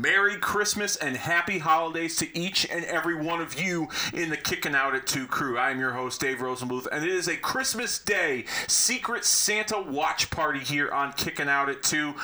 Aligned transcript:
Merry 0.00 0.36
Christmas 0.36 0.96
and 0.96 1.16
Happy 1.16 1.58
Holidays 1.58 2.16
to 2.16 2.38
each 2.38 2.68
and 2.68 2.84
every 2.84 3.14
one 3.14 3.40
of 3.40 3.60
you 3.60 3.88
in 4.12 4.30
the 4.30 4.36
Kicking 4.36 4.74
Out 4.74 4.94
at 4.94 5.06
2 5.06 5.26
crew. 5.26 5.56
I 5.56 5.70
am 5.70 5.78
your 5.78 5.92
host, 5.92 6.20
Dave 6.20 6.38
Rosenbluth, 6.38 6.88
and 6.90 7.04
it 7.04 7.10
is 7.10 7.28
a 7.28 7.36
Christmas 7.36 7.98
Day 7.98 8.44
Secret 8.66 9.24
Santa 9.24 9.80
watch 9.80 10.30
party 10.30 10.60
here 10.60 10.90
on 10.90 11.12
Kicking 11.12 11.48
Out 11.48 11.68
at 11.68 11.82
2. 11.82 12.14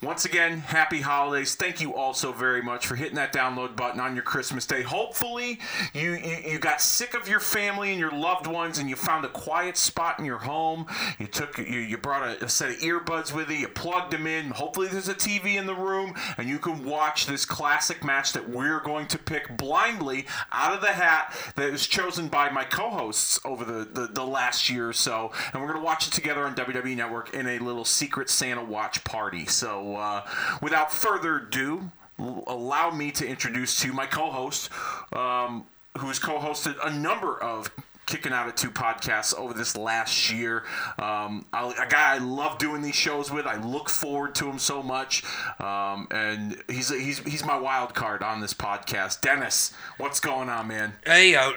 Once 0.00 0.24
again, 0.24 0.60
happy 0.60 1.00
holidays. 1.00 1.56
Thank 1.56 1.80
you 1.80 1.92
all 1.92 2.14
so 2.14 2.30
very 2.30 2.62
much 2.62 2.86
for 2.86 2.94
hitting 2.94 3.16
that 3.16 3.32
download 3.32 3.74
button 3.74 3.98
on 3.98 4.14
your 4.14 4.22
Christmas 4.22 4.64
day. 4.64 4.82
Hopefully, 4.82 5.58
you, 5.92 6.12
you, 6.14 6.36
you 6.52 6.58
got 6.60 6.80
sick 6.80 7.14
of 7.14 7.26
your 7.26 7.40
family 7.40 7.90
and 7.90 7.98
your 7.98 8.12
loved 8.12 8.46
ones 8.46 8.78
and 8.78 8.88
you 8.88 8.94
found 8.94 9.24
a 9.24 9.28
quiet 9.28 9.76
spot 9.76 10.20
in 10.20 10.24
your 10.24 10.38
home. 10.38 10.86
You 11.18 11.26
took 11.26 11.58
you, 11.58 11.80
you 11.80 11.98
brought 11.98 12.22
a, 12.22 12.44
a 12.44 12.48
set 12.48 12.70
of 12.70 12.76
earbuds 12.76 13.34
with 13.34 13.50
you, 13.50 13.56
you 13.56 13.66
plugged 13.66 14.12
them 14.12 14.28
in. 14.28 14.50
Hopefully, 14.50 14.86
there's 14.86 15.08
a 15.08 15.14
TV 15.16 15.56
in 15.56 15.66
the 15.66 15.74
room 15.74 16.14
and 16.36 16.48
you 16.48 16.60
can 16.60 16.84
watch 16.84 17.26
this 17.26 17.44
classic 17.44 18.04
match 18.04 18.32
that 18.34 18.48
we're 18.48 18.80
going 18.80 19.08
to 19.08 19.18
pick 19.18 19.56
blindly 19.56 20.26
out 20.52 20.72
of 20.72 20.80
the 20.80 20.92
hat 20.92 21.36
that 21.56 21.72
was 21.72 21.88
chosen 21.88 22.28
by 22.28 22.48
my 22.50 22.62
co-hosts 22.62 23.40
over 23.44 23.64
the, 23.64 23.84
the, 23.84 24.06
the 24.06 24.24
last 24.24 24.70
year 24.70 24.88
or 24.88 24.92
so. 24.92 25.32
And 25.52 25.60
we're 25.60 25.68
going 25.68 25.80
to 25.80 25.84
watch 25.84 26.06
it 26.06 26.12
together 26.12 26.44
on 26.44 26.54
WWE 26.54 26.94
Network 26.94 27.34
in 27.34 27.48
a 27.48 27.58
little 27.58 27.84
secret 27.84 28.30
Santa 28.30 28.62
watch 28.62 29.02
party. 29.02 29.44
So 29.46 29.87
uh, 29.96 30.26
without 30.60 30.92
further 30.92 31.36
ado, 31.38 31.90
allow 32.18 32.90
me 32.90 33.10
to 33.12 33.26
introduce 33.26 33.80
to 33.80 33.88
you 33.88 33.92
my 33.92 34.06
co-host, 34.06 34.70
um, 35.12 35.66
who's 35.98 36.18
co-hosted 36.18 36.76
a 36.84 36.92
number 36.92 37.40
of 37.40 37.70
kicking 38.08 38.32
out 38.32 38.48
at 38.48 38.56
two 38.56 38.70
podcasts 38.70 39.38
over 39.38 39.52
this 39.52 39.76
last 39.76 40.32
year. 40.32 40.64
Um, 40.98 41.44
I, 41.52 41.70
a 41.70 41.88
guy 41.88 42.14
I 42.14 42.18
love 42.18 42.58
doing 42.58 42.80
these 42.82 42.94
shows 42.94 43.30
with. 43.30 43.46
I 43.46 43.56
look 43.56 43.90
forward 43.90 44.34
to 44.36 44.48
him 44.48 44.58
so 44.58 44.82
much, 44.82 45.22
um, 45.60 46.08
and 46.10 46.56
he's 46.68 46.88
he's 46.88 47.18
he's 47.20 47.44
my 47.44 47.58
wild 47.58 47.94
card 47.94 48.22
on 48.22 48.40
this 48.40 48.54
podcast. 48.54 49.20
Dennis, 49.20 49.72
what's 49.98 50.20
going 50.20 50.48
on, 50.48 50.68
man? 50.68 50.94
Hey, 51.04 51.34
uh, 51.36 51.52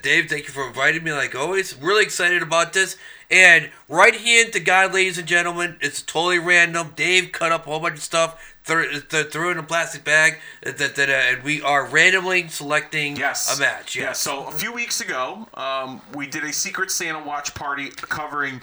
Dave, 0.00 0.30
thank 0.30 0.46
you 0.46 0.52
for 0.52 0.68
inviting 0.68 1.02
me 1.02 1.12
like 1.12 1.34
always. 1.34 1.76
Really 1.76 2.04
excited 2.04 2.42
about 2.42 2.72
this. 2.72 2.96
And 3.30 3.70
right 3.88 4.14
hand 4.14 4.52
to 4.52 4.60
God, 4.60 4.94
ladies 4.94 5.18
and 5.18 5.26
gentlemen, 5.26 5.76
it's 5.80 6.00
totally 6.02 6.38
random. 6.38 6.92
Dave 6.94 7.32
cut 7.32 7.50
up 7.50 7.66
a 7.66 7.70
whole 7.70 7.80
bunch 7.80 7.96
of 7.96 8.02
stuff, 8.02 8.54
threw, 8.62 9.00
threw 9.00 9.50
in 9.50 9.58
a 9.58 9.62
plastic 9.64 10.04
bag, 10.04 10.38
uh, 10.64 10.72
and 10.78 11.42
we 11.42 11.60
are 11.62 11.86
randomly 11.86 12.46
selecting 12.48 13.16
Yes. 13.16 13.56
a 13.56 13.60
match. 13.60 13.96
Yes. 13.96 14.02
Yeah. 14.04 14.12
So 14.12 14.46
a 14.46 14.52
few 14.52 14.72
weeks 14.72 15.00
ago, 15.00 15.48
um, 15.54 16.00
we 16.14 16.26
did 16.28 16.44
a 16.44 16.52
Secret 16.52 16.90
Santa 16.90 17.20
watch 17.20 17.52
party 17.54 17.88
covering 17.90 18.60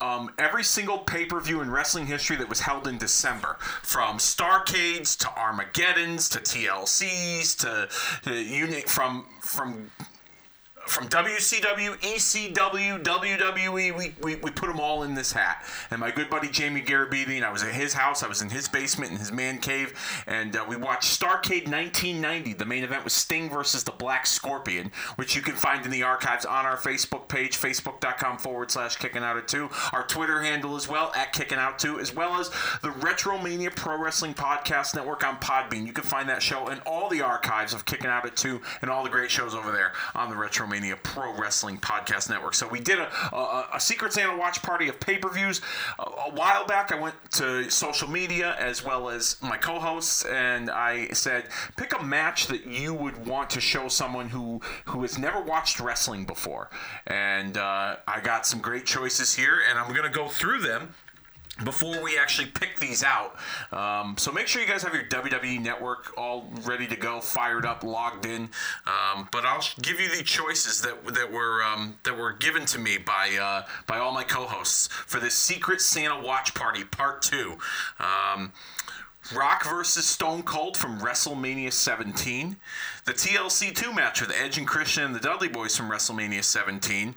um, 0.00 0.30
every 0.38 0.64
single 0.64 0.98
pay 0.98 1.24
per 1.26 1.40
view 1.40 1.60
in 1.60 1.70
wrestling 1.70 2.06
history 2.06 2.36
that 2.36 2.48
was 2.48 2.60
held 2.60 2.86
in 2.86 2.98
December, 2.98 3.56
from 3.82 4.18
Starcades 4.18 5.16
to 5.18 5.28
Armageddon's 5.38 6.28
to 6.30 6.38
TLC's 6.38 7.54
to, 7.56 7.88
to 8.24 8.34
you 8.34 8.66
from 8.86 9.26
from 9.40 9.90
from 10.86 11.08
WCW, 11.08 11.96
ECW, 11.98 13.02
WWE, 13.02 13.96
we, 13.96 14.14
we, 14.22 14.36
we 14.36 14.50
put 14.50 14.68
them 14.68 14.78
all 14.78 15.02
in 15.02 15.14
this 15.14 15.32
hat. 15.32 15.64
And 15.90 16.00
my 16.00 16.10
good 16.10 16.30
buddy 16.30 16.48
Jamie 16.48 16.82
Garabedian, 16.82 17.42
I 17.42 17.50
was 17.50 17.62
at 17.62 17.74
his 17.74 17.92
house, 17.92 18.22
I 18.22 18.28
was 18.28 18.40
in 18.40 18.50
his 18.50 18.68
basement, 18.68 19.12
in 19.12 19.18
his 19.18 19.32
man 19.32 19.58
cave, 19.58 19.94
and 20.26 20.54
uh, 20.54 20.64
we 20.68 20.76
watched 20.76 21.20
Starcade 21.20 21.68
1990. 21.68 22.52
The 22.54 22.64
main 22.64 22.84
event 22.84 23.04
was 23.04 23.12
Sting 23.12 23.50
versus 23.50 23.82
the 23.84 23.92
Black 23.92 24.26
Scorpion, 24.26 24.92
which 25.16 25.34
you 25.34 25.42
can 25.42 25.54
find 25.54 25.84
in 25.84 25.90
the 25.90 26.02
archives 26.02 26.44
on 26.44 26.64
our 26.64 26.76
Facebook 26.76 27.28
page, 27.28 27.58
facebook.com 27.58 28.38
forward 28.38 28.70
slash 28.70 28.96
kicking 28.96 29.22
out 29.22 29.36
at 29.36 29.48
two. 29.48 29.68
Our 29.92 30.06
Twitter 30.06 30.42
handle 30.42 30.76
as 30.76 30.88
well, 30.88 31.12
at 31.16 31.32
kicking 31.32 31.58
out 31.58 31.78
two, 31.78 31.98
as 31.98 32.14
well 32.14 32.38
as 32.40 32.50
the 32.82 32.90
Retromania 33.00 33.74
Pro 33.74 33.98
Wrestling 33.98 34.34
Podcast 34.34 34.94
Network 34.94 35.26
on 35.26 35.36
Podbean. 35.38 35.86
You 35.86 35.92
can 35.92 36.04
find 36.04 36.28
that 36.28 36.42
show 36.42 36.68
and 36.68 36.80
all 36.86 37.08
the 37.08 37.22
archives 37.22 37.74
of 37.74 37.84
Kicking 37.84 38.06
Out 38.06 38.24
at 38.24 38.36
Two 38.36 38.60
and 38.82 38.90
all 38.90 39.02
the 39.02 39.10
great 39.10 39.30
shows 39.30 39.54
over 39.54 39.72
there 39.72 39.92
on 40.14 40.30
the 40.30 40.36
Retromania 40.36 40.75
Pro 41.02 41.36
Wrestling 41.36 41.78
Podcast 41.78 42.28
Network. 42.28 42.54
So 42.54 42.68
we 42.68 42.80
did 42.80 42.98
a, 42.98 43.08
a, 43.34 43.68
a 43.74 43.80
Secret 43.80 44.12
Santa 44.12 44.36
watch 44.36 44.62
party 44.62 44.88
of 44.88 45.00
pay-per-views 45.00 45.60
a, 45.98 46.02
a 46.02 46.30
while 46.34 46.66
back. 46.66 46.92
I 46.92 47.00
went 47.00 47.14
to 47.32 47.70
social 47.70 48.08
media 48.08 48.54
as 48.58 48.84
well 48.84 49.08
as 49.08 49.36
my 49.42 49.56
co-hosts, 49.56 50.24
and 50.24 50.70
I 50.70 51.08
said, 51.08 51.48
pick 51.76 51.98
a 51.98 52.02
match 52.02 52.46
that 52.48 52.66
you 52.66 52.94
would 52.94 53.26
want 53.26 53.50
to 53.50 53.60
show 53.60 53.88
someone 53.88 54.28
who 54.28 54.60
who 54.86 55.02
has 55.02 55.18
never 55.18 55.40
watched 55.40 55.80
wrestling 55.80 56.24
before. 56.24 56.70
And 57.06 57.56
uh, 57.56 57.96
I 58.06 58.20
got 58.20 58.46
some 58.46 58.60
great 58.60 58.86
choices 58.86 59.34
here, 59.34 59.60
and 59.68 59.78
I'm 59.78 59.94
gonna 59.94 60.10
go 60.10 60.28
through 60.28 60.60
them 60.60 60.94
before 61.64 62.02
we 62.02 62.18
actually 62.18 62.48
pick 62.48 62.78
these 62.78 63.02
out. 63.02 63.36
Um, 63.72 64.16
so 64.18 64.30
make 64.32 64.46
sure 64.46 64.60
you 64.60 64.68
guys 64.68 64.82
have 64.82 64.94
your 64.94 65.04
WWE 65.04 65.60
network 65.60 66.12
all 66.16 66.50
ready 66.64 66.86
to 66.86 66.96
go, 66.96 67.20
fired 67.20 67.64
up, 67.64 67.82
logged 67.82 68.26
in. 68.26 68.50
Um, 68.86 69.28
but 69.32 69.44
I'll 69.44 69.64
give 69.80 70.00
you 70.00 70.14
the 70.14 70.22
choices 70.22 70.82
that 70.82 71.04
that 71.14 71.32
were 71.32 71.62
um, 71.62 71.98
that 72.04 72.16
were 72.16 72.32
given 72.32 72.66
to 72.66 72.78
me 72.78 72.98
by 72.98 73.36
uh, 73.40 73.66
by 73.86 73.98
all 73.98 74.12
my 74.12 74.24
co-hosts 74.24 74.88
for 74.88 75.20
this 75.20 75.34
Secret 75.34 75.80
Santa 75.80 76.20
Watch 76.20 76.54
Party 76.54 76.84
Part 76.84 77.22
Two. 77.22 77.56
Rock 79.34 79.64
versus 79.64 80.04
Stone 80.04 80.42
Cold 80.44 80.76
from 80.76 81.00
WrestleMania 81.00 81.72
17. 81.72 82.56
The 83.04 83.12
TLC 83.12 83.74
2 83.74 83.92
match 83.92 84.20
with 84.20 84.32
Edge 84.32 84.58
and 84.58 84.66
Christian 84.66 85.04
and 85.04 85.14
the 85.14 85.20
Dudley 85.20 85.48
Boys 85.48 85.76
from 85.76 85.90
WrestleMania 85.90 86.44
17. 86.44 87.14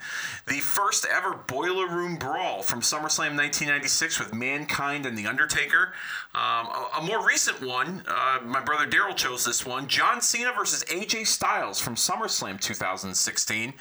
The 0.48 0.60
first 0.60 1.06
ever 1.06 1.34
Boiler 1.34 1.88
Room 1.88 2.18
Brawl 2.18 2.62
from 2.62 2.82
SummerSlam 2.82 3.36
1996 3.36 4.20
with 4.20 4.34
Mankind 4.34 5.06
and 5.06 5.18
The 5.18 5.28
Undertaker. 5.28 5.94
Um, 6.36 6.68
a, 6.68 6.90
a 7.00 7.02
more 7.02 7.26
recent 7.26 7.62
one, 7.62 8.04
uh, 8.08 8.40
my 8.44 8.62
brother 8.62 8.86
Daryl 8.86 9.16
chose 9.16 9.46
this 9.46 9.66
one 9.66 9.88
John 9.88 10.22
Cena 10.22 10.52
versus 10.56 10.84
AJ 10.86 11.28
Styles 11.28 11.80
from 11.80 11.96
SummerSlam 11.96 12.60
2016. 12.62 13.74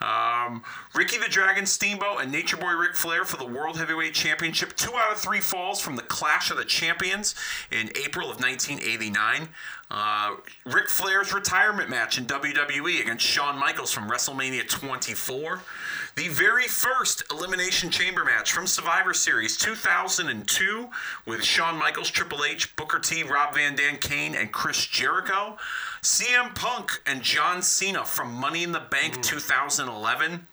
Um, 0.00 0.62
Ricky 0.94 1.18
the 1.18 1.28
Dragon 1.28 1.66
Steamboat 1.66 2.22
and 2.22 2.32
Nature 2.32 2.56
Boy 2.56 2.72
Ric 2.72 2.94
Flair 2.94 3.24
for 3.24 3.36
the 3.36 3.46
World 3.46 3.76
Heavyweight 3.76 4.14
Championship. 4.14 4.74
Two 4.76 4.94
out 4.94 5.12
of 5.12 5.18
three 5.18 5.40
falls 5.40 5.80
from 5.80 5.96
the 5.96 6.02
Clash 6.02 6.50
of 6.50 6.56
the 6.56 6.64
Champions 6.64 7.34
in 7.70 7.90
April 7.96 8.30
of 8.30 8.40
1989. 8.40 9.48
Uh, 9.90 10.36
Ric 10.66 10.88
Flair's 10.88 11.32
retirement 11.32 11.90
match 11.90 12.16
in 12.16 12.24
WWE 12.24 13.00
against 13.00 13.26
Shawn 13.26 13.58
Michaels 13.58 13.92
from 13.92 14.08
WrestleMania 14.08 14.68
24. 14.68 15.60
The 16.16 16.28
very 16.28 16.64
first 16.64 17.24
Elimination 17.30 17.90
Chamber 17.90 18.24
match 18.24 18.52
from 18.52 18.66
Survivor 18.66 19.14
Series 19.14 19.56
2002 19.56 20.88
with 21.26 21.42
Shawn 21.42 21.76
Michaels, 21.76 22.10
Triple 22.10 22.44
H, 22.44 22.74
Booker 22.76 22.98
T, 22.98 23.22
Rob 23.22 23.54
Van 23.54 23.74
Dam, 23.74 23.96
Kane, 23.96 24.34
and 24.34 24.52
Chris 24.52 24.86
Jericho. 24.86 25.56
CM 26.02 26.54
Punk 26.54 27.02
and 27.06 27.22
John 27.22 27.60
Cena 27.60 28.04
from 28.04 28.32
Money 28.32 28.62
in 28.62 28.72
the 28.72 28.80
Bank 28.90 29.22
2011. 29.22 30.46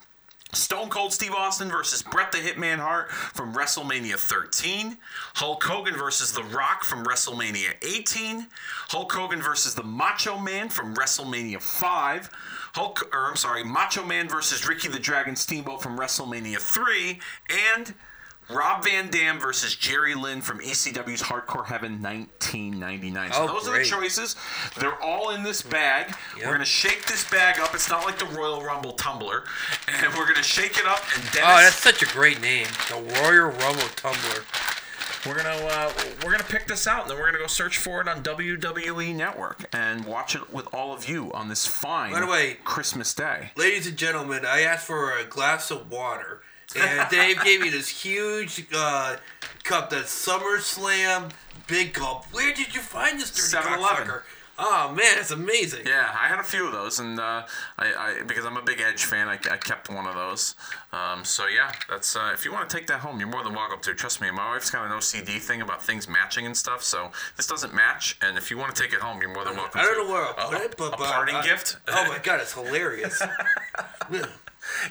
Stone 0.58 0.90
Cold 0.90 1.14
Steve 1.14 1.34
Austin 1.34 1.70
versus 1.70 2.02
Bret 2.02 2.32
the 2.32 2.40
Hitman 2.40 2.80
Hart 2.80 3.12
from 3.12 3.54
WrestleMania 3.54 4.16
13. 4.16 4.98
Hulk 5.36 5.64
Hogan 5.64 5.96
versus 5.96 6.32
The 6.32 6.44
Rock 6.44 6.84
from 6.84 7.06
WrestleMania 7.06 7.76
18. 7.82 8.48
Hulk 8.90 9.12
Hogan 9.12 9.42
versus 9.42 9.76
the 9.76 9.84
Macho 9.84 10.38
Man 10.38 10.70
from 10.70 10.96
WrestleMania 10.96 11.62
5. 11.62 12.30
Hulk, 12.74 13.10
or 13.14 13.28
I'm 13.30 13.36
sorry, 13.36 13.64
Macho 13.64 14.04
Man 14.04 14.28
versus 14.28 14.68
Ricky 14.68 14.88
the 14.88 15.00
Dragon 15.00 15.36
Steamboat 15.36 15.82
from 15.82 15.98
WrestleMania 15.98 16.58
3. 16.58 17.20
And 17.78 17.94
Rob 18.50 18.84
Van 18.84 19.10
Dam 19.10 19.40
versus 19.40 19.76
Jerry 19.76 20.16
Lynn 20.16 20.42
from 20.42 20.60
ECW's 20.60 21.22
Hardcore 21.24 21.66
Heaven 21.66 22.02
1999. 22.02 23.32
So 23.34 23.44
Oh, 23.44 23.48
those 23.48 23.68
are 23.68 23.78
the 23.78 23.84
choices. 23.86 24.36
They're 24.78 25.02
all 25.02 25.32
in 25.32 25.44
this 25.44 25.62
bag. 25.62 26.14
We're 26.38 26.52
gonna 26.54 26.64
shake 26.66 27.06
this 27.06 27.30
bag 27.30 27.60
up. 27.60 27.74
It's 27.76 27.90
not 27.90 28.06
like 28.06 28.18
the 28.20 28.26
Royal 28.26 28.64
Rumble 28.64 28.94
tumbler, 28.94 29.44
and 29.88 30.14
we're 30.16 30.28
gonna 30.28 30.44
shake 30.44 30.78
it 30.78 30.86
up. 30.86 31.04
And 31.16 31.24
Dennis, 31.32 31.40
Oh, 31.44 31.58
that's 31.58 31.76
such 31.76 32.02
a 32.02 32.06
great 32.08 32.42
name. 32.42 32.68
The 32.90 32.96
Royal 33.22 33.50
Rumble 33.52 33.88
Tumbler. 33.96 34.44
we're 35.26 35.36
gonna 35.36 35.50
uh, 35.66 35.92
we're 36.24 36.32
gonna 36.32 36.44
pick 36.46 36.68
this 36.68 36.88
out, 36.88 37.02
and 37.02 37.12
then 37.12 37.18
we're 37.18 37.26
gonna 37.26 37.40
go 37.40 37.48
search 37.48 37.78
for 37.78 38.00
it 38.02 38.08
on 38.08 38.24
WWE 38.24 39.14
Network 39.14 39.66
and 39.74 40.06
watch 40.06 40.36
it 40.36 40.54
with 40.54 40.74
all 40.74 40.94
of 40.94 41.10
you 41.10 41.34
on 41.34 41.50
this 41.50 41.68
fine 41.68 42.12
By 42.14 42.22
the 42.22 42.28
way- 42.28 42.58
Christmas 42.64 43.14
Day. 43.14 43.52
Ladies 43.58 43.88
and 43.88 43.98
gentlemen, 43.98 44.46
I 44.46 44.62
asked 44.62 44.88
for 44.88 45.12
a 45.12 45.26
glass 45.26 45.70
of 45.72 45.92
water, 45.92 46.42
and 46.76 47.10
Dave 47.10 47.42
gave 47.44 47.62
me 47.62 47.70
this 47.70 47.88
huge 47.90 48.66
uh, 48.76 49.18
cup, 49.64 49.90
that 49.92 50.06
SummerSlam 50.06 51.32
big 51.68 51.94
cup. 51.94 52.26
Where 52.32 52.54
did 52.54 52.74
you 52.74 52.82
find 52.82 53.20
this 53.20 53.32
dirty 53.32 53.66
7-Eleven. 53.68 54.08
cocksucker? 54.08 54.22
Oh 54.60 54.92
man, 54.92 55.20
it's 55.20 55.30
amazing. 55.30 55.86
Yeah, 55.86 56.08
I 56.20 56.28
had 56.28 56.40
a 56.40 56.44
few 56.44 56.66
of 56.66 56.72
those, 56.72 56.98
and 57.00 57.20
uh, 57.20 57.46
I, 57.78 57.94
I 57.94 58.24
because 58.26 58.44
I'm 58.44 58.58
a 58.58 58.62
big 58.64 58.82
Edge 58.82 59.04
fan, 59.04 59.28
I, 59.28 59.34
I 59.52 59.58
kept 59.58 59.88
one 59.88 60.08
of 60.08 60.16
those. 60.16 60.56
Um, 60.92 61.24
so 61.24 61.46
yeah, 61.46 61.72
that's 61.88 62.16
uh, 62.16 62.32
if 62.34 62.44
you 62.44 62.52
want 62.52 62.68
to 62.68 62.76
take 62.76 62.88
that 62.88 63.02
home, 63.02 63.20
you're 63.20 63.30
more 63.30 63.44
than 63.44 63.54
welcome 63.54 63.80
to. 63.82 63.94
Trust 63.94 64.20
me, 64.20 64.32
my 64.32 64.50
wife's 64.54 64.72
got 64.72 64.84
an 64.88 64.92
OCD 64.92 65.40
thing 65.40 65.62
about 65.62 65.84
things 65.84 66.10
matching 66.10 66.48
and 66.48 66.58
stuff, 66.58 66.82
so 66.82 67.12
this 67.36 67.46
doesn't 67.46 67.72
match. 67.76 68.18
And 68.24 68.36
if 68.36 68.50
you 68.50 68.58
want 68.58 68.76
to 68.76 68.82
take 68.82 68.94
it 68.94 69.00
home, 69.00 69.22
you're 69.22 69.32
more 69.32 69.46
than 69.46 69.56
welcome. 69.58 69.80
I 69.80 69.84
don't 69.84 69.94
to. 70.02 70.04
know 70.08 70.12
where 70.12 70.24
I'll 70.26 70.34
put 70.50 70.60
A- 70.60 70.64
it, 70.66 70.76
but 70.76 70.88
a 70.96 70.98
but 70.98 71.06
parting 71.06 71.36
I- 71.36 71.44
gift. 71.46 71.78
Oh 71.88 72.08
my 72.08 72.18
god, 72.18 72.40
it's 72.42 72.54
hilarious. 72.54 73.22
Yeah. 74.12 74.26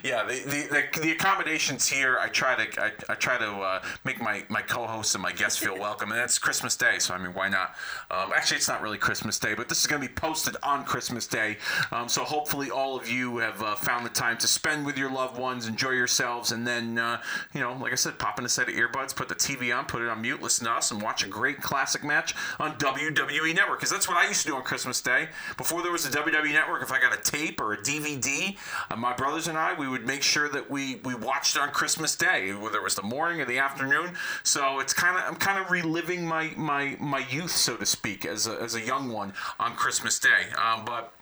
Yeah, 0.03 0.23
the, 0.23 0.33
the, 0.33 1.01
the, 1.01 1.11
accommodations 1.11 1.87
here. 1.87 2.17
I 2.19 2.27
try 2.27 2.55
to 2.55 2.81
I, 2.81 2.91
I 3.09 3.15
try 3.15 3.37
to 3.37 3.51
uh, 3.51 3.81
make 4.03 4.21
my, 4.21 4.43
my 4.49 4.61
co-hosts 4.61 5.15
and 5.15 5.21
my 5.21 5.31
guests 5.31 5.57
feel 5.57 5.77
welcome, 5.77 6.11
and 6.11 6.19
it's 6.19 6.37
Christmas 6.37 6.75
Day, 6.75 6.99
so 6.99 7.13
I 7.13 7.17
mean, 7.17 7.33
why 7.33 7.49
not? 7.49 7.75
Um, 8.11 8.31
actually, 8.35 8.57
it's 8.57 8.67
not 8.67 8.81
really 8.81 8.97
Christmas 8.97 9.39
Day, 9.39 9.53
but 9.53 9.69
this 9.69 9.81
is 9.81 9.87
going 9.87 10.01
to 10.01 10.07
be 10.07 10.13
posted 10.13 10.55
on 10.63 10.83
Christmas 10.85 11.27
Day, 11.27 11.57
um, 11.91 12.07
so 12.07 12.23
hopefully 12.23 12.69
all 12.69 12.97
of 12.97 13.09
you 13.09 13.37
have 13.37 13.61
uh, 13.61 13.75
found 13.75 14.05
the 14.05 14.09
time 14.09 14.37
to 14.37 14.47
spend 14.47 14.85
with 14.85 14.97
your 14.97 15.11
loved 15.11 15.37
ones, 15.37 15.67
enjoy 15.67 15.91
yourselves, 15.91 16.51
and 16.51 16.65
then 16.65 16.97
uh, 16.97 17.21
you 17.53 17.61
know, 17.61 17.73
like 17.73 17.91
I 17.91 17.95
said, 17.95 18.19
pop 18.19 18.39
in 18.39 18.45
a 18.45 18.49
set 18.49 18.67
of 18.67 18.75
earbuds, 18.75 19.15
put 19.15 19.29
the 19.29 19.35
TV 19.35 19.75
on, 19.77 19.85
put 19.85 20.01
it 20.01 20.09
on 20.09 20.21
mute, 20.21 20.41
listen 20.41 20.65
to 20.65 20.71
us, 20.71 20.91
and 20.91 21.01
watch 21.01 21.23
a 21.23 21.27
great 21.27 21.61
classic 21.61 22.03
match 22.03 22.35
on 22.59 22.77
WWE 22.77 23.55
Network. 23.55 23.79
Because 23.79 23.91
that's 23.91 24.07
what 24.07 24.17
I 24.17 24.27
used 24.27 24.41
to 24.41 24.47
do 24.47 24.55
on 24.55 24.63
Christmas 24.63 25.01
Day 25.01 25.29
before 25.57 25.81
there 25.81 25.91
was 25.91 26.05
a 26.05 26.09
WWE 26.09 26.53
Network. 26.53 26.81
If 26.81 26.91
I 26.91 26.99
got 26.99 27.13
a 27.17 27.21
tape 27.21 27.59
or 27.59 27.73
a 27.73 27.77
DVD, 27.77 28.57
uh, 28.89 28.95
my 28.95 29.13
brothers 29.13 29.47
and 29.47 29.57
I, 29.57 29.66
we 29.73 29.87
would 29.87 30.05
make 30.05 30.21
sure 30.23 30.47
that 30.49 30.69
we 30.69 30.95
we 31.03 31.15
watched 31.15 31.55
it 31.55 31.61
on 31.61 31.69
Christmas 31.71 32.15
Day, 32.15 32.53
whether 32.53 32.77
it 32.77 32.83
was 32.83 32.95
the 32.95 33.03
morning 33.03 33.41
or 33.41 33.45
the 33.45 33.59
afternoon. 33.59 34.11
So 34.43 34.79
it's 34.79 34.93
kind 34.93 35.17
of 35.17 35.23
I'm 35.27 35.35
kind 35.35 35.59
of 35.59 35.71
reliving 35.71 36.25
my 36.25 36.51
my 36.55 36.95
my 36.99 37.19
youth, 37.29 37.51
so 37.51 37.75
to 37.77 37.85
speak, 37.85 38.25
as 38.25 38.47
a, 38.47 38.53
as 38.61 38.75
a 38.75 38.81
young 38.81 39.09
one 39.09 39.33
on 39.59 39.75
Christmas 39.75 40.19
Day. 40.19 40.47
Um, 40.57 40.85
but 40.85 41.13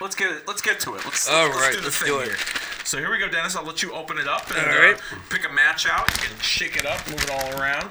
let's 0.00 0.14
get 0.14 0.30
it. 0.32 0.48
Let's 0.48 0.62
get 0.62 0.80
to 0.80 0.94
it. 0.94 1.04
Let's, 1.04 1.28
All 1.28 1.46
let's 1.48 1.56
right, 1.58 1.72
do 1.72 1.78
the 1.78 1.84
let's 1.84 1.98
thing 1.98 2.08
do 2.08 2.18
it. 2.20 2.26
here. 2.28 2.36
So 2.84 2.98
here 2.98 3.10
we 3.10 3.18
go, 3.18 3.28
Dennis. 3.28 3.56
I'll 3.56 3.64
let 3.64 3.82
you 3.82 3.92
open 3.92 4.18
it 4.18 4.28
up 4.28 4.48
and 4.50 4.58
All 4.60 4.78
right. 4.78 4.96
uh, 4.96 5.16
pick 5.28 5.48
a 5.48 5.52
match 5.52 5.86
out. 5.88 6.08
and 6.28 6.40
shake 6.42 6.76
it 6.76 6.86
up, 6.86 7.04
move 7.10 7.20
it 7.22 7.30
all 7.30 7.60
around. 7.60 7.88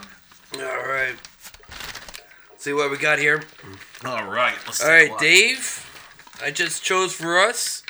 All 0.56 0.88
right. 0.88 1.16
See 2.58 2.74
what 2.74 2.90
we 2.90 2.98
got 2.98 3.20
here. 3.20 3.44
All 4.06 4.26
right. 4.26 4.56
Let's 4.66 4.84
All 4.84 5.08
look. 5.10 5.20
Dave. 5.20 5.82
I 6.44 6.52
just 6.52 6.84
chose 6.84 7.14
for 7.14 7.38
us 7.40 7.84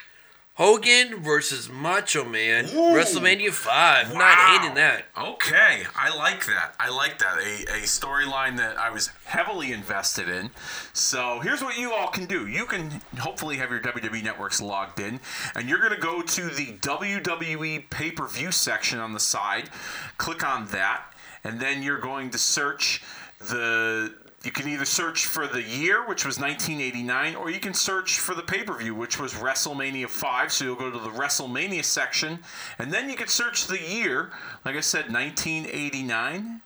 Hogan 0.56 1.22
versus 1.22 1.70
Macho 1.70 2.24
Man, 2.24 2.66
Ooh. 2.68 2.96
WrestleMania 2.96 3.52
Five. 3.52 4.14
Wow. 4.14 4.20
Not 4.20 4.62
hating 4.62 4.76
that. 4.76 5.06
Okay, 5.18 5.84
I 5.94 6.16
like 6.16 6.46
that. 6.46 6.76
I 6.80 6.90
like 6.90 7.20
that. 7.20 7.38
A, 7.40 7.64
a 7.74 7.82
storyline 7.82 8.56
that 8.56 8.78
I 8.78 8.90
was 8.90 9.08
heavily 9.26 9.74
invested 9.74 10.30
in. 10.30 10.52
So 10.94 11.42
here's 11.42 11.62
what 11.62 11.78
you 11.78 11.92
all 11.92 12.08
can 12.08 12.26
do. 12.26 12.48
You 12.48 12.66
can 12.66 13.02
hopefully 13.18 13.58
have 13.58 13.70
your 13.70 13.82
WWE 13.82 14.24
networks 14.24 14.62
logged 14.62 15.02
in, 15.02 15.20
and 15.56 15.68
you're 15.68 15.80
going 15.80 15.94
to 15.94 16.00
go 16.00 16.22
to 16.22 16.50
the 16.50 16.68
WWE 16.78 17.90
pay 17.90 18.12
per 18.12 18.26
view 18.26 18.54
section 18.54 19.00
on 19.00 19.12
the 19.12 19.20
side, 19.20 19.70
click 20.18 20.42
on 20.48 20.68
that, 20.68 21.04
and 21.44 21.60
then 21.60 21.84
you're 21.84 22.00
going 22.00 22.30
to 22.30 22.38
search 22.38 23.04
the. 23.40 24.14
You 24.46 24.52
can 24.52 24.68
either 24.68 24.86
search 24.86 25.26
for 25.26 25.48
the 25.48 25.64
year, 25.64 26.08
which 26.08 26.24
was 26.24 26.40
1989, 26.40 27.36
or 27.36 27.50
you 27.50 27.60
can 27.60 27.74
search 27.74 28.20
for 28.20 28.36
the 28.36 28.44
pay 28.44 28.64
per 28.64 28.78
view, 28.78 28.94
which 28.94 29.20
was 29.20 29.34
WrestleMania 29.34 30.08
5. 30.08 30.52
So 30.52 30.66
you'll 30.66 30.76
go 30.76 30.92
to 30.92 31.00
the 31.00 31.10
WrestleMania 31.10 31.84
section, 31.84 32.40
and 32.78 32.94
then 32.94 33.10
you 33.10 33.16
can 33.16 33.28
search 33.28 33.66
the 33.66 33.82
year, 33.82 34.32
like 34.64 34.76
I 34.76 34.82
said, 34.82 35.12
1989. 35.12 36.62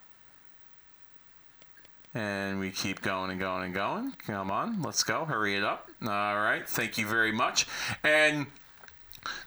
And 2.14 2.60
we 2.60 2.72
keep 2.72 3.02
going 3.02 3.32
and 3.32 3.40
going 3.40 3.64
and 3.64 3.74
going. 3.74 4.14
Come 4.26 4.52
on, 4.52 4.82
let's 4.82 5.04
go. 5.04 5.26
Hurry 5.26 5.56
it 5.56 5.64
up. 5.64 5.90
All 6.02 6.08
right, 6.36 6.68
thank 6.68 6.98
you 6.98 7.06
very 7.06 7.32
much. 7.32 7.66
And 8.04 8.48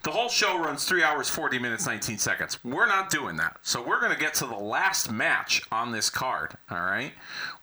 the 0.02 0.10
whole 0.10 0.28
show 0.28 0.58
runs 0.58 0.84
three 0.84 1.02
hours, 1.02 1.28
40 1.28 1.58
minutes, 1.58 1.86
19 1.86 2.18
seconds. 2.18 2.58
We're 2.64 2.86
not 2.86 3.10
doing 3.10 3.36
that. 3.36 3.58
So 3.62 3.82
we're 3.82 4.00
going 4.00 4.12
to 4.12 4.18
get 4.18 4.34
to 4.34 4.46
the 4.46 4.56
last 4.56 5.10
match 5.10 5.62
on 5.70 5.92
this 5.92 6.10
card. 6.10 6.56
All 6.70 6.82
right. 6.82 7.12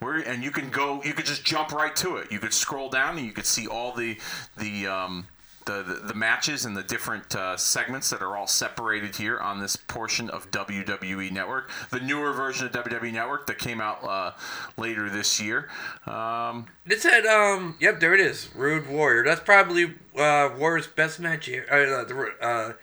We're, 0.01 0.19
and 0.21 0.43
you 0.43 0.51
can 0.51 0.69
go, 0.69 1.01
you 1.03 1.13
could 1.13 1.25
just 1.25 1.43
jump 1.43 1.71
right 1.71 1.95
to 1.97 2.17
it. 2.17 2.31
You 2.31 2.39
could 2.39 2.53
scroll 2.53 2.89
down 2.89 3.17
and 3.17 3.25
you 3.25 3.33
could 3.33 3.45
see 3.45 3.67
all 3.67 3.93
the, 3.93 4.17
the, 4.57 4.87
um, 4.87 5.27
the, 5.65 5.83
the, 5.83 5.93
the 6.07 6.13
matches 6.13 6.65
and 6.65 6.75
the 6.75 6.83
different 6.83 7.35
uh, 7.35 7.55
segments 7.57 8.09
that 8.09 8.21
are 8.21 8.35
all 8.35 8.47
separated 8.47 9.15
here 9.15 9.39
on 9.39 9.59
this 9.59 9.75
portion 9.75 10.29
of 10.29 10.49
WWE 10.51 11.31
Network, 11.31 11.69
the 11.91 11.99
newer 11.99 12.31
version 12.33 12.65
of 12.67 12.71
WWE 12.73 13.13
Network 13.13 13.47
that 13.47 13.57
came 13.59 13.79
out 13.81 14.03
uh, 14.03 14.31
later 14.77 15.09
this 15.09 15.39
year. 15.39 15.69
Um, 16.07 16.67
It 16.85 17.01
said, 17.01 17.25
um, 17.25 17.75
yep, 17.79 17.99
there 17.99 18.13
it 18.13 18.19
is. 18.21 18.49
Rude 18.55 18.87
Warrior. 18.87 19.23
That's 19.23 19.41
probably 19.41 19.93
uh, 20.17 20.49
Warrior's 20.57 20.87
best 20.87 21.19
match. 21.19 21.49
Uh, 21.49 22.03
the, 22.03 22.31
uh, 22.41 22.73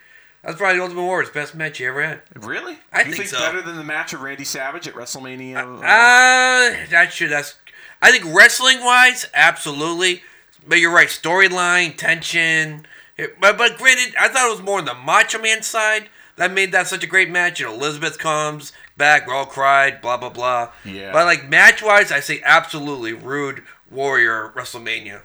that's 0.43 0.59
probably 0.59 0.81
Ultimate 0.81 1.03
Warrior's 1.03 1.31
best 1.31 1.55
match 1.57 1.81
you 1.81 1.89
ever 1.89 2.03
had. 2.03 2.21
really? 2.37 2.79
I 2.93 3.03
you 3.03 3.13
think 3.15 3.29
so. 3.29 3.39
better 3.39 3.63
than 3.63 3.77
the 3.77 3.85
match 3.85 4.13
of 4.13 4.21
Randy 4.21 4.45
Savage 4.45 4.87
at 4.87 4.95
WrestleMania? 4.95 5.57
Uh, 5.57 6.87
that 6.91 7.09
should. 7.13 7.31
That's. 7.31 7.57
I 8.01 8.13
think 8.13 8.25
wrestling 8.33 8.85
wise, 8.85 9.27
absolutely. 9.35 10.23
But 10.67 10.79
you're 10.79 10.93
right. 10.95 11.09
Storyline, 11.09 11.97
tension. 11.97 12.87
It- 13.17 13.41
but 13.41 13.57
but 13.59 13.79
granted, 13.79 14.15
I 14.19 14.29
thought 14.29 14.49
it 14.49 14.51
was 14.53 14.63
more 14.63 14.79
on 14.79 14.85
the 14.85 14.95
Macho 14.95 15.39
Man 15.41 15.63
side 15.63 16.09
that 16.37 16.53
made 16.53 16.73
that 16.73 16.87
such 16.87 17.03
a 17.03 17.07
great 17.07 17.31
match. 17.31 17.61
You 17.61 17.67
know, 17.67 17.75
Elizabeth 17.75 18.19
comes 18.19 18.73
back, 18.97 19.27
we 19.27 19.33
all 19.33 19.47
cried, 19.47 20.01
blah 20.03 20.17
blah 20.17 20.29
blah. 20.31 20.71
Yeah. 20.85 21.13
But 21.13 21.25
like 21.27 21.49
match 21.49 21.83
wise, 21.83 22.13
I 22.13 22.21
say 22.21 22.43
absolutely 22.45 23.13
Rude 23.13 23.63
Warrior 23.91 24.53
WrestleMania. 24.57 25.23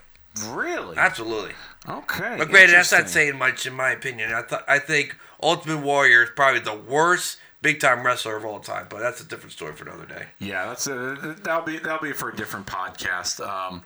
really? 0.48 0.96
Absolutely. 0.96 1.52
Okay. 1.88 2.36
But 2.38 2.48
granted, 2.48 2.74
that's 2.74 2.92
not 2.92 3.08
saying 3.08 3.36
much 3.36 3.66
in 3.66 3.74
my 3.74 3.90
opinion. 3.90 4.32
I 4.32 4.42
thought 4.42 4.64
I 4.68 4.78
think 4.78 5.16
Ultimate 5.42 5.78
Warrior 5.84 6.22
is 6.22 6.30
probably 6.34 6.60
the 6.60 6.74
worst 6.76 7.38
big 7.60 7.80
time 7.80 8.04
wrestler 8.06 8.36
of 8.36 8.44
all 8.44 8.60
time. 8.60 8.86
But 8.88 9.00
that's 9.00 9.20
a 9.20 9.24
different 9.24 9.52
story 9.52 9.74
for 9.74 9.84
another 9.88 10.06
day. 10.06 10.26
Yeah, 10.38 10.66
that's 10.66 10.86
a, 10.86 11.36
that'll 11.42 11.62
be 11.64 11.78
that'll 11.78 11.98
be 12.00 12.12
for 12.12 12.30
a 12.30 12.36
different 12.36 12.66
podcast. 12.66 13.46
Um, 13.46 13.82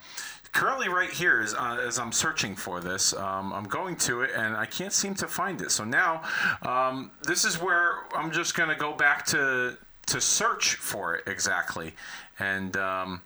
currently, 0.56 0.88
right 0.88 1.10
here 1.10 1.40
is 1.40 1.54
uh, 1.54 1.78
as 1.86 1.98
I'm 1.98 2.12
searching 2.12 2.56
for 2.56 2.80
this, 2.80 3.12
um, 3.12 3.52
I'm 3.52 3.64
going 3.64 3.96
to 3.96 4.22
it 4.22 4.30
and 4.34 4.56
I 4.56 4.66
can't 4.66 4.92
seem 4.92 5.14
to 5.16 5.28
find 5.28 5.60
it. 5.60 5.70
So 5.70 5.84
now, 5.84 6.22
um, 6.62 7.10
this 7.22 7.44
is 7.44 7.60
where 7.60 8.04
I'm 8.16 8.30
just 8.30 8.56
going 8.56 8.70
to 8.70 8.74
go 8.74 8.92
back 8.92 9.26
to 9.26 9.76
to 10.06 10.20
search 10.20 10.74
for 10.76 11.16
it 11.16 11.24
exactly, 11.26 11.94
and. 12.38 12.76
Um, 12.76 13.20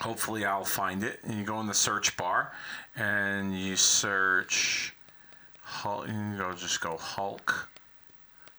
hopefully 0.00 0.44
I'll 0.44 0.64
find 0.64 1.02
it. 1.02 1.20
And 1.24 1.36
you 1.38 1.44
go 1.44 1.60
in 1.60 1.66
the 1.66 1.74
search 1.74 2.16
bar 2.16 2.52
and 2.96 3.58
you 3.58 3.76
search 3.76 4.94
Hulk. 5.60 6.08
You 6.08 6.36
go 6.38 6.52
just 6.52 6.80
go 6.80 6.96
Hulk. 6.96 7.68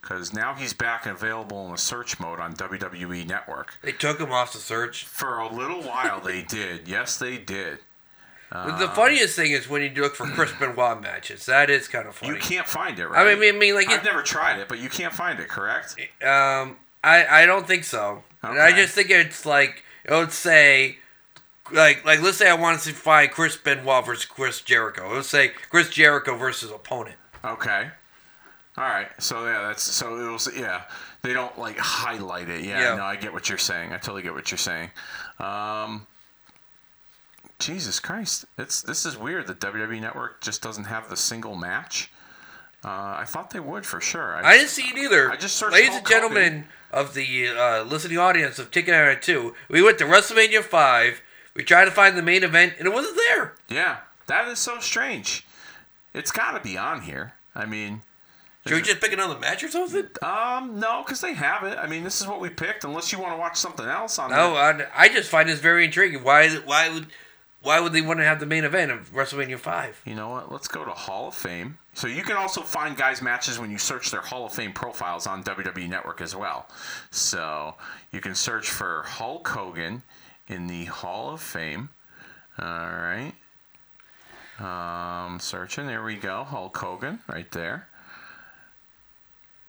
Because 0.02 0.34
now 0.34 0.54
he's 0.54 0.74
back 0.74 1.06
and 1.06 1.16
available 1.16 1.66
in 1.66 1.72
the 1.72 1.78
search 1.78 2.20
mode 2.20 2.40
on 2.40 2.54
WWE 2.54 3.28
Network. 3.28 3.74
They 3.82 3.92
took 3.92 4.20
him 4.20 4.32
off 4.32 4.54
the 4.54 4.60
search. 4.60 5.06
For 5.06 5.40
a 5.40 5.54
little 5.54 5.82
while, 5.82 6.22
they 6.22 6.42
did. 6.42 6.88
Yes, 6.88 7.18
they 7.18 7.38
did. 7.38 7.80
The 8.52 8.92
funniest 8.96 9.36
thing 9.36 9.52
is 9.52 9.70
when 9.70 9.84
you 9.84 10.02
look 10.02 10.16
for 10.16 10.26
Chris 10.26 10.52
Benoit 10.60 11.02
matches. 11.02 11.46
That 11.46 11.70
is 11.70 11.88
kind 11.88 12.08
of 12.08 12.16
funny. 12.16 12.34
You 12.34 12.40
can't 12.40 12.68
find 12.68 12.98
it, 12.98 13.08
right? 13.08 13.28
I 13.28 13.36
mean, 13.36 13.56
I 13.56 13.58
mean, 13.58 13.76
like, 13.76 13.90
I've 13.90 14.00
it, 14.00 14.06
never 14.06 14.24
tried 14.24 14.60
it, 14.60 14.68
but 14.68 14.80
you 14.80 14.90
can't 14.90 15.14
find 15.14 15.40
it, 15.40 15.50
correct? 15.50 15.96
um, 16.24 16.78
I 17.04 17.26
I 17.30 17.46
don't 17.46 17.68
think 17.68 17.84
so. 17.84 18.24
And 18.42 18.60
I 18.60 18.72
just 18.72 18.96
think 18.96 19.12
it's 19.12 19.46
like 19.46 19.84
it 20.04 20.14
would 20.14 20.32
say, 20.32 20.98
like, 21.72 22.04
like 22.06 22.22
let's 22.22 22.38
say 22.38 22.50
I 22.50 22.56
wanted 22.56 22.82
to 22.82 22.94
find 22.94 23.30
Chris 23.30 23.56
Benoit 23.56 24.04
versus 24.06 24.26
Chris 24.26 24.62
Jericho. 24.62 25.12
It 25.12 25.16
would 25.18 25.26
say 25.26 25.50
Chris 25.70 25.90
Jericho 25.90 26.36
versus 26.36 26.72
opponent. 26.72 27.18
Okay. 27.46 27.90
All 28.80 28.86
right. 28.86 29.10
So 29.20 29.46
yeah, 29.46 29.68
that's 29.68 29.84
so 29.84 30.16
it 30.18 30.32
was 30.32 30.50
yeah. 30.56 30.84
They 31.22 31.34
don't 31.34 31.58
like 31.60 31.78
highlight 31.78 32.48
it. 32.48 32.64
Yeah. 32.64 32.80
Yeah. 32.82 32.96
No, 32.96 33.04
I 33.04 33.18
get 33.18 33.34
what 33.34 33.50
you're 33.50 33.58
saying. 33.58 33.92
I 33.92 33.98
totally 33.98 34.22
get 34.22 34.34
what 34.34 34.50
you're 34.50 34.58
saying. 34.58 34.90
Um, 35.38 36.08
Jesus 37.60 38.00
Christ, 38.00 38.46
it's 38.58 38.82
this 38.82 39.06
is 39.06 39.18
weird. 39.18 39.48
The 39.48 39.56
WWE 39.56 40.00
Network 40.00 40.40
just 40.40 40.62
doesn't 40.62 40.86
have 40.86 41.10
the 41.10 41.18
single 41.18 41.56
match. 41.56 42.10
Uh, 42.86 43.18
I 43.20 43.26
thought 43.28 43.50
they 43.50 43.60
would 43.60 43.86
for 43.86 44.00
sure. 44.00 44.38
I 44.38 44.56
didn't 44.56 44.70
see 44.70 44.84
it 44.84 44.98
either. 44.98 45.30
I 45.30 45.36
just 45.36 45.58
searched 45.58 45.74
Ladies 45.74 45.98
and 45.98 46.08
gentlemen 46.08 46.66
of 46.92 47.14
the 47.14 47.50
uh, 47.50 47.84
listening 47.84 48.18
audience 48.18 48.58
of 48.58 48.72
Ticket 48.72 48.94
Hour 48.94 49.16
2, 49.16 49.54
we 49.68 49.82
went 49.82 49.98
to 49.98 50.06
WrestleMania 50.06 50.64
5. 50.64 51.22
We 51.56 51.64
tried 51.66 51.86
to 51.86 51.92
find 51.92 52.18
the 52.18 52.22
main 52.22 52.44
event, 52.46 52.76
and 52.80 52.88
it 52.88 52.94
wasn't 52.94 53.18
there. 53.28 53.56
yeah, 53.68 53.98
that 54.28 54.48
is 54.48 54.60
so 54.60 54.80
strange. 54.80 55.46
It's 56.14 56.32
got 56.32 56.52
to 56.52 56.62
be 56.62 56.78
on 56.78 57.02
here. 57.02 57.34
I 57.54 57.66
mean, 57.66 58.02
Should 58.68 58.76
we 58.76 58.82
just 58.82 59.00
pick 59.00 59.14
another 59.14 59.40
match 59.40 59.64
or 59.64 59.70
something? 59.70 60.06
um, 60.22 60.80
no, 60.80 61.02
because 61.04 61.22
they 61.22 61.34
have 61.34 61.64
it. 61.64 61.78
I 61.78 61.88
mean, 61.88 62.04
this 62.04 62.22
is 62.22 62.28
what 62.28 62.40
we 62.42 62.50
picked. 62.50 62.84
Unless 62.84 63.12
you 63.12 63.20
want 63.20 63.34
to 63.34 63.38
watch 63.38 63.58
something 63.58 63.86
else 63.86 64.20
on 64.20 64.30
No. 64.32 64.56
I, 64.56 64.86
I 64.96 65.10
just 65.10 65.30
find 65.30 65.48
this 65.48 65.60
very 65.60 65.86
intriguing. 65.86 66.24
Why 66.24 66.50
why 66.66 66.90
would 66.90 67.08
why 67.62 67.80
would 67.80 67.92
they 67.94 68.02
want 68.02 68.20
to 68.20 68.26
have 68.26 68.40
the 68.40 68.46
main 68.46 68.64
event 68.64 68.92
of 68.92 69.12
WrestleMania 69.12 69.60
5? 69.60 70.02
You 70.06 70.16
know 70.16 70.30
what? 70.30 70.52
Let's 70.52 70.68
go 70.70 70.86
to 70.86 70.92
Hall 70.92 71.28
of 71.28 71.36
Fame. 71.36 71.78
So 71.94 72.08
you 72.08 72.24
can 72.24 72.38
also 72.38 72.62
find 72.62 72.96
guys' 72.96 73.22
matches 73.22 73.60
when 73.60 73.70
you 73.70 73.78
search 73.78 74.12
their 74.12 74.22
Hall 74.22 74.46
of 74.46 74.54
Fame 74.54 74.72
profiles 74.72 75.28
on 75.28 75.44
WWE 75.44 75.90
Network 75.90 76.22
as 76.22 76.34
well. 76.36 76.68
So 77.12 77.76
you 78.14 78.22
can 78.22 78.34
search 78.34 78.70
for 78.70 79.04
Hulk 79.04 79.46
Hogan 79.48 80.04
in 80.48 80.68
the 80.68 80.86
Hall 80.86 81.32
of 81.32 81.42
Fame. 81.42 81.90
All 82.58 82.68
right. 82.68 83.34
Um, 84.60 85.40
searching. 85.42 85.88
There 85.88 86.04
we 86.04 86.16
go. 86.16 86.46
Hulk 86.46 86.78
Hogan 86.78 87.20
right 87.28 87.50
there. 87.52 87.89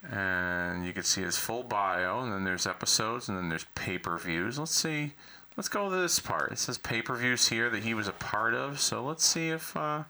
And 0.08 0.86
you 0.86 0.92
can 0.92 1.02
see 1.02 1.22
his 1.22 1.36
full 1.36 1.62
bio, 1.62 2.20
and 2.20 2.32
then 2.32 2.44
there's 2.44 2.66
episodes, 2.66 3.28
and 3.28 3.36
then 3.36 3.48
there's 3.48 3.66
pay 3.74 3.98
per 3.98 4.16
views. 4.16 4.58
Let's 4.58 4.74
see. 4.74 5.12
Let's 5.56 5.68
go 5.68 5.90
to 5.90 5.96
this 5.96 6.18
part. 6.18 6.52
It 6.52 6.58
says 6.58 6.78
pay 6.78 7.02
per 7.02 7.14
views 7.16 7.48
here 7.48 7.68
that 7.68 7.82
he 7.82 7.92
was 7.92 8.08
a 8.08 8.12
part 8.12 8.54
of. 8.54 8.80
So 8.80 9.04
let's 9.04 9.24
see 9.24 9.50
if. 9.50 9.76
Uh, 9.76 10.04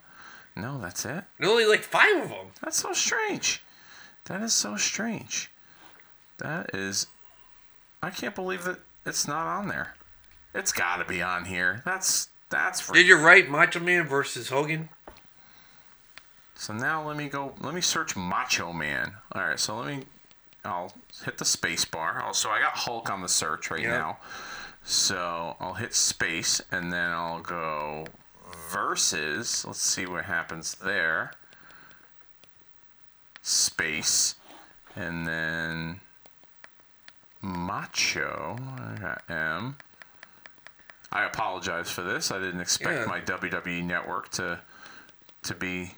no, 0.55 0.79
that's 0.79 1.05
it. 1.05 1.23
Only 1.41 1.65
like 1.65 1.81
five 1.81 2.23
of 2.23 2.29
them. 2.29 2.47
That's 2.61 2.77
so 2.77 2.93
strange. 2.93 3.63
That 4.25 4.41
is 4.41 4.53
so 4.53 4.77
strange. 4.77 5.51
That 6.37 6.73
is. 6.73 7.07
I 8.01 8.09
can't 8.09 8.35
believe 8.35 8.63
that 8.63 8.79
it's 9.05 9.27
not 9.27 9.47
on 9.47 9.67
there. 9.67 9.95
It's 10.53 10.71
got 10.71 10.97
to 10.97 11.05
be 11.05 11.21
on 11.21 11.45
here. 11.45 11.81
That's 11.85 12.29
that's. 12.49 12.89
Did 12.89 13.07
you 13.07 13.17
write 13.17 13.49
Macho 13.49 13.79
Man 13.79 14.07
versus 14.07 14.49
Hogan? 14.49 14.89
So 16.61 16.73
now 16.75 17.01
let 17.07 17.17
me 17.17 17.27
go. 17.27 17.55
Let 17.59 17.73
me 17.73 17.81
search 17.81 18.15
Macho 18.15 18.71
Man. 18.71 19.15
All 19.31 19.41
right. 19.41 19.59
So 19.59 19.77
let 19.77 19.87
me. 19.97 20.03
I'll 20.63 20.93
hit 21.25 21.39
the 21.39 21.43
space 21.45 21.85
bar. 21.85 22.23
Oh, 22.23 22.33
so 22.33 22.51
I 22.51 22.59
got 22.61 22.73
Hulk 22.73 23.09
on 23.09 23.21
the 23.23 23.27
search 23.27 23.71
right 23.71 23.81
Yep. 23.81 23.89
now. 23.89 24.17
So 24.83 25.55
I'll 25.59 25.73
hit 25.73 25.95
space 25.95 26.61
and 26.71 26.93
then 26.93 27.09
I'll 27.09 27.39
go 27.41 28.05
versus. 28.69 29.65
Let's 29.65 29.81
see 29.81 30.05
what 30.05 30.25
happens 30.25 30.75
there. 30.75 31.31
Space. 33.41 34.35
And 34.95 35.25
then 35.25 35.99
Macho. 37.41 38.55
I 38.59 38.99
got 39.01 39.23
M. 39.27 39.77
I 41.11 41.23
apologize 41.25 41.89
for 41.89 42.03
this. 42.03 42.29
I 42.29 42.37
didn't 42.37 42.61
expect 42.61 42.99
Yeah. 42.99 43.05
my 43.07 43.19
WWE 43.19 43.81
network 43.83 44.29
to 44.33 44.59
to 45.41 45.55
be 45.55 45.95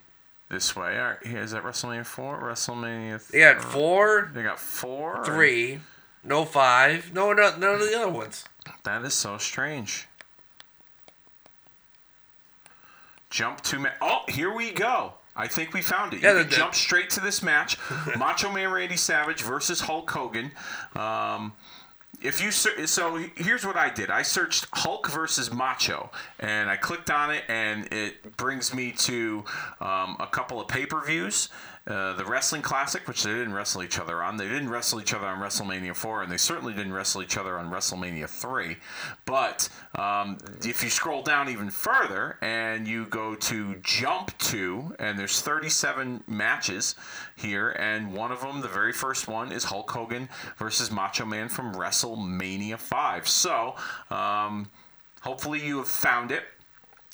this 0.53 0.75
way. 0.75 0.97
All 0.97 1.05
right, 1.09 1.25
here 1.25 1.41
is 1.41 1.51
that 1.51 1.63
WrestleMania 1.63 2.05
four, 2.05 2.39
WrestleMania. 2.41 3.27
They 3.27 3.39
got 3.39 3.61
four, 3.61 4.31
They 4.33 4.43
got 4.43 4.59
four. 4.59 5.17
or- 5.17 5.25
three, 5.25 5.81
no 6.23 6.45
five, 6.45 7.11
no, 7.13 7.33
no 7.33 7.55
none 7.57 7.75
of 7.75 7.79
the 7.81 7.95
other 7.97 8.09
ones. 8.11 8.45
That 8.83 9.03
is 9.03 9.13
so 9.13 9.37
strange. 9.37 10.07
Jump 13.29 13.61
to 13.61 13.79
ma- 13.79 13.89
oh, 14.01 14.21
here 14.29 14.53
we 14.53 14.71
go. 14.71 15.13
I 15.35 15.47
think 15.47 15.73
we 15.73 15.81
found 15.81 16.13
it. 16.13 16.21
Yeah, 16.21 16.33
you 16.37 16.43
can 16.43 16.51
jump 16.51 16.75
straight 16.75 17.09
to 17.11 17.19
this 17.19 17.41
match: 17.41 17.77
Macho 18.17 18.51
Man 18.51 18.69
Randy 18.71 18.97
Savage 18.97 19.41
versus 19.41 19.81
Hulk 19.81 20.09
Hogan. 20.11 20.51
Um, 20.95 21.53
if 22.23 22.41
you 22.41 22.51
ser- 22.51 22.87
so 22.87 23.23
here's 23.35 23.65
what 23.65 23.75
I 23.75 23.89
did. 23.89 24.09
I 24.09 24.21
searched 24.21 24.67
Hulk 24.73 25.09
versus 25.09 25.51
Macho, 25.51 26.09
and 26.39 26.69
I 26.69 26.77
clicked 26.77 27.11
on 27.11 27.31
it, 27.31 27.43
and 27.47 27.91
it 27.91 28.37
brings 28.37 28.73
me 28.73 28.91
to 28.91 29.43
um, 29.81 30.15
a 30.19 30.27
couple 30.27 30.59
of 30.61 30.67
pay 30.67 30.85
per 30.85 31.03
views. 31.05 31.49
Uh, 31.85 32.13
the 32.13 32.23
Wrestling 32.23 32.61
Classic, 32.61 33.05
which 33.09 33.23
they 33.23 33.31
didn't 33.31 33.53
wrestle 33.53 33.83
each 33.83 33.99
other 33.99 34.23
on. 34.23 34.37
They 34.37 34.47
didn't 34.47 34.69
wrestle 34.69 35.01
each 35.01 35.13
other 35.13 35.27
on 35.27 35.41
WrestleMania 35.41 35.93
4, 35.93 36.23
and 36.23 36.31
they 36.31 36.37
certainly 36.37 36.71
didn't 36.73 36.93
wrestle 36.93 37.21
each 37.21 37.35
other 37.35 37.59
on 37.59 37.69
WrestleMania 37.69 38.29
3. 38.29 38.77
But 39.25 39.67
um, 39.95 40.37
if 40.63 40.81
you 40.81 40.89
scroll 40.89 41.23
down 41.23 41.49
even 41.49 41.69
further 41.69 42.37
and 42.41 42.87
you 42.87 43.05
go 43.07 43.35
to 43.35 43.75
Jump 43.83 44.37
to, 44.37 44.95
and 44.97 45.19
there's 45.19 45.41
37 45.41 46.23
matches 46.25 46.95
here, 47.35 47.71
and 47.71 48.13
one 48.13 48.31
of 48.31 48.39
them, 48.39 48.61
the 48.61 48.69
very 48.69 48.93
first 48.93 49.27
one, 49.27 49.51
is 49.51 49.65
Hulk 49.65 49.91
Hogan 49.91 50.29
versus 50.55 50.89
Macho 50.89 51.25
Man 51.25 51.49
from 51.49 51.75
WrestleMania 51.75 52.77
5. 52.77 53.27
So, 53.27 53.75
um, 54.09 54.69
hopefully 55.19 55.61
you 55.61 55.79
have 55.79 55.89
found 55.89 56.31
it. 56.31 56.43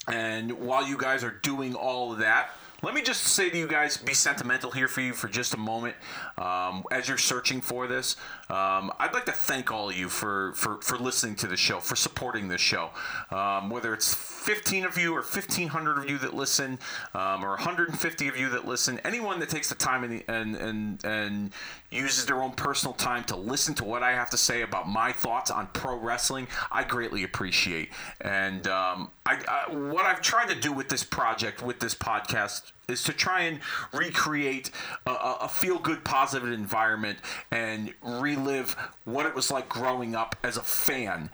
And 0.07 0.51
while 0.51 0.87
you 0.87 0.97
guys 0.97 1.23
are 1.23 1.39
doing 1.41 1.73
all 1.73 2.11
of 2.13 2.19
that, 2.19 2.51
let 2.81 2.93
me 2.93 3.01
just 3.01 3.23
say 3.23 3.49
to 3.49 3.57
you 3.57 3.67
guys, 3.67 3.97
be 3.97 4.13
sentimental 4.13 4.71
here 4.71 4.87
for 4.87 5.01
you 5.01 5.13
for 5.13 5.27
just 5.27 5.53
a 5.53 5.57
moment. 5.57 5.95
Um, 6.39 6.83
as 6.89 7.07
you're 7.07 7.17
searching 7.17 7.61
for 7.61 7.85
this, 7.85 8.15
um, 8.49 8.91
I'd 8.97 9.13
like 9.13 9.25
to 9.25 9.31
thank 9.31 9.71
all 9.71 9.89
of 9.89 9.97
you 9.97 10.09
for, 10.09 10.53
for, 10.53 10.81
for 10.81 10.97
listening 10.97 11.35
to 11.37 11.47
the 11.47 11.57
show, 11.57 11.79
for 11.79 11.95
supporting 11.95 12.47
this 12.47 12.61
show. 12.61 12.91
Um, 13.29 13.69
whether 13.69 13.93
it's 13.93 14.13
15 14.13 14.85
of 14.85 14.97
you 14.97 15.11
or 15.11 15.21
1,500 15.21 15.97
of 15.97 16.09
you 16.09 16.17
that 16.19 16.33
listen, 16.33 16.79
um, 17.13 17.43
or 17.43 17.49
150 17.49 18.27
of 18.27 18.37
you 18.37 18.49
that 18.49 18.65
listen, 18.65 18.99
anyone 19.03 19.39
that 19.41 19.49
takes 19.49 19.69
the 19.69 19.75
time 19.75 20.03
and, 20.03 20.23
and, 20.27 20.55
and, 20.55 21.05
and 21.05 21.53
uses 21.91 22.25
their 22.25 22.41
own 22.41 22.51
personal 22.51 22.93
time 22.93 23.23
to 23.25 23.35
listen 23.35 23.75
to 23.75 23.83
what 23.83 24.01
I 24.01 24.11
have 24.11 24.29
to 24.29 24.37
say 24.37 24.61
about 24.61 24.87
my 24.87 25.11
thoughts 25.11 25.51
on 25.51 25.67
pro 25.73 25.97
wrestling, 25.97 26.47
I 26.71 26.83
greatly 26.85 27.23
appreciate. 27.23 27.89
And 28.21 28.65
um, 28.67 29.11
I, 29.25 29.41
I, 29.47 29.75
what 29.75 30.05
I've 30.05 30.21
tried 30.21 30.49
to 30.49 30.55
do 30.55 30.71
with 30.71 30.87
this 30.87 31.03
project, 31.03 31.61
with 31.61 31.79
this 31.79 31.93
podcast, 31.93 32.71
is 32.89 33.03
to 33.03 33.13
try 33.13 33.41
and 33.41 33.59
recreate 33.93 34.71
a, 35.05 35.11
a 35.11 35.37
a 35.41 35.47
feel-good, 35.47 36.03
positive 36.03 36.51
environment 36.51 37.19
and 37.51 37.93
relive 38.03 38.75
what 39.05 39.25
it 39.25 39.33
was 39.33 39.51
like 39.51 39.69
growing 39.69 40.15
up 40.15 40.35
as 40.43 40.57
a 40.57 40.61
fan 40.61 41.29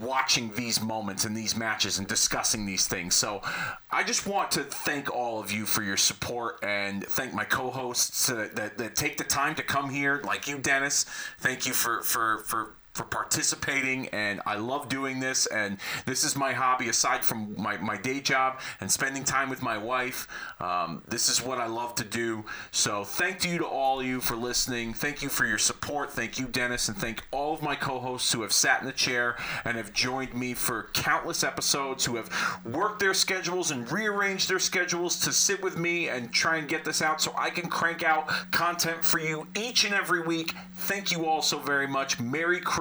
watching 0.00 0.52
these 0.52 0.80
moments 0.80 1.24
and 1.24 1.36
these 1.36 1.56
matches 1.56 1.98
and 1.98 2.06
discussing 2.06 2.66
these 2.66 2.86
things. 2.86 3.14
So 3.14 3.42
I 3.90 4.02
just 4.04 4.26
want 4.26 4.50
to 4.52 4.62
thank 4.62 5.10
all 5.10 5.40
of 5.40 5.50
you 5.50 5.66
for 5.66 5.82
your 5.82 5.96
support 5.96 6.58
and 6.62 7.04
thank 7.04 7.34
my 7.34 7.44
co-hosts 7.44 8.26
that, 8.28 8.56
that, 8.56 8.78
that 8.78 8.96
take 8.96 9.16
the 9.16 9.24
time 9.24 9.54
to 9.56 9.62
come 9.62 9.90
here, 9.90 10.20
like 10.24 10.46
you, 10.46 10.58
Dennis. 10.58 11.04
Thank 11.38 11.66
you 11.66 11.72
for 11.72 12.02
for 12.02 12.38
for 12.46 12.72
for 12.92 13.04
participating 13.04 14.08
and 14.08 14.40
I 14.46 14.56
love 14.56 14.88
doing 14.88 15.20
this 15.20 15.46
and 15.46 15.78
this 16.06 16.24
is 16.24 16.34
my 16.34 16.52
hobby 16.52 16.88
aside 16.88 17.24
from 17.24 17.54
my, 17.56 17.76
my 17.76 17.96
day 17.96 18.20
job 18.20 18.60
and 18.80 18.90
spending 18.90 19.22
time 19.22 19.48
with 19.48 19.62
my 19.62 19.78
wife. 19.78 20.26
Um, 20.60 21.02
this 21.06 21.28
is 21.28 21.40
what 21.40 21.58
I 21.58 21.66
love 21.66 21.94
to 21.96 22.04
do. 22.04 22.44
So 22.72 23.04
thank 23.04 23.44
you 23.44 23.58
to 23.58 23.66
all 23.66 24.00
of 24.00 24.06
you 24.06 24.20
for 24.20 24.34
listening. 24.34 24.92
Thank 24.92 25.22
you 25.22 25.28
for 25.28 25.46
your 25.46 25.58
support. 25.58 26.10
Thank 26.10 26.38
you 26.38 26.46
Dennis 26.46 26.88
and 26.88 26.98
thank 26.98 27.22
all 27.30 27.54
of 27.54 27.62
my 27.62 27.76
co-hosts 27.76 28.32
who 28.32 28.42
have 28.42 28.52
sat 28.52 28.80
in 28.80 28.86
the 28.86 28.92
chair 28.92 29.36
and 29.64 29.76
have 29.76 29.92
joined 29.92 30.34
me 30.34 30.54
for 30.54 30.88
countless 30.92 31.44
episodes 31.44 32.04
who 32.04 32.16
have 32.16 32.30
worked 32.64 32.98
their 32.98 33.14
schedules 33.14 33.70
and 33.70 33.90
rearranged 33.92 34.50
their 34.50 34.58
schedules 34.58 35.20
to 35.20 35.32
sit 35.32 35.62
with 35.62 35.78
me 35.78 36.08
and 36.08 36.32
try 36.32 36.56
and 36.56 36.68
get 36.68 36.84
this 36.84 37.02
out 37.02 37.20
so 37.20 37.32
I 37.38 37.50
can 37.50 37.70
crank 37.70 38.02
out 38.02 38.26
content 38.50 39.04
for 39.04 39.20
you 39.20 39.46
each 39.56 39.84
and 39.84 39.94
every 39.94 40.22
week. 40.22 40.54
Thank 40.74 41.12
you 41.12 41.26
all 41.26 41.40
so 41.40 41.58
very 41.58 41.86
much. 41.86 42.18
Merry 42.18 42.58
Christmas. 42.58 42.79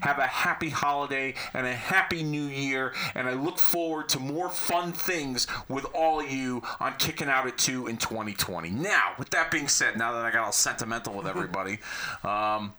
Have 0.00 0.18
a 0.18 0.26
happy 0.26 0.70
holiday 0.70 1.34
and 1.54 1.66
a 1.66 1.74
happy 1.74 2.22
new 2.22 2.44
year. 2.44 2.94
And 3.14 3.28
I 3.28 3.34
look 3.34 3.58
forward 3.58 4.08
to 4.10 4.20
more 4.20 4.48
fun 4.48 4.92
things 4.92 5.46
with 5.68 5.86
all 5.94 6.20
of 6.20 6.30
you 6.30 6.62
on 6.80 6.94
Kicking 6.98 7.28
Out 7.28 7.46
at 7.46 7.58
2 7.58 7.86
in 7.86 7.96
2020. 7.96 8.70
Now, 8.70 9.12
with 9.18 9.30
that 9.30 9.50
being 9.50 9.68
said, 9.68 9.96
now 9.96 10.12
that 10.12 10.24
I 10.24 10.30
got 10.30 10.44
all 10.44 10.52
sentimental 10.52 11.14
with 11.14 11.26
everybody, 11.26 11.78
um, 12.24 12.74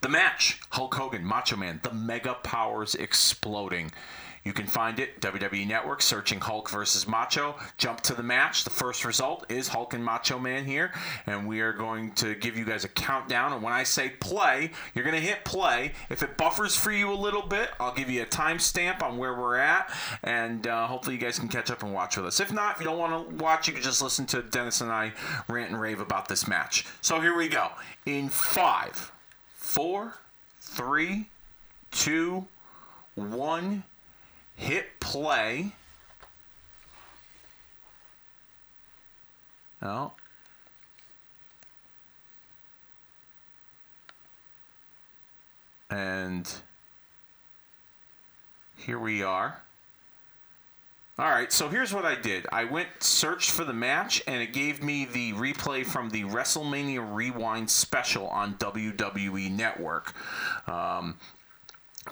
the 0.00 0.08
match 0.08 0.60
Hulk 0.70 0.94
Hogan, 0.94 1.24
Macho 1.24 1.56
Man, 1.56 1.80
the 1.82 1.92
mega 1.92 2.34
powers 2.34 2.94
exploding. 2.94 3.92
You 4.44 4.52
can 4.52 4.66
find 4.66 4.98
it 4.98 5.20
WWE 5.20 5.66
Network 5.66 6.02
searching 6.02 6.40
Hulk 6.40 6.68
versus 6.68 7.06
Macho. 7.06 7.54
Jump 7.78 8.00
to 8.02 8.14
the 8.14 8.22
match. 8.22 8.64
The 8.64 8.70
first 8.70 9.04
result 9.04 9.46
is 9.48 9.68
Hulk 9.68 9.94
and 9.94 10.04
Macho 10.04 10.38
Man 10.38 10.64
here, 10.64 10.92
and 11.26 11.46
we 11.46 11.60
are 11.60 11.72
going 11.72 12.12
to 12.12 12.34
give 12.34 12.56
you 12.56 12.64
guys 12.64 12.84
a 12.84 12.88
countdown. 12.88 13.52
And 13.52 13.62
when 13.62 13.72
I 13.72 13.84
say 13.84 14.08
play, 14.08 14.70
you're 14.94 15.04
going 15.04 15.20
to 15.20 15.26
hit 15.26 15.44
play. 15.44 15.92
If 16.10 16.22
it 16.22 16.36
buffers 16.36 16.76
for 16.76 16.90
you 16.90 17.12
a 17.12 17.14
little 17.14 17.42
bit, 17.42 17.70
I'll 17.78 17.94
give 17.94 18.10
you 18.10 18.22
a 18.22 18.26
timestamp 18.26 19.02
on 19.02 19.16
where 19.16 19.34
we're 19.34 19.56
at, 19.56 19.92
and 20.22 20.66
uh, 20.66 20.86
hopefully 20.86 21.16
you 21.16 21.22
guys 21.22 21.38
can 21.38 21.48
catch 21.48 21.70
up 21.70 21.82
and 21.82 21.92
watch 21.92 22.16
with 22.16 22.26
us. 22.26 22.40
If 22.40 22.52
not, 22.52 22.74
if 22.74 22.80
you 22.80 22.86
don't 22.86 22.98
want 22.98 23.30
to 23.30 23.36
watch, 23.36 23.68
you 23.68 23.74
can 23.74 23.82
just 23.82 24.02
listen 24.02 24.26
to 24.26 24.42
Dennis 24.42 24.80
and 24.80 24.90
I 24.90 25.12
rant 25.48 25.70
and 25.70 25.80
rave 25.80 26.00
about 26.00 26.28
this 26.28 26.48
match. 26.48 26.86
So 27.00 27.20
here 27.20 27.36
we 27.36 27.48
go. 27.48 27.68
In 28.06 28.28
five, 28.28 29.12
four, 29.54 30.14
three, 30.60 31.26
two, 31.90 32.46
one. 33.14 33.84
Hit 34.62 35.00
play. 35.00 35.72
Oh. 39.82 40.12
And 45.90 46.48
here 48.76 49.00
we 49.00 49.24
are. 49.24 49.60
All 51.18 51.28
right, 51.28 51.52
so 51.52 51.68
here's 51.68 51.92
what 51.92 52.04
I 52.04 52.14
did. 52.14 52.46
I 52.52 52.62
went 52.62 52.88
searched 53.00 53.50
for 53.50 53.64
the 53.64 53.72
match, 53.72 54.22
and 54.28 54.40
it 54.40 54.52
gave 54.52 54.80
me 54.80 55.06
the 55.06 55.32
replay 55.32 55.84
from 55.84 56.10
the 56.10 56.22
WrestleMania 56.22 57.12
Rewind 57.12 57.68
special 57.68 58.28
on 58.28 58.54
WWE 58.54 59.50
Network. 59.50 60.14
Um, 60.68 61.18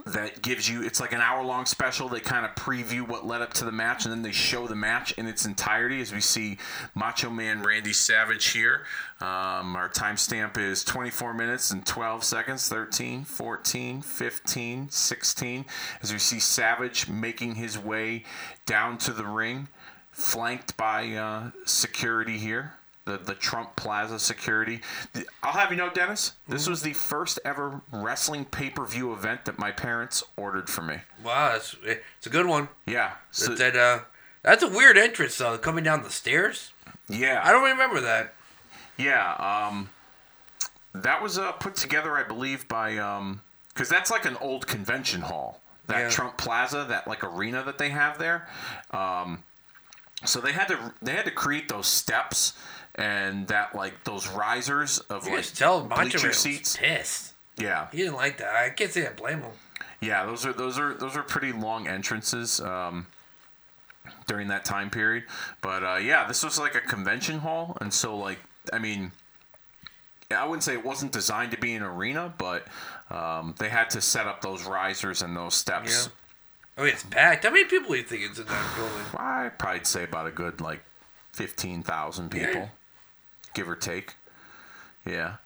that 0.06 0.40
gives 0.40 0.68
you 0.68 0.84
it's 0.84 1.00
like 1.00 1.12
an 1.12 1.20
hour 1.20 1.42
long 1.42 1.66
special. 1.66 2.08
They 2.08 2.20
kind 2.20 2.46
of 2.46 2.54
preview 2.54 3.06
what 3.06 3.26
led 3.26 3.42
up 3.42 3.52
to 3.54 3.64
the 3.64 3.72
match 3.72 4.04
and 4.04 4.12
then 4.12 4.22
they 4.22 4.32
show 4.32 4.66
the 4.68 4.76
match 4.76 5.12
in 5.12 5.26
its 5.26 5.44
entirety 5.44 6.00
as 6.00 6.12
we 6.12 6.20
see 6.20 6.58
macho 6.94 7.28
man 7.28 7.62
randy 7.62 7.92
savage 7.92 8.50
here. 8.50 8.82
Um, 9.20 9.74
our 9.74 9.88
timestamp 9.88 10.58
is 10.58 10.84
24 10.84 11.34
minutes 11.34 11.72
and 11.72 11.84
12 11.84 12.22
seconds 12.22 12.68
13 12.68 13.24
14 13.24 14.02
15 14.02 14.90
16 14.90 15.64
as 16.02 16.12
we 16.12 16.18
see 16.18 16.38
savage 16.38 17.08
making 17.08 17.56
his 17.56 17.78
way 17.78 18.24
down 18.66 18.96
to 18.98 19.12
the 19.12 19.26
ring 19.26 19.68
flanked 20.12 20.76
by 20.76 21.12
uh, 21.14 21.50
security 21.66 22.38
here 22.38 22.74
the, 23.10 23.18
the 23.18 23.34
Trump 23.34 23.74
Plaza 23.76 24.18
security. 24.18 24.80
I'll 25.42 25.52
have 25.52 25.70
you 25.70 25.76
know, 25.76 25.90
Dennis, 25.90 26.32
this 26.48 26.68
was 26.68 26.82
the 26.82 26.92
first 26.92 27.38
ever 27.44 27.80
wrestling 27.92 28.44
pay 28.44 28.70
per 28.70 28.84
view 28.86 29.12
event 29.12 29.44
that 29.46 29.58
my 29.58 29.70
parents 29.72 30.22
ordered 30.36 30.68
for 30.68 30.82
me. 30.82 30.98
Wow, 31.24 31.52
that's 31.52 31.76
it's 31.84 32.26
a 32.26 32.30
good 32.30 32.46
one. 32.46 32.68
Yeah. 32.86 33.12
So, 33.30 33.54
that 33.54 33.76
uh, 33.76 34.00
that's 34.42 34.62
a 34.62 34.68
weird 34.68 34.96
entrance 34.96 35.36
though, 35.38 35.58
coming 35.58 35.84
down 35.84 36.02
the 36.02 36.10
stairs. 36.10 36.72
yeah. 37.08 37.40
I 37.44 37.50
don't 37.52 37.64
remember 37.64 38.00
that. 38.00 38.34
Yeah, 38.96 39.32
um, 39.34 39.88
that 40.94 41.22
was 41.22 41.38
uh, 41.38 41.52
put 41.52 41.74
together, 41.74 42.16
I 42.16 42.22
believe, 42.22 42.68
by 42.68 42.92
because 43.72 43.88
that's 43.88 44.10
like 44.10 44.26
an 44.26 44.36
old 44.36 44.66
convention 44.66 45.22
hall. 45.22 45.60
That 45.86 45.98
Yeah. 46.00 46.08
Trump 46.10 46.36
Plaza, 46.36 46.84
that 46.88 47.08
like 47.08 47.24
arena 47.24 47.62
that 47.64 47.78
they 47.78 47.88
have 47.90 48.18
there. 48.18 48.46
Um, 48.92 49.42
so 50.24 50.40
they 50.40 50.52
had 50.52 50.68
to 50.68 50.92
they 51.00 51.12
had 51.12 51.24
to 51.24 51.30
create 51.30 51.68
those 51.68 51.86
steps 51.86 52.52
and 52.96 53.46
that 53.48 53.74
like 53.74 54.04
those 54.04 54.26
risers 54.28 54.98
of 55.00 55.26
You 55.26 55.36
like 55.36 55.52
tell 55.52 55.82
bleacher 55.82 56.32
seats. 56.32 56.76
pissed. 56.76 57.32
Yeah, 57.58 57.88
He 57.92 57.98
didn't 57.98 58.14
like 58.16 58.38
that. 58.38 58.54
I 58.54 58.70
can't 58.70 58.90
say 58.90 59.06
I 59.06 59.10
blame 59.12 59.42
him. 59.42 59.52
yeah, 60.00 60.24
those 60.24 60.46
are 60.46 60.52
those 60.52 60.78
are 60.78 60.94
those 60.94 61.16
are 61.16 61.22
pretty 61.22 61.52
long 61.52 61.86
entrances 61.88 62.58
um, 62.60 63.06
during 64.26 64.48
that 64.48 64.64
time 64.64 64.88
period. 64.90 65.24
But 65.60 65.84
uh, 65.84 65.96
yeah, 65.96 66.26
this 66.26 66.42
was 66.42 66.58
like 66.58 66.74
a 66.74 66.80
convention 66.80 67.38
hall, 67.40 67.76
and 67.80 67.92
so 67.92 68.16
like 68.16 68.38
I 68.72 68.78
mean, 68.78 69.12
I 70.30 70.44
wouldn't 70.46 70.62
say 70.62 70.72
it 70.74 70.84
wasn't 70.84 71.12
designed 71.12 71.50
to 71.52 71.58
be 71.58 71.74
an 71.74 71.82
arena, 71.82 72.32
but 72.38 72.66
um, 73.10 73.54
they 73.58 73.68
had 73.68 73.90
to 73.90 74.00
set 74.00 74.26
up 74.26 74.40
those 74.40 74.64
risers 74.64 75.20
and 75.22 75.36
those 75.36 75.54
steps. 75.54 76.06
Yeah. 76.06 76.12
Oh, 76.78 76.84
it's 76.86 77.02
packed. 77.02 77.44
How 77.44 77.50
many 77.50 77.64
people 77.64 77.90
do 77.90 77.96
you 77.98 78.04
think 78.04 78.22
is 78.30 78.38
in 78.38 78.46
that 78.46 78.74
building? 78.76 79.04
I'd 79.18 79.58
probably 79.58 79.84
say 79.84 80.04
about 80.04 80.26
a 80.26 80.30
good 80.30 80.62
like 80.62 80.80
fifteen 81.34 81.82
thousand 81.82 82.30
people, 82.30 82.52
Yeah. 82.52 82.68
Give 83.54 83.68
or 83.68 83.76
take. 83.76 84.14
Yeah. 85.06 85.36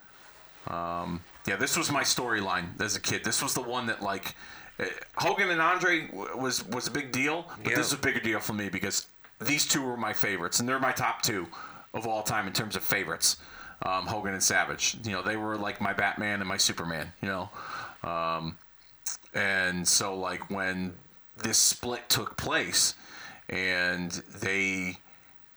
Um, 0.68 1.20
yeah, 1.46 1.56
this 1.56 1.76
was 1.76 1.90
my 1.90 2.02
storyline 2.02 2.80
as 2.80 2.96
a 2.96 3.00
kid. 3.00 3.25
This 3.25 3.42
was 3.42 3.54
the 3.54 3.61
one 3.61 3.87
that 3.87 4.02
like 4.02 4.34
eh, 4.78 4.87
Hogan 5.16 5.50
and 5.50 5.61
Andre 5.61 6.06
w- 6.06 6.37
was 6.37 6.64
was 6.68 6.87
a 6.87 6.90
big 6.90 7.12
deal, 7.12 7.50
but 7.62 7.70
Yeah. 7.73 7.76
this 7.76 7.88
is 7.88 7.92
a 7.92 7.99
bigger 7.99 8.20
deal 8.20 8.40
for 8.40 8.54
me 8.54 8.68
because 8.70 9.06
these 9.40 9.66
two 9.66 9.82
were 9.82 9.96
my 9.96 10.12
favorites, 10.12 10.61
and 10.61 10.68
they're 10.68 10.78
my 10.78 10.92
top 10.92 11.23
two 11.23 11.46
of 11.92 12.06
all 12.06 12.23
time 12.23 12.46
in 12.46 12.52
terms 12.52 12.76
of 12.76 12.82
favorites. 12.84 13.37
Um, 13.84 14.06
Hogan 14.06 14.32
and 14.32 14.42
Savage. 14.42 14.96
You 15.04 15.12
know, 15.12 15.23
they 15.23 15.37
were 15.37 15.56
like 15.56 15.80
my 15.80 15.92
Batman 15.92 16.40
and 16.40 16.49
my 16.49 16.56
Superman. 16.56 17.12
You 17.20 17.28
know, 17.28 17.50
um, 18.08 18.56
and 19.34 19.87
so 19.87 20.16
like 20.16 20.49
when 20.50 20.94
this 21.37 21.58
split 21.58 22.08
took 22.08 22.37
place, 22.38 22.94
and 23.50 24.11
they 24.40 24.96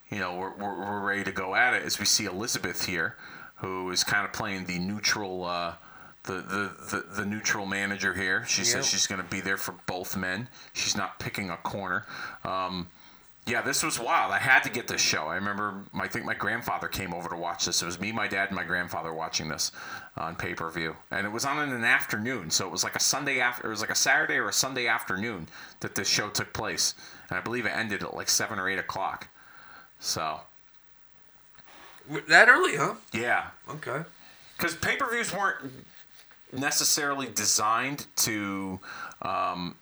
you 0.09 0.19
know, 0.19 0.35
we're, 0.35 0.55
we're, 0.55 0.79
we're 0.79 0.99
ready 1.01 1.23
to 1.23 1.31
go 1.31 1.55
at 1.55 1.73
it 1.73 1.83
as 1.83 1.99
we 1.99 2.05
see 2.05 2.25
Elizabeth 2.25 2.85
here, 2.85 3.15
who 3.57 3.89
is 3.91 4.03
kind 4.03 4.25
of 4.25 4.33
playing 4.33 4.65
the 4.65 4.79
neutral, 4.79 5.43
uh, 5.45 5.73
the, 6.23 6.33
the, 6.33 6.71
the, 6.91 7.05
the 7.21 7.25
neutral 7.25 7.65
manager 7.65 8.13
here. 8.13 8.45
She 8.45 8.61
Yep. 8.61 8.67
says 8.67 8.87
she's 8.87 9.07
going 9.07 9.21
to 9.21 9.27
be 9.27 9.41
there 9.41 9.57
for 9.57 9.73
both 9.85 10.15
men. 10.15 10.47
She's 10.73 10.95
not 10.95 11.19
picking 11.19 11.49
a 11.49 11.57
corner. 11.57 12.05
Um, 12.43 12.87
yeah, 13.45 13.61
this 13.61 13.81
was 13.81 13.97
wild. 13.97 14.33
I 14.33 14.39
had 14.39 14.63
to 14.63 14.69
get 14.69 14.89
this 14.89 14.99
show. 14.99 15.27
I 15.27 15.35
remember, 15.35 15.83
I 15.97 16.09
think 16.09 16.25
my 16.25 16.33
grandfather 16.33 16.89
came 16.89 17.13
over 17.13 17.29
to 17.29 17.35
watch 17.37 17.65
this. 17.65 17.81
It 17.81 17.85
was 17.85 17.97
me, 17.97 18.11
my 18.11 18.27
dad, 18.27 18.49
and 18.49 18.57
my 18.57 18.65
grandfather 18.65 19.13
watching 19.13 19.47
this 19.47 19.71
on 20.17 20.35
pay 20.35 20.53
per 20.53 20.69
view, 20.69 20.97
and 21.11 21.25
it 21.25 21.29
was 21.29 21.45
on 21.45 21.63
in 21.65 21.73
an 21.73 21.85
afternoon. 21.85 22.49
So 22.49 22.65
it 22.67 22.71
was 22.71 22.83
like 22.83 22.97
a 22.97 22.99
Sunday 22.99 23.39
after. 23.39 23.65
It 23.67 23.69
was 23.69 23.79
like 23.79 23.89
a 23.89 23.95
Saturday 23.95 24.35
or 24.35 24.49
a 24.49 24.53
Sunday 24.53 24.87
afternoon 24.87 25.47
that 25.79 25.95
this 25.95 26.09
show 26.09 26.27
took 26.27 26.51
place, 26.51 26.93
and 27.29 27.37
I 27.37 27.41
believe 27.41 27.65
it 27.65 27.69
ended 27.73 28.03
at 28.03 28.13
like 28.13 28.27
seven 28.27 28.59
or 28.59 28.67
eight 28.67 28.79
o'clock. 28.79 29.29
So 29.99 30.39
That 32.27 32.47
early, 32.49 32.77
huh? 32.77 32.95
yeah, 33.13 33.47
Okay. 33.69 34.03
because 34.57 34.75
pay 34.75 34.95
per 34.95 35.09
views 35.11 35.33
weren't 35.33 35.71
necessarily 36.53 37.27
designed 37.27 38.05
to 38.17 38.79
um, 39.21 39.75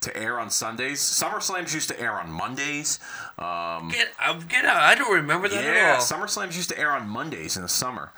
to 0.00 0.16
air 0.16 0.38
on 0.40 0.48
Sundays. 0.50 1.00
SummerSlams 1.00 1.74
used 1.74 1.88
to 1.88 2.00
air 2.00 2.12
on 2.12 2.30
Mondays. 2.30 2.98
Um, 3.38 3.90
Get, 3.90 4.08
get 4.48 4.64
out. 4.64 4.82
I 4.82 4.94
don't 4.94 5.12
remember 5.12 5.48
that 5.48 5.62
yeah, 5.64 5.70
at 5.70 5.94
all. 5.96 6.00
SummerSlams 6.00 6.56
used 6.56 6.70
to 6.70 6.78
air 6.78 6.92
on 6.92 7.06
Mondays 7.08 7.56
in 7.56 7.62
the 7.62 7.68
summer. 7.68 8.10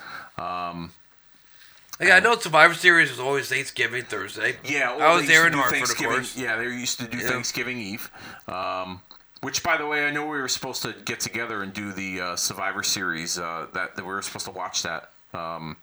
Like, 2.00 2.10
I 2.10 2.18
know 2.20 2.36
Survivor 2.38 2.74
Series 2.74 3.10
was 3.10 3.20
always 3.20 3.48
Thanksgiving 3.48 4.02
Thursday. 4.04 4.56
Yeah, 4.64 4.92
I 4.92 5.14
was 5.14 5.26
there 5.26 5.46
in 5.46 5.52
Hartford, 5.52 5.82
of 5.82 5.96
course. 5.96 6.36
Yeah, 6.36 6.56
they 6.56 6.64
used 6.64 6.98
to 7.00 7.06
do 7.06 7.18
Yeah. 7.18 7.28
Thanksgiving 7.30 7.78
Eve. 7.78 8.10
Um, 8.48 9.00
which, 9.42 9.62
by 9.62 9.76
the 9.76 9.86
way, 9.86 10.06
I 10.06 10.10
know 10.10 10.22
we 10.24 10.38
were 10.40 10.48
supposed 10.48 10.82
to 10.82 10.94
get 11.04 11.20
together 11.20 11.62
and 11.62 11.72
do 11.72 11.92
the 11.92 12.20
uh, 12.20 12.36
Survivor 12.36 12.82
Series. 12.82 13.38
Uh, 13.38 13.66
that, 13.74 13.94
that 13.96 14.02
we 14.04 14.12
were 14.12 14.22
supposed 14.22 14.46
to 14.46 14.52
watch 14.52 14.82
that 14.82 15.10
um, 15.34 15.76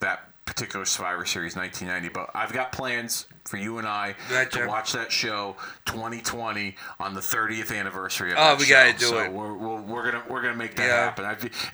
that 0.00 0.28
particular 0.44 0.84
Survivor 0.84 1.24
Series 1.26 1.56
1990. 1.56 2.12
But 2.14 2.30
I've 2.34 2.52
got 2.52 2.70
plans 2.72 3.26
for 3.44 3.56
you 3.56 3.78
and 3.78 3.86
I 3.86 4.14
Gotcha. 4.30 4.60
to 4.60 4.66
watch 4.66 4.92
that 4.92 5.10
show 5.10 5.56
2020 5.86 6.74
on 7.00 7.14
the 7.14 7.20
30th 7.20 7.76
anniversary 7.76 8.32
of 8.32 8.38
Oh, 8.38 8.56
we 8.56 8.64
show. 8.64 8.74
gotta 8.74 8.92
do 8.98 9.06
so 9.06 9.18
it. 9.20 9.32
We're, 9.32 9.54
we're, 9.54 9.80
we're 9.80 10.10
gonna 10.10 10.24
we're 10.28 10.42
gonna 10.42 10.54
make 10.56 10.76
that 10.76 10.86
Yeah. 10.86 11.04
happen. 11.04 11.24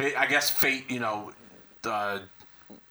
I, 0.00 0.14
I 0.16 0.26
guess 0.26 0.50
fate, 0.50 0.90
you 0.90 1.00
know. 1.00 1.33
Uh, 1.85 2.20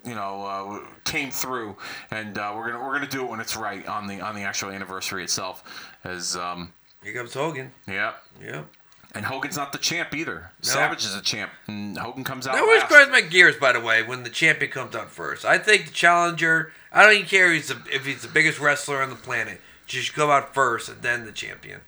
you 0.03 0.15
know, 0.15 0.43
uh, 0.45 0.79
came 1.05 1.29
through, 1.29 1.75
and 2.09 2.35
uh, 2.39 2.51
we're 2.55 2.71
gonna 2.71 2.83
we're 2.83 2.93
gonna 2.93 3.07
do 3.07 3.23
it 3.23 3.29
when 3.29 3.39
it's 3.39 3.55
right 3.55 3.85
on 3.87 4.07
the 4.07 4.19
on 4.19 4.33
the 4.35 4.41
actual 4.41 4.69
anniversary 4.71 5.23
itself. 5.23 5.63
As 6.03 6.35
um, 6.35 6.73
Here 7.03 7.13
comes 7.13 7.33
Hogan. 7.33 7.71
yeah, 7.87 8.13
Yeah. 8.41 8.63
and 9.13 9.25
Hogan's 9.25 9.57
not 9.57 9.71
the 9.71 9.77
champ 9.77 10.13
either. 10.13 10.51
Savage 10.61 11.03
is 11.03 11.15
a 11.15 11.21
champ, 11.21 11.51
and 11.67 11.97
Hogan 11.97 12.23
comes 12.23 12.45
out 12.47 12.53
That 12.53 12.61
always 12.61 12.83
grinds 12.83 13.11
my 13.11 13.21
gears, 13.21 13.55
by 13.57 13.71
the 13.73 13.79
way, 13.79 14.03
when 14.03 14.23
the 14.23 14.29
champion 14.29 14.71
comes 14.71 14.95
out 14.95 15.09
first. 15.11 15.43
I 15.43 15.57
think 15.57 15.87
the 15.87 15.91
challenger, 15.93 16.71
I 16.91 17.03
don't 17.03 17.13
even 17.13 17.25
care 17.27 17.47
if 17.51 17.53
he's 17.53 17.67
the, 17.69 17.81
if 17.95 18.05
he's 18.05 18.21
the 18.21 18.27
biggest 18.27 18.59
wrestler 18.59 19.01
on 19.01 19.09
the 19.09 19.15
planet, 19.15 19.59
just 19.87 20.13
come 20.13 20.29
out 20.29 20.53
first 20.53 20.89
and 20.89 21.01
then 21.01 21.25
the 21.25 21.31
champion. 21.31 21.81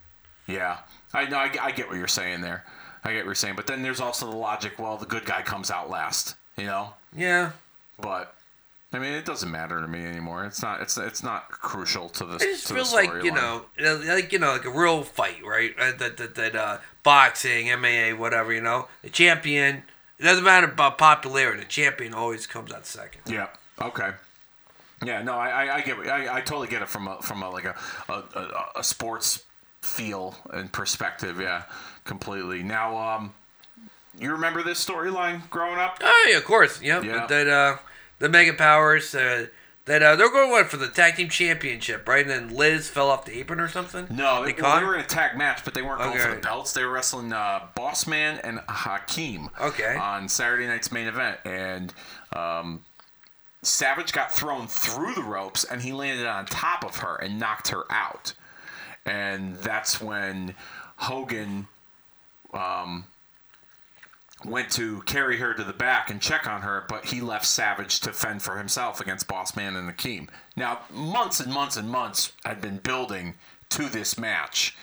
Yeah, 0.48 0.80
I 1.14 1.26
know. 1.26 1.38
I, 1.38 1.52
I 1.62 1.72
get 1.72 1.88
what 1.88 1.98
you're 1.98 2.08
saying 2.08 2.42
there. 2.42 2.66
I 3.04 3.10
get 3.12 3.20
what 3.20 3.26
you're 3.26 3.36
saying, 3.36 3.56
but 3.56 3.68
then 3.68 3.82
there's 3.84 4.00
also 4.02 4.30
the 4.30 4.36
logic. 4.36 4.80
Well, 4.80 4.98
the 4.98 5.06
good 5.06 5.26
guy 5.26 5.42
comes 5.42 5.70
out 5.70 5.90
last, 5.90 6.36
you 6.58 6.66
know. 6.66 6.94
Yeah. 7.16 7.52
But 8.00 8.34
I 8.94 9.00
mean, 9.00 9.14
it 9.14 9.26
doesn't 9.26 9.50
matter 9.50 9.82
to 9.82 9.88
me 9.88 10.06
anymore. 10.06 10.46
It's 10.46 10.62
not. 10.62 10.82
It's 10.82 10.98
it's 10.98 11.24
not 11.24 11.50
crucial 11.50 12.10
to 12.10 12.26
this. 12.26 12.44
I 12.44 12.46
just 12.46 12.68
to 12.68 12.76
feel 12.76 12.84
the 12.86 12.94
like 12.96 13.24
you 13.24 13.32
storyline. 13.32 13.66
know, 13.80 14.14
like 14.14 14.32
you 14.32 14.40
know, 14.40 14.52
like 14.54 14.66
a 14.66 14.70
real 14.70 15.04
fight, 15.04 15.44
right? 15.46 15.74
Uh, 15.80 15.92
that 15.98 16.18
that 16.18 16.36
that 16.36 16.56
uh, 16.56 16.78
boxing, 17.02 17.68
MMA, 17.68 18.18
whatever. 18.18 18.54
You 18.54 18.62
know, 18.62 18.88
the 19.02 19.10
champion. 19.10 19.84
It 20.20 20.24
doesn't 20.24 20.44
matter 20.44 20.68
about 20.68 20.98
popularity. 20.98 21.62
The 21.62 21.68
champion 21.68 22.14
always 22.14 22.46
comes 22.48 22.72
out 22.72 22.86
second. 22.86 23.22
Yeah. 23.26 23.48
Okay. 23.82 24.12
Yeah. 25.04 25.22
No, 25.24 25.34
I, 25.34 25.66
I, 25.66 25.76
I 25.78 25.82
get. 25.82 25.98
I, 26.08 26.38
I 26.38 26.42
totally 26.42 26.68
get 26.68 26.82
it 26.82 26.88
from 26.88 27.08
a 27.08 27.22
from 27.22 27.42
a 27.42 27.50
like 27.50 27.66
a 27.66 27.76
a, 28.10 28.14
a, 28.14 28.66
a 28.78 28.84
sports 28.84 29.44
feel 29.82 30.36
and 30.52 30.72
perspective. 30.72 31.42
Yeah, 31.42 31.64
completely. 32.06 32.64
Now, 32.64 32.98
um, 32.98 33.34
you 34.20 34.32
remember 34.32 34.64
this 34.64 34.84
storyline 34.86 35.50
growing 35.50 35.80
up? 35.80 35.98
Oh 36.02 36.28
yeah, 36.30 36.38
of 36.38 36.46
course. 36.46 36.82
Yep. 36.82 37.04
Yeah. 37.04 37.26
That 37.26 37.48
uh, 37.48 37.78
the 38.24 38.30
Mega 38.30 38.54
Powers. 38.54 39.14
Uh, 39.14 39.48
that 39.86 40.02
uh, 40.02 40.16
they're 40.16 40.32
going 40.32 40.50
what 40.50 40.70
for 40.70 40.78
the 40.78 40.88
tag 40.88 41.18
team 41.18 41.28
championship, 41.28 42.08
right? 42.08 42.22
And 42.22 42.30
then 42.30 42.56
Liz 42.56 42.90
fell 42.90 43.10
off 43.10 43.26
the 43.26 43.38
apron 43.38 43.60
or 43.60 43.68
something. 43.68 44.08
No, 44.10 44.46
they, 44.46 44.54
They 44.54 44.62
well, 44.62 44.80
they 44.80 44.86
were 44.86 44.96
in 44.96 45.02
a 45.02 45.06
tag 45.06 45.38
match, 45.38 45.66
but 45.66 45.74
they 45.74 45.82
weren't 45.82 46.00
going 46.00 46.18
for 46.18 46.34
the 46.34 46.40
belts. 46.40 46.72
They 46.72 46.86
were 46.86 46.92
wrestling 46.92 47.34
uh, 47.34 47.68
Boss 47.76 48.08
Man 48.08 48.40
and 48.46 48.60
Akeem. 48.60 49.50
Okay. 49.60 49.98
On 49.98 50.30
Saturday 50.30 50.68
night's 50.68 50.90
main 50.90 51.08
event, 51.08 51.40
and 51.44 51.94
um, 52.34 52.86
Savage 53.62 54.14
got 54.14 54.32
thrown 54.32 54.68
through 54.68 55.16
the 55.16 55.24
ropes, 55.24 55.66
and 55.66 55.82
he 55.82 55.92
landed 55.92 56.26
on 56.26 56.46
top 56.46 56.86
of 56.86 56.98
her 56.98 57.18
and 57.18 57.38
knocked 57.38 57.68
her 57.68 57.84
out. 57.90 58.34
And 59.06 59.58
that's 59.58 60.00
when 60.00 60.56
Hogan 60.96 61.68
um, 62.54 63.04
went 64.46 64.72
to 64.74 65.02
carry 65.04 65.38
her 65.38 65.54
to 65.54 65.64
the 65.64 65.74
back 65.74 66.10
and 66.10 66.22
check 66.22 66.48
on 66.48 66.62
her, 66.62 66.86
but 66.90 67.06
he 67.06 67.22
left 67.22 67.46
Savage 67.46 68.00
to 68.02 68.12
fend 68.14 68.42
for 68.42 68.58
himself 68.58 69.00
against 69.02 69.28
Boss 69.28 69.56
Man 69.56 69.76
and 69.76 69.90
Akeem. 69.90 70.28
Now, 70.56 70.82
months 70.92 71.40
and 71.40 71.52
months 71.52 71.78
and 71.78 71.90
months 71.90 72.34
had 72.46 72.62
been 72.62 72.78
building 72.78 73.36
to 73.70 73.90
this 73.90 74.18
match. 74.18 74.76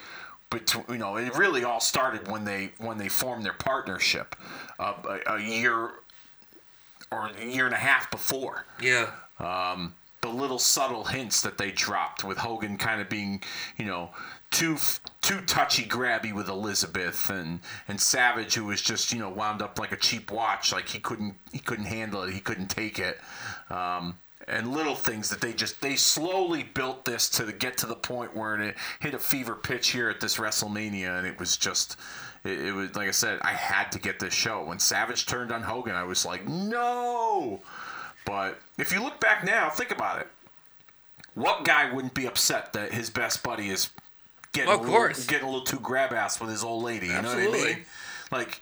But 0.51 0.75
you 0.89 0.99
know, 0.99 1.17
it 1.17 1.37
really 1.37 1.63
all 1.63 1.79
started 1.81 2.29
when 2.29 2.45
they 2.45 2.73
when 2.79 2.99
they 2.99 3.09
formed 3.09 3.45
their 3.45 3.53
partnership 3.53 4.35
uh, 4.81 4.95
a, 5.27 5.35
a 5.35 5.41
year 5.41 5.91
or 7.13 7.31
a 7.41 7.45
year 7.45 7.67
and 7.67 7.75
a 7.75 7.79
half 7.79 8.11
before 8.11 8.65
Yeah. 8.81 9.11
um, 9.39 9.95
the 10.23 10.29
little 10.29 10.59
subtle 10.59 11.05
hints 11.05 11.41
that 11.43 11.57
they 11.57 11.71
dropped 11.71 12.25
with 12.25 12.39
Hogan 12.39 12.77
kind 12.79 13.01
of 13.01 13.09
being, 13.09 13.43
you 13.79 13.85
know, 13.85 14.11
too 14.51 14.77
too 15.31 15.41
touchy 15.43 15.85
grabby 15.85 16.33
with 16.33 16.49
Elizabeth 16.49 17.31
and 17.31 17.61
and 17.87 18.01
Savage 18.01 18.55
who 18.55 18.65
was 18.65 18.83
just 18.83 19.13
you 19.13 19.21
know 19.21 19.29
wound 19.29 19.63
up 19.63 19.79
like 19.79 19.93
a 19.93 19.97
cheap 19.97 20.33
watch, 20.33 20.73
like 20.73 20.89
he 20.89 20.99
couldn't 20.99 21.37
he 21.53 21.61
couldn't 21.61 21.85
handle 21.85 22.25
it, 22.25 22.33
he 22.33 22.41
couldn't 22.41 22.67
take 22.67 22.99
it. 22.99 23.21
Um, 23.71 24.19
and 24.49 24.73
little 24.73 24.97
things 24.97 25.29
that 25.29 25.41
they 25.41 25.53
just 25.53 25.81
they 25.83 25.95
slowly 25.95 26.65
built 26.65 27.05
this 27.05 27.29
to 27.29 27.53
get 27.53 27.79
to 27.79 27.87
the 27.87 27.95
point 27.95 28.35
where 28.35 28.61
it 28.61 28.77
hit 28.99 29.15
a 29.15 29.21
fever 29.21 29.55
pitch 29.55 29.91
here 29.91 30.11
at 30.11 30.19
this 30.19 30.37
WrestleMania, 30.39 31.17
and 31.17 31.29
it 31.29 31.39
was 31.39 31.57
just 31.57 31.97
it, 32.43 32.59
it 32.59 32.73
was 32.73 32.97
like 32.97 33.07
I 33.07 33.13
said, 33.13 33.39
I 33.43 33.53
had 33.53 33.93
to 33.93 34.01
get 34.01 34.19
this 34.19 34.35
show. 34.35 34.65
When 34.65 34.81
Savage 34.81 35.27
turned 35.27 35.53
on 35.53 35.63
Hogan, 35.63 35.95
I 35.95 36.03
was 36.03 36.27
like, 36.27 36.49
no. 36.49 37.63
But 38.25 38.59
if 38.79 38.93
you 38.93 39.01
look 39.01 39.21
back 39.21 39.45
now, 39.45 39.71
think 39.71 39.93
about 39.93 40.23
it. 40.23 40.27
What 41.35 41.65
guy 41.65 41.93
wouldn't 41.93 42.15
be 42.15 42.27
upset 42.27 42.73
that 42.73 42.93
his 42.93 43.11
best 43.11 43.45
buddy 43.45 43.71
is 43.71 43.91
getting, 44.53 44.71
Of 44.73 44.81
a, 44.81 44.83
little, 44.83 44.97
course. 44.97 45.27
getting 45.27 45.47
a 45.47 45.51
little 45.51 45.65
too 45.67 45.79
grab 45.81 46.13
ass 46.13 46.41
with 46.41 46.51
his 46.51 46.65
old 46.65 46.83
lady? 46.85 47.07
You 47.07 47.13
know 47.15 47.23
what 47.23 47.27
I 47.39 47.41
Absolutely. 47.43 47.75
mean? 47.75 47.85
Like, 48.33 48.61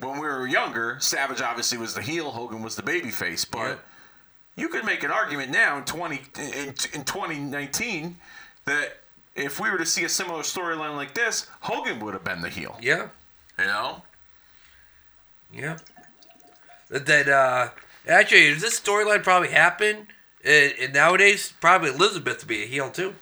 when 0.00 0.14
we 0.14 0.26
were 0.26 0.46
younger, 0.46 0.96
Savage 1.00 1.40
obviously 1.42 1.78
was 1.78 1.94
the 1.94 2.02
heel, 2.02 2.30
Hogan 2.30 2.62
was 2.62 2.76
the 2.76 2.82
baby 2.82 3.10
face, 3.10 3.44
But 3.44 3.58
Yeah. 3.68 3.74
you 4.56 4.68
could 4.68 4.84
make 4.84 5.02
an 5.02 5.10
argument 5.10 5.50
now 5.50 5.76
in 5.78 5.84
twenty 5.84 6.22
in, 6.38 6.68
in 6.94 7.04
2019 7.04 8.16
that 8.64 8.98
if 9.36 9.60
we 9.60 9.70
were 9.70 9.78
to 9.78 9.86
see 9.86 10.04
a 10.04 10.08
similar 10.08 10.42
storyline 10.42 10.96
like 10.96 11.14
this, 11.14 11.46
Hogan 11.60 12.00
would 12.00 12.14
have 12.14 12.24
been 12.24 12.40
the 12.42 12.48
heel. 12.48 12.78
Yeah. 12.80 13.08
You 13.58 13.64
know? 13.66 14.02
Yeah. 15.52 15.78
That, 16.88 17.28
uh, 17.28 17.68
actually, 18.08 18.52
does 18.52 18.62
this 18.62 18.80
storyline 18.80 19.22
probably 19.22 19.48
happened 19.50 20.08
And, 20.44 20.72
and 20.80 20.94
nowadays, 20.94 21.52
probably 21.60 21.90
Elizabeth 21.90 22.38
to 22.38 22.46
be 22.46 22.62
a 22.62 22.66
heel 22.66 22.90
too. 22.90 23.14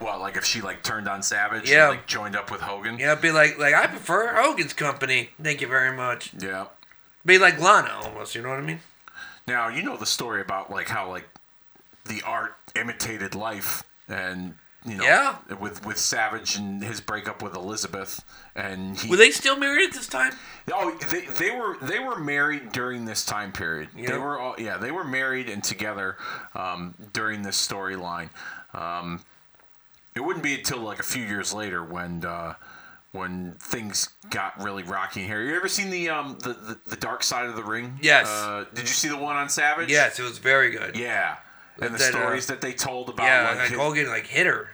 Well, 0.00 0.18
like 0.20 0.36
if 0.36 0.44
she 0.44 0.60
like 0.60 0.82
turned 0.82 1.08
on 1.08 1.22
Savage, 1.22 1.70
Yeah. 1.70 1.88
and, 1.90 1.98
like 1.98 2.06
joined 2.06 2.36
up 2.36 2.50
with 2.50 2.60
Hogan. 2.60 2.98
Yeah, 2.98 3.14
be 3.14 3.30
like, 3.30 3.58
like 3.58 3.74
I 3.74 3.86
prefer 3.86 4.34
Hogan's 4.34 4.72
company. 4.72 5.30
Thank 5.42 5.60
you 5.60 5.66
very 5.68 5.96
much. 5.96 6.32
Yeah. 6.38 6.66
Be 7.24 7.38
like 7.38 7.58
Lana 7.60 8.00
almost. 8.02 8.34
You 8.34 8.42
know 8.42 8.48
what 8.50 8.58
I 8.58 8.62
mean? 8.62 8.80
Now 9.46 9.68
you 9.68 9.82
know 9.82 9.96
the 9.96 10.06
story 10.06 10.40
about 10.40 10.70
like 10.70 10.88
how 10.88 11.08
like 11.08 11.28
the 12.06 12.22
art 12.24 12.56
imitated 12.76 13.34
life, 13.34 13.82
and 14.08 14.54
you 14.86 14.96
know, 14.96 15.04
Yeah. 15.04 15.36
with 15.58 15.84
with 15.84 15.98
Savage 15.98 16.56
and 16.56 16.82
his 16.82 17.00
breakup 17.00 17.42
with 17.42 17.54
Elizabeth, 17.54 18.24
and 18.54 18.98
he. 18.98 19.08
Were 19.10 19.16
they 19.16 19.30
still 19.30 19.56
married 19.56 19.88
at 19.88 19.92
this 19.94 20.06
time? 20.06 20.32
oh, 20.72 20.96
they, 21.10 21.22
they 21.26 21.50
were 21.50 21.76
they 21.82 21.98
were 21.98 22.18
married 22.18 22.72
during 22.72 23.04
this 23.04 23.24
time 23.24 23.52
period. 23.52 23.88
They 23.94 24.16
were 24.16 24.38
all 24.38 24.54
yeah 24.58 24.76
they 24.78 24.90
were 24.90 25.04
married 25.04 25.48
and 25.50 25.62
together 25.64 26.16
um, 26.54 26.94
during 27.12 27.42
this 27.42 27.56
storyline. 27.66 28.30
Um, 28.72 29.20
it 30.14 30.20
wouldn't 30.20 30.42
be 30.42 30.54
until 30.54 30.78
like 30.78 30.98
a 31.00 31.04
few 31.04 31.24
years 31.24 31.52
later 31.52 31.82
when. 31.84 32.24
Uh, 32.24 32.54
when 33.12 33.54
things 33.58 34.10
got 34.30 34.62
really 34.62 34.84
rocky 34.84 35.24
here, 35.26 35.42
you 35.42 35.56
ever 35.56 35.66
seen 35.66 35.90
the 35.90 36.08
um 36.10 36.38
the, 36.44 36.52
the, 36.52 36.78
the 36.90 36.94
Dark 36.96 37.24
Side 37.24 37.46
of 37.46 37.56
the 37.56 37.62
Ring? 37.64 37.98
Yes. 38.00 38.28
Uh, 38.28 38.66
did 38.72 38.82
you 38.82 38.86
see 38.94 39.08
the 39.08 39.16
one 39.16 39.34
on 39.34 39.48
Savage? 39.48 39.90
Yes, 39.90 40.20
it 40.20 40.22
was 40.22 40.38
very 40.38 40.70
good. 40.70 40.96
Yeah, 40.96 41.34
and 41.80 41.92
the 41.92 41.98
That, 41.98 42.14
uh, 42.14 42.18
stories 42.20 42.46
that 42.46 42.60
they 42.60 42.72
told 42.72 43.08
about 43.08 43.24
Yeah, 43.24 43.48
like, 43.48 43.70
like 43.70 43.80
Hogan 43.80 44.06
like 44.06 44.26
hit 44.28 44.46
her, 44.46 44.70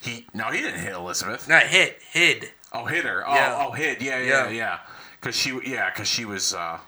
he 0.00 0.26
no 0.34 0.46
he 0.50 0.62
didn't 0.62 0.80
hit 0.80 0.94
Elizabeth. 0.94 1.48
not 1.48 1.62
hit, 1.62 2.00
hid. 2.10 2.50
Oh, 2.72 2.86
hit 2.86 3.04
her. 3.04 3.22
Oh, 3.24 3.34
Yeah. 3.34 3.66
oh, 3.68 3.70
hit. 3.70 4.02
Yeah, 4.02 4.18
yeah, 4.18 4.48
Yeah. 4.48 4.50
yeah. 4.50 4.78
Because 5.20 5.36
she, 5.36 5.56
yeah, 5.64 5.90
because 5.90 6.08
she 6.08 6.24
was, 6.24 6.52
uh, 6.52 6.78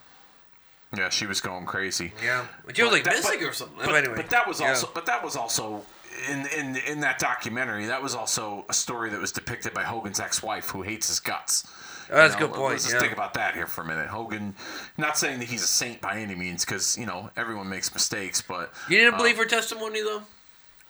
yeah, 0.97 1.11
she 1.11 1.27
was 1.27 1.41
going 1.41 1.65
crazy. 1.65 2.13
Yeah, 2.25 2.45
but 2.67 2.77
she 2.77 2.83
was 2.83 2.91
like 2.91 3.05
that- 3.05 3.15
missing 3.15 3.39
but- 3.39 3.49
or 3.49 3.53
something. 3.53 3.77
But, 3.79 3.87
But 3.87 3.95
anyway, 3.95 4.17
but 4.17 4.31
that 4.31 4.49
was 4.49 4.61
yeah. 4.61 4.71
also, 4.71 4.91
but 4.93 5.07
that 5.07 5.23
was 5.23 5.37
also 5.37 5.85
in 6.31 6.47
in 6.47 6.77
in 6.77 7.01
that 7.01 7.19
documentary. 7.19 7.87
That 7.87 8.03
was 8.03 8.15
also 8.15 8.65
a 8.69 8.75
story 8.75 9.11
that 9.11 9.21
was 9.21 9.33
depicted 9.33 9.75
by 9.75 9.83
Hogan's 9.85 10.21
ex-wife 10.21 10.71
who 10.71 10.83
hates 10.83 11.09
his 11.09 11.21
guts. 11.21 11.67
Oh, 12.11 12.17
that's 12.17 12.35
You 12.39 12.45
a 12.45 12.49
good 12.49 12.55
point, 12.57 12.73
Let's 12.73 12.85
just 12.85 12.95
yeah. 12.97 13.01
think 13.01 13.13
about 13.15 13.35
that 13.35 13.55
here 13.55 13.67
for 13.67 13.81
a 13.81 13.85
minute. 13.87 14.09
Hogan, 14.09 14.55
not 14.99 15.17
saying 15.17 15.39
that 15.39 15.49
he's 15.49 15.63
a 15.65 15.67
saint 15.67 16.01
by 16.03 16.19
any 16.21 16.35
means, 16.35 16.65
because 16.65 16.99
you 16.99 17.07
know 17.07 17.31
everyone 17.37 17.69
makes 17.69 17.93
mistakes, 17.95 18.43
but 18.43 18.73
You 18.89 18.99
didn't 18.99 19.15
uh, 19.15 19.19
believe 19.19 19.39
her 19.39 19.47
testimony 19.47 20.03
though. 20.03 20.23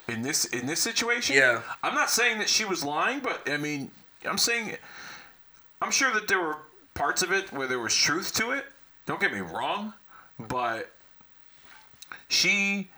in 0.08 0.22
this 0.22 0.44
in 0.46 0.66
this 0.66 0.80
situation 0.80 1.36
Yeah. 1.36 1.62
i'm 1.82 1.94
not 1.94 2.10
saying 2.10 2.38
that 2.38 2.48
she 2.50 2.64
was 2.66 2.84
lying 2.84 3.20
but 3.20 3.48
i 3.48 3.56
mean 3.56 3.90
i'm 4.28 4.36
saying 4.36 4.76
i'm 5.80 5.90
sure 5.90 6.12
that 6.12 6.28
there 6.28 6.40
were 6.40 6.58
parts 6.92 7.22
of 7.22 7.32
it 7.32 7.50
where 7.52 7.66
there 7.66 7.78
was 7.78 7.94
truth 7.94 8.34
to 8.34 8.50
it 8.50 8.66
don't 9.06 9.18
get 9.18 9.32
me 9.32 9.40
wrong 9.40 9.94
but 10.38 10.90
she 12.28 12.90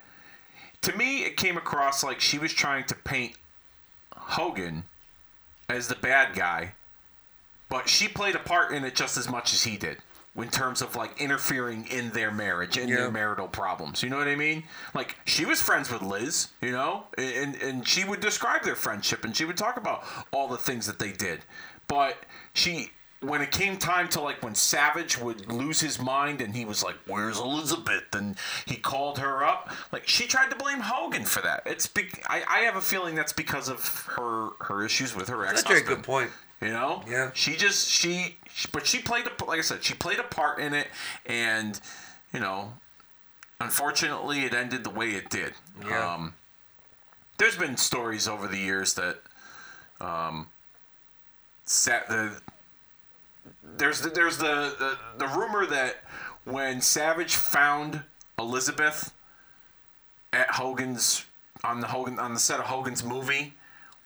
to 0.86 0.96
me 0.96 1.22
it 1.24 1.36
came 1.36 1.56
across 1.56 2.02
like 2.02 2.20
she 2.20 2.38
was 2.38 2.52
trying 2.52 2.84
to 2.84 2.94
paint 2.94 3.34
hogan 4.14 4.84
as 5.68 5.88
the 5.88 5.94
bad 5.96 6.34
guy 6.34 6.72
but 7.68 7.88
she 7.88 8.08
played 8.08 8.34
a 8.34 8.38
part 8.38 8.72
in 8.72 8.84
it 8.84 8.94
just 8.94 9.16
as 9.16 9.28
much 9.28 9.52
as 9.52 9.64
he 9.64 9.76
did 9.76 9.98
in 10.36 10.48
terms 10.50 10.82
of 10.82 10.94
like 10.94 11.18
interfering 11.20 11.86
in 11.90 12.10
their 12.10 12.30
marriage 12.30 12.76
in 12.76 12.88
Yeah. 12.88 12.96
their 12.96 13.10
marital 13.10 13.48
problems. 13.48 14.02
You 14.02 14.10
know 14.10 14.18
what 14.18 14.28
i 14.28 14.36
mean? 14.36 14.64
Like 14.94 15.16
she 15.24 15.44
was 15.46 15.62
friends 15.62 15.90
with 15.90 16.02
liz 16.02 16.48
you 16.60 16.72
know? 16.72 17.04
And 17.16 17.54
and 17.56 17.88
she 17.88 18.04
would 18.04 18.20
describe 18.20 18.62
their 18.62 18.76
friendship 18.76 19.24
and 19.24 19.34
she 19.34 19.44
would 19.46 19.56
talk 19.56 19.76
about 19.78 20.04
all 20.32 20.46
the 20.46 20.58
things 20.58 20.86
that 20.86 20.98
they 20.98 21.10
did. 21.12 21.40
But 21.88 22.18
she 22.52 22.90
when 23.26 23.42
it 23.42 23.50
came 23.50 23.76
time 23.76 24.08
to 24.08 24.20
like 24.20 24.42
when 24.42 24.54
savage 24.54 25.18
would 25.18 25.50
lose 25.52 25.80
his 25.80 26.00
mind 26.00 26.40
and 26.40 26.54
he 26.54 26.64
was 26.64 26.82
like 26.82 26.96
where's 27.06 27.38
elizabeth 27.38 28.04
and 28.14 28.36
he 28.66 28.76
called 28.76 29.18
her 29.18 29.44
up 29.44 29.70
like 29.92 30.06
she 30.06 30.26
tried 30.26 30.48
to 30.50 30.56
blame 30.56 30.80
hogan 30.80 31.24
for 31.24 31.40
that 31.42 31.62
it's 31.66 31.86
be- 31.86 32.08
I, 32.28 32.42
I 32.48 32.58
have 32.60 32.76
a 32.76 32.80
feeling 32.80 33.14
that's 33.14 33.32
because 33.32 33.68
of 33.68 33.86
her 34.16 34.50
her 34.60 34.84
issues 34.84 35.14
with 35.14 35.28
her 35.28 35.44
ex. 35.44 35.62
That's 35.62 35.64
a 35.64 35.68
very 35.68 35.82
good 35.96 36.04
point. 36.04 36.30
you 36.60 36.68
know? 36.68 37.02
Yeah. 37.08 37.30
She 37.34 37.56
just 37.56 37.88
she, 37.88 38.36
she 38.52 38.68
but 38.72 38.86
she 38.86 38.98
played 39.00 39.26
a 39.26 39.44
like 39.44 39.58
I 39.58 39.62
said, 39.62 39.82
she 39.84 39.94
played 39.94 40.18
a 40.18 40.24
part 40.24 40.58
in 40.58 40.72
it 40.74 40.88
and 41.26 41.78
you 42.32 42.40
know, 42.40 42.72
unfortunately 43.60 44.40
it 44.44 44.54
ended 44.54 44.84
the 44.84 44.90
way 44.90 45.10
it 45.10 45.30
did. 45.30 45.52
Yeah. 45.86 46.14
Um 46.14 46.34
there's 47.38 47.56
been 47.56 47.76
stories 47.76 48.26
over 48.28 48.46
the 48.48 48.58
years 48.58 48.94
that 48.94 49.18
um 50.00 50.48
set 51.64 52.08
the 52.08 52.40
there's 53.76 54.00
the, 54.00 54.10
there's 54.10 54.38
the, 54.38 54.74
the 54.78 54.98
the 55.18 55.26
rumor 55.28 55.66
that 55.66 55.96
when 56.44 56.80
Savage 56.80 57.34
found 57.34 58.02
Elizabeth 58.38 59.12
at 60.32 60.50
Hogan's 60.52 61.24
on 61.64 61.80
the 61.80 61.88
Hogan 61.88 62.18
on 62.18 62.34
the 62.34 62.40
set 62.40 62.60
of 62.60 62.66
Hogan's 62.66 63.02
movie 63.04 63.54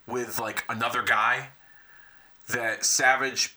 with 0.07 0.39
like 0.39 0.65
another 0.69 1.03
guy 1.03 1.49
that 2.49 2.85
Savage 2.85 3.55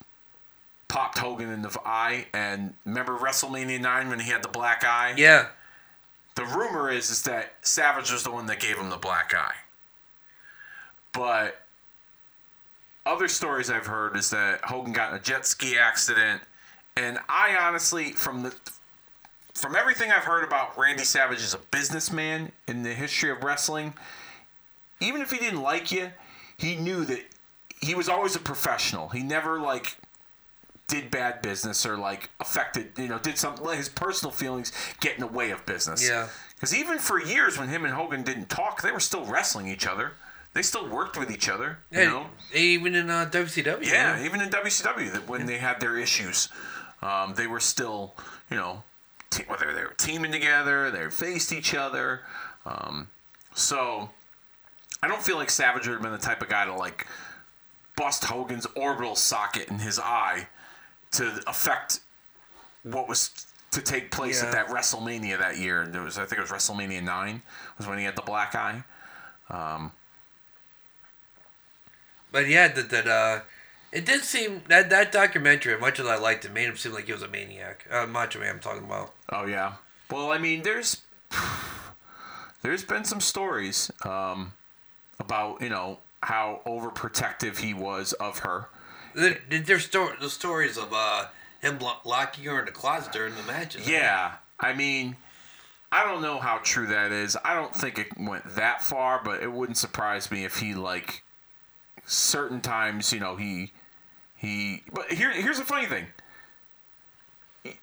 popped 0.88 1.18
Hogan 1.18 1.50
in 1.50 1.62
the 1.64 1.76
eye 1.86 2.28
and 2.34 2.76
remember 2.86 3.18
WrestleMania 3.18 3.82
9 3.82 4.10
when 4.10 4.20
he 4.20 4.30
had 4.30 4.44
the 4.44 4.50
black 4.50 4.84
eye? 4.84 5.16
Yeah, 5.18 5.48
The 6.36 6.46
rumor 6.46 6.90
is 6.92 7.10
is 7.10 7.24
that 7.24 7.54
Savage 7.62 8.12
was 8.12 8.24
the 8.24 8.32
one 8.32 8.46
that 8.48 8.60
gave 8.60 8.78
him 8.78 8.90
the 8.90 8.98
black 8.98 9.34
eye. 9.34 9.56
But 11.12 11.63
other 13.06 13.28
stories 13.28 13.70
I've 13.70 13.86
heard 13.86 14.16
is 14.16 14.30
that 14.30 14.62
Hogan 14.64 14.94
got 14.94 15.12
in 15.12 15.18
a 15.18 15.22
jet 15.22 15.46
ski 15.46 15.78
accident 15.78 16.42
and 16.96 17.20
I 17.28 17.58
honestly 17.60 18.12
from 18.12 18.44
the 18.44 18.54
from 19.54 19.76
everything 19.76 20.12
I've 20.12 20.24
heard 20.24 20.44
about 20.44 20.78
Randy 20.78 21.04
Savage 21.04 21.40
as 21.40 21.54
a 21.54 21.60
businessman 21.60 22.52
in 22.68 22.84
the 22.84 22.94
history 22.94 23.30
of 23.30 23.44
wrestling, 23.44 23.94
even 25.00 25.22
if 25.22 25.32
he 25.32 25.38
didn't 25.38 25.62
like 25.62 25.92
you, 25.92 26.10
he 26.58 26.76
knew 26.76 27.06
that 27.06 27.22
he 27.80 27.94
was 27.94 28.10
always 28.10 28.36
a 28.36 28.40
professional. 28.40 29.10
He 29.10 29.22
never 29.22 29.60
like 29.60 29.98
did 30.88 31.12
bad 31.12 31.42
business 31.42 31.86
or 31.86 31.98
like 31.98 32.30
affected, 32.40 32.92
you 32.98 33.08
know, 33.08 33.20
did 33.20 33.38
some 33.38 33.56
let 33.58 33.78
his 33.78 33.90
personal 33.90 34.32
feelings 34.32 34.72
get 35.00 35.16
in 35.16 35.22
the 35.22 35.28
way 35.28 35.52
of 35.52 35.66
business. 35.66 36.08
Yeah. 36.08 36.30
Because 36.56 36.76
even 36.76 36.98
for 36.98 37.22
years 37.22 37.58
when 37.58 37.68
him 37.68 37.86
and 37.86 37.94
Hogan 37.94 38.24
didn't 38.24 38.50
talk, 38.50 38.82
they 38.82 38.92
were 38.92 39.00
still 39.00 39.26
wrestling 39.26 39.68
each 39.68 39.86
other. 39.86 40.14
They 40.54 40.62
still 40.62 40.88
worked 40.88 41.18
with 41.18 41.32
each 41.32 41.50
other. 41.50 41.80
You 41.92 42.06
know? 42.06 42.28
Even 42.54 42.94
in 42.96 43.10
uh, 43.10 43.28
WCW. 43.32 43.86
Yeah, 43.86 44.24
even 44.24 44.40
in 44.42 44.50
WCW, 44.50 45.12
that 45.14 45.28
when 45.28 45.46
they 45.48 45.58
had 45.58 45.80
their 45.80 45.98
issues, 45.98 46.50
um, 47.02 47.34
they 47.36 47.48
were 47.48 47.60
still, 47.60 48.14
you 48.52 48.58
know, 48.58 48.84
te- 49.32 49.44
whether 49.48 49.74
they 49.74 49.82
were 49.82 49.96
teaming 49.98 50.32
together, 50.32 50.92
they 50.92 51.10
faced 51.10 51.52
each 51.52 51.74
other. 51.74 52.22
Um, 52.66 53.10
so 53.56 54.12
I 55.02 55.08
don't 55.08 55.24
feel 55.24 55.38
like 55.38 55.50
Savage 55.50 55.88
would 55.88 55.94
have 55.94 56.02
been 56.04 56.12
the 56.12 56.18
type 56.20 56.42
of 56.44 56.50
guy 56.50 56.66
to 56.66 56.74
like 56.76 57.08
bust 57.98 58.24
Hogan's 58.26 58.68
orbital 58.76 59.16
socket 59.16 59.70
in 59.70 59.80
his 59.80 60.00
eye 60.00 60.48
to 61.14 61.42
affect 61.48 62.00
what 62.84 63.08
was 63.10 63.32
to 63.72 63.82
take 63.82 64.12
place 64.12 64.42
Yeah. 64.42 64.50
at 64.50 64.54
that 64.54 64.68
WrestleMania 64.68 65.40
that 65.40 65.58
year. 65.58 65.88
There 65.88 66.02
was, 66.04 66.18
I 66.20 66.26
think 66.26 66.40
it 66.40 66.42
was 66.42 66.52
WrestleMania 66.52 67.02
nine, 67.04 67.42
was 67.80 67.88
when 67.88 67.98
he 67.98 68.04
had 68.06 68.16
the 68.16 68.22
black 68.22 68.54
eye. 68.56 68.84
But 72.34 72.48
yeah, 72.48 72.68
that 72.68 72.90
that 72.90 73.08
uh, 73.08 73.42
it 73.92 74.06
did 74.06 74.24
seem 74.24 74.64
that 74.68 74.90
that 74.90 75.12
documentary, 75.12 75.76
as 75.76 75.80
much 75.80 76.00
as 76.00 76.08
I 76.08 76.18
liked 76.18 76.44
it, 76.44 76.52
made 76.52 76.68
him 76.68 76.76
seem 76.76 76.92
like 76.92 77.06
he 77.06 77.14
was 77.14 77.22
a 77.22 77.28
maniac. 77.28 77.86
Uh, 77.90 78.08
Macho 78.08 78.40
Man, 78.40 78.56
I'm 78.56 78.60
talking 78.60 78.84
about. 78.84 79.14
Oh 79.30 79.46
yeah. 79.46 79.74
Well, 80.12 80.32
I 80.32 80.40
mean, 80.40 80.64
there's 80.64 81.04
there's 82.64 82.84
been 82.84 83.06
some 83.06 83.22
stories 83.22 83.92
um, 84.04 84.54
about 85.20 85.62
you 85.62 85.70
know 85.70 86.00
how 86.24 86.62
overprotective 86.66 87.60
he 87.60 87.76
was 87.76 88.14
of 88.14 88.40
her. 88.40 88.68
There, 89.14 89.38
there's 89.48 89.86
sto- 89.86 90.16
the 90.20 90.30
stories 90.30 90.76
of 90.76 90.92
uh 90.92 91.28
him 91.62 91.78
lo- 91.78 91.98
locking 92.04 92.46
her 92.46 92.60
in 92.60 92.66
the 92.66 92.72
closet 92.72 93.14
during 93.14 93.36
the 93.36 93.44
matches. 93.44 93.88
Yeah, 93.88 94.34
I 94.60 94.74
mean, 94.74 95.18
I 95.92 96.04
don't 96.04 96.24
know 96.24 96.40
how 96.40 96.62
true 96.64 96.88
that 96.88 97.12
is. 97.12 97.38
I 97.46 97.54
don't 97.54 97.76
think 97.76 98.00
it 98.00 98.08
went 98.18 98.56
that 98.56 98.84
far, 98.84 99.22
but 99.24 99.44
it 99.44 99.52
wouldn't 99.52 99.78
surprise 99.78 100.32
me 100.32 100.46
if 100.46 100.58
he 100.58 100.74
like 100.74 101.23
certain 102.06 102.62
times, 102.62 103.12
you 103.14 103.20
know, 103.20 103.36
he 103.36 103.72
he. 104.36 104.84
But 104.92 105.12
here, 105.12 105.32
here's 105.32 105.60
the 105.60 105.66
funny 105.66 105.86
thing. 105.88 106.06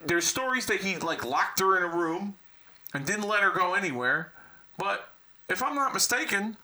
There's 0.05 0.27
stories 0.27 0.67
that 0.67 0.81
he 0.81 0.97
like 0.99 1.25
locked 1.25 1.61
her 1.61 1.77
in 1.79 1.83
a 1.83 1.97
room 1.97 2.35
and 2.93 3.07
didn't 3.07 3.27
let 3.27 3.43
her 3.43 3.51
go 3.51 3.75
anywhere. 3.75 4.33
But 4.77 5.09
if 5.49 5.63
I'm 5.63 5.75
not 5.75 5.95
mistaken, 5.95 6.57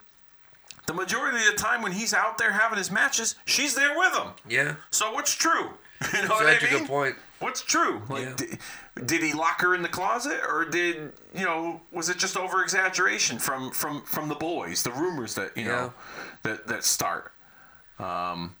the 0.85 0.93
majority 0.93 1.37
of 1.39 1.45
the 1.51 1.57
time 1.57 1.81
when 1.81 1.91
he's 1.93 2.13
out 2.13 2.37
there 2.37 2.51
having 2.51 2.77
his 2.77 2.91
matches, 2.91 3.35
she's 3.45 3.73
there 3.75 3.97
with 3.97 4.13
him. 4.15 4.27
Yeah. 4.47 4.75
So 4.91 5.11
what's 5.13 5.33
true? 5.33 5.71
You 6.13 6.21
know 6.21 6.27
what 6.35 6.43
That's 6.45 6.63
I 6.63 6.67
a 6.67 6.69
mean? 6.71 6.79
good 6.81 6.87
point. 6.87 7.15
What's 7.39 7.61
true? 7.63 8.03
Like, 8.07 8.23
Yeah. 8.25 8.33
did, 8.35 8.59
did 9.07 9.23
he 9.23 9.33
lock 9.33 9.59
her 9.61 9.73
in 9.73 9.81
the 9.81 9.89
closet, 9.89 10.39
or 10.47 10.63
did 10.63 11.11
you 11.33 11.43
know? 11.43 11.81
Was 11.91 12.09
it 12.09 12.19
just 12.19 12.37
over 12.37 12.61
exaggeration 12.61 13.39
from 13.39 13.71
from 13.71 14.03
from 14.03 14.29
the 14.29 14.35
boys? 14.35 14.83
The 14.83 14.91
rumors 14.91 15.33
that 15.33 15.57
you 15.57 15.65
know 15.65 15.91
that 16.43 16.67
that 16.67 16.83
start. 16.83 17.31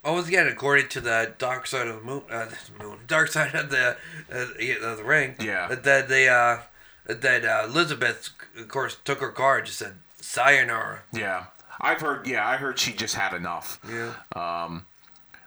Once 0.03 0.27
again, 0.27 0.47
according 0.47 0.87
to 0.89 1.01
the 1.01 1.33
dark 1.37 1.67
side 1.67 1.87
of 1.87 1.97
the 1.97 2.01
moon, 2.01 2.23
uh, 2.29 2.47
moon, 2.81 2.99
dark 3.07 3.29
side 3.29 3.53
of 3.55 3.69
the 3.69 3.97
uh, 4.31 4.45
yeah, 4.59 4.75
of 4.83 4.97
the 4.97 5.03
ring. 5.03 5.35
Yeah. 5.39 5.73
That 5.73 6.09
they 6.09 6.27
uh, 6.27 6.59
that 7.05 7.45
uh, 7.45 7.67
Elizabeth, 7.67 8.29
of 8.57 8.67
course, 8.67 8.97
took 9.05 9.19
her 9.19 9.29
car 9.29 9.57
and 9.57 9.65
just 9.65 9.79
said 9.79 9.93
sayonara. 10.19 11.01
Yeah, 11.13 11.45
I've 11.79 12.01
heard. 12.01 12.27
Yeah, 12.27 12.47
I 12.47 12.57
heard 12.57 12.79
she 12.79 12.93
just 12.93 13.15
had 13.15 13.33
enough. 13.35 13.79
Yeah. 13.87 14.13
Um, 14.35 14.85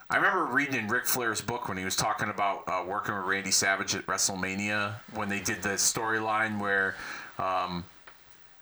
I 0.08 0.16
remember 0.16 0.44
reading 0.46 0.74
in 0.74 0.88
Ric 0.88 1.06
Flair's 1.06 1.40
book 1.40 1.68
when 1.68 1.76
he 1.76 1.84
was 1.84 1.94
talking 1.94 2.28
about 2.28 2.64
uh, 2.66 2.84
working 2.86 3.14
with 3.14 3.24
Randy 3.24 3.52
Savage 3.52 3.94
at 3.94 4.06
WrestleMania 4.06 4.94
when 5.14 5.28
they 5.28 5.38
did 5.38 5.62
the 5.62 5.70
storyline 5.70 6.58
where 6.58 6.96
um, 7.38 7.84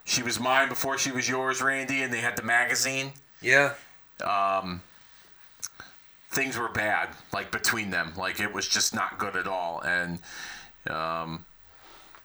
she 0.05 0.21
was 0.21 0.39
mine 0.39 0.69
before 0.69 0.99
she 0.99 1.11
was 1.11 1.27
yours, 1.27 1.61
Randy, 1.61 2.03
and 2.03 2.13
they 2.13 2.19
had 2.19 2.35
the 2.35 2.43
magazine. 2.43 3.13
Yeah. 3.41 3.73
Things 6.31 6.57
were 6.57 6.69
bad, 6.69 7.09
like 7.33 7.51
between 7.51 7.89
them. 7.89 8.13
Like 8.17 8.39
it 8.39 8.53
was 8.53 8.67
just 8.67 8.93
not 8.93 9.17
good 9.17 9.35
at 9.35 9.47
all, 9.47 9.81
and 9.81 10.19
um, 10.89 11.45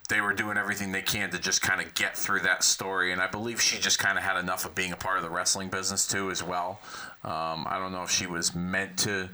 they 0.08 0.20
were 0.20 0.34
doing 0.34 0.58
everything 0.58 0.92
they 0.92 1.02
can 1.02 1.30
to 1.30 1.38
just 1.38 1.62
kind 1.62 1.80
of 1.80 1.94
get 1.94 2.16
through 2.16 2.40
that 2.40 2.62
story. 2.62 3.12
And 3.12 3.22
I 3.22 3.26
believe 3.26 3.60
she 3.60 3.78
just 3.78 3.98
kind 3.98 4.18
of 4.18 4.24
had 4.24 4.38
enough 4.38 4.66
of 4.66 4.74
being 4.74 4.92
a 4.92 4.96
part 4.96 5.16
of 5.16 5.22
the 5.22 5.30
wrestling 5.30 5.68
business 5.68 6.06
too, 6.06 6.30
as 6.30 6.42
well. 6.42 6.80
Um, 7.24 7.66
I 7.68 7.78
don't 7.78 7.92
know 7.92 8.02
if 8.02 8.10
she 8.10 8.26
was 8.26 8.54
meant 8.54 8.98
to 8.98 9.30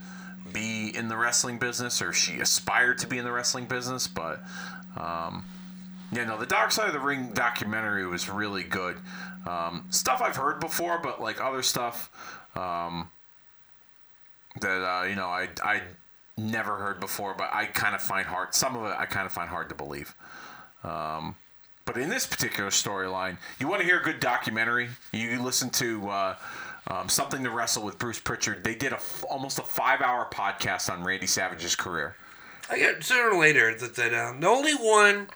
be 0.53 0.95
in 0.97 1.09
the 1.09 1.17
wrestling 1.17 1.59
business 1.59 2.01
or 2.01 2.13
she 2.13 2.41
aspired 2.41 2.99
to 2.99 3.07
be 3.07 3.19
in 3.19 3.25
the 3.25 3.33
wrestling 3.33 3.67
business, 3.67 4.07
but 4.07 4.41
um, 4.97 5.45
yeah, 6.13 6.25
no, 6.25 6.39
the 6.39 6.47
Dark 6.47 6.73
Side 6.73 6.89
of 6.89 6.93
the 6.93 7.01
Ring 7.01 7.31
documentary 7.35 8.07
was 8.07 8.29
really 8.29 8.65
good. 8.65 8.97
Um, 9.47 9.87
stuff 9.91 10.21
I've 10.23 10.37
heard 10.37 10.61
before, 10.61 11.01
but 11.03 11.21
like 11.21 11.41
other 11.41 11.63
stuff 11.63 12.11
um, 12.57 13.11
that 14.61 14.83
uh, 14.83 15.05
you 15.05 15.15
know 15.15 15.27
I 15.27 15.49
I 15.63 15.83
never 16.37 16.77
heard 16.77 17.01
before, 17.01 17.35
but 17.35 17.51
I 17.53 17.67
kind 17.67 17.95
of 17.95 18.01
find 18.03 18.27
hard. 18.27 18.55
Some 18.55 18.77
of 18.77 18.85
it 18.85 18.95
I 18.99 19.07
kind 19.07 19.27
of 19.27 19.33
find 19.33 19.49
hard 19.49 19.69
to 19.69 19.75
believe. 19.75 20.15
Um, 20.83 21.37
but 21.85 21.97
in 21.97 22.09
this 22.09 22.27
particular 22.27 22.71
storyline, 22.71 23.37
you 23.59 23.67
want 23.69 23.81
to 23.81 23.87
hear 23.87 23.99
a 23.99 24.03
good 24.03 24.21
documentary. 24.21 24.89
You 25.13 25.43
listen 25.43 25.71
to 25.71 26.09
uh, 26.09 26.37
um, 26.87 27.09
something 27.09 27.43
to 27.45 27.51
wrestle 27.51 27.85
with 27.85 27.99
Bruce 27.99 28.21
Pritchard. 28.21 28.65
They 28.65 28.75
did 28.75 28.93
a 28.93 28.97
f- 28.97 29.25
almost 29.29 29.59
a 29.59 29.63
five-hour 29.63 30.29
podcast 30.33 30.91
on 30.91 31.03
Randy 31.05 31.27
Savage's 31.27 31.77
career. 31.77 32.17
I 32.71 32.79
got 32.79 33.03
sooner 33.03 33.31
or 33.31 33.41
later 33.41 33.75
that 33.75 34.15
um, 34.15 34.41
the 34.41 34.47
only 34.47 34.75
one 34.75 35.29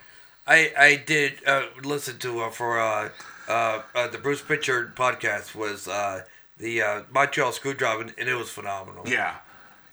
I 0.47 0.71
I 0.77 0.95
did 0.95 1.45
uh, 1.45 1.63
listen 1.83 2.17
to 2.19 2.41
uh, 2.41 2.49
for 2.49 2.79
uh, 2.79 3.09
uh, 3.47 3.81
uh, 3.93 4.07
the 4.07 4.17
Bruce 4.17 4.41
Pritchard 4.41 4.95
podcast 4.95 5.55
was 5.55 5.87
uh, 5.87 6.23
the 6.57 6.81
uh, 6.81 7.01
Montreal 7.11 7.51
Screwdriver, 7.51 8.01
and 8.17 8.29
it 8.29 8.35
was 8.35 8.49
phenomenal. 8.49 9.03
Yeah. 9.07 9.35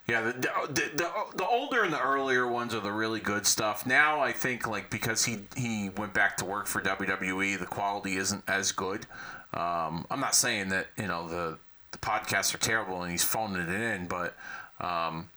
Yeah, 0.09 0.21
the, 0.23 0.33
the, 0.33 0.91
the, 0.97 1.11
the 1.37 1.47
older 1.47 1.85
and 1.85 1.93
the 1.93 2.01
earlier 2.01 2.47
ones 2.47 2.75
are 2.75 2.81
the 2.81 2.91
really 2.91 3.21
good 3.21 3.47
stuff. 3.47 3.87
Now 3.87 4.21
I 4.21 4.33
think 4.33 4.67
like 4.67 4.91
because 4.91 5.25
he 5.25 5.39
he 5.57 5.91
went 5.97 6.13
back 6.13 6.37
to 6.39 6.45
work 6.45 6.67
for 6.67 6.81
WWE, 6.81 7.59
the 7.59 7.67
quality 7.67 8.17
isn't 8.17 8.43
as 8.49 8.73
good. 8.73 9.07
Um, 9.55 10.05
I'm 10.11 10.19
not 10.19 10.35
saying 10.35 10.71
that 10.71 10.89
you 10.99 11.07
know 11.07 11.29
the 11.29 11.57
the 11.93 11.99
podcasts 11.99 12.53
are 12.53 12.59
terrible 12.59 13.03
and 13.03 13.13
he's 13.13 13.23
phoning 13.23 13.63
it 13.63 13.69
in, 13.69 14.07
but 14.07 14.35
um, 14.81 15.31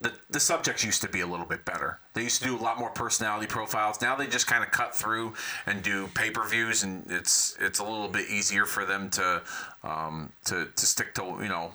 the 0.00 0.12
the 0.28 0.40
subjects 0.40 0.84
used 0.84 1.02
to 1.02 1.08
be 1.08 1.20
a 1.20 1.26
little 1.26 1.46
bit 1.46 1.64
better. 1.64 1.98
They 2.14 2.22
used 2.22 2.42
to 2.42 2.48
do 2.48 2.56
a 2.56 2.62
lot 2.62 2.78
more 2.78 2.90
personality 2.90 3.46
profiles. 3.46 4.00
Now 4.00 4.14
they 4.16 4.26
just 4.26 4.46
kind 4.46 4.62
of 4.62 4.70
cut 4.70 4.94
through 4.94 5.34
and 5.64 5.82
do 5.82 6.08
pay 6.08 6.30
per 6.30 6.46
views, 6.46 6.82
and 6.82 7.04
it's 7.10 7.56
it's 7.60 7.78
a 7.78 7.84
little 7.84 8.08
bit 8.08 8.28
easier 8.28 8.66
for 8.66 8.84
them 8.84 9.08
to 9.10 9.42
um, 9.82 10.32
to 10.46 10.68
to 10.76 10.86
stick 10.86 11.14
to 11.14 11.22
you 11.40 11.48
know 11.48 11.72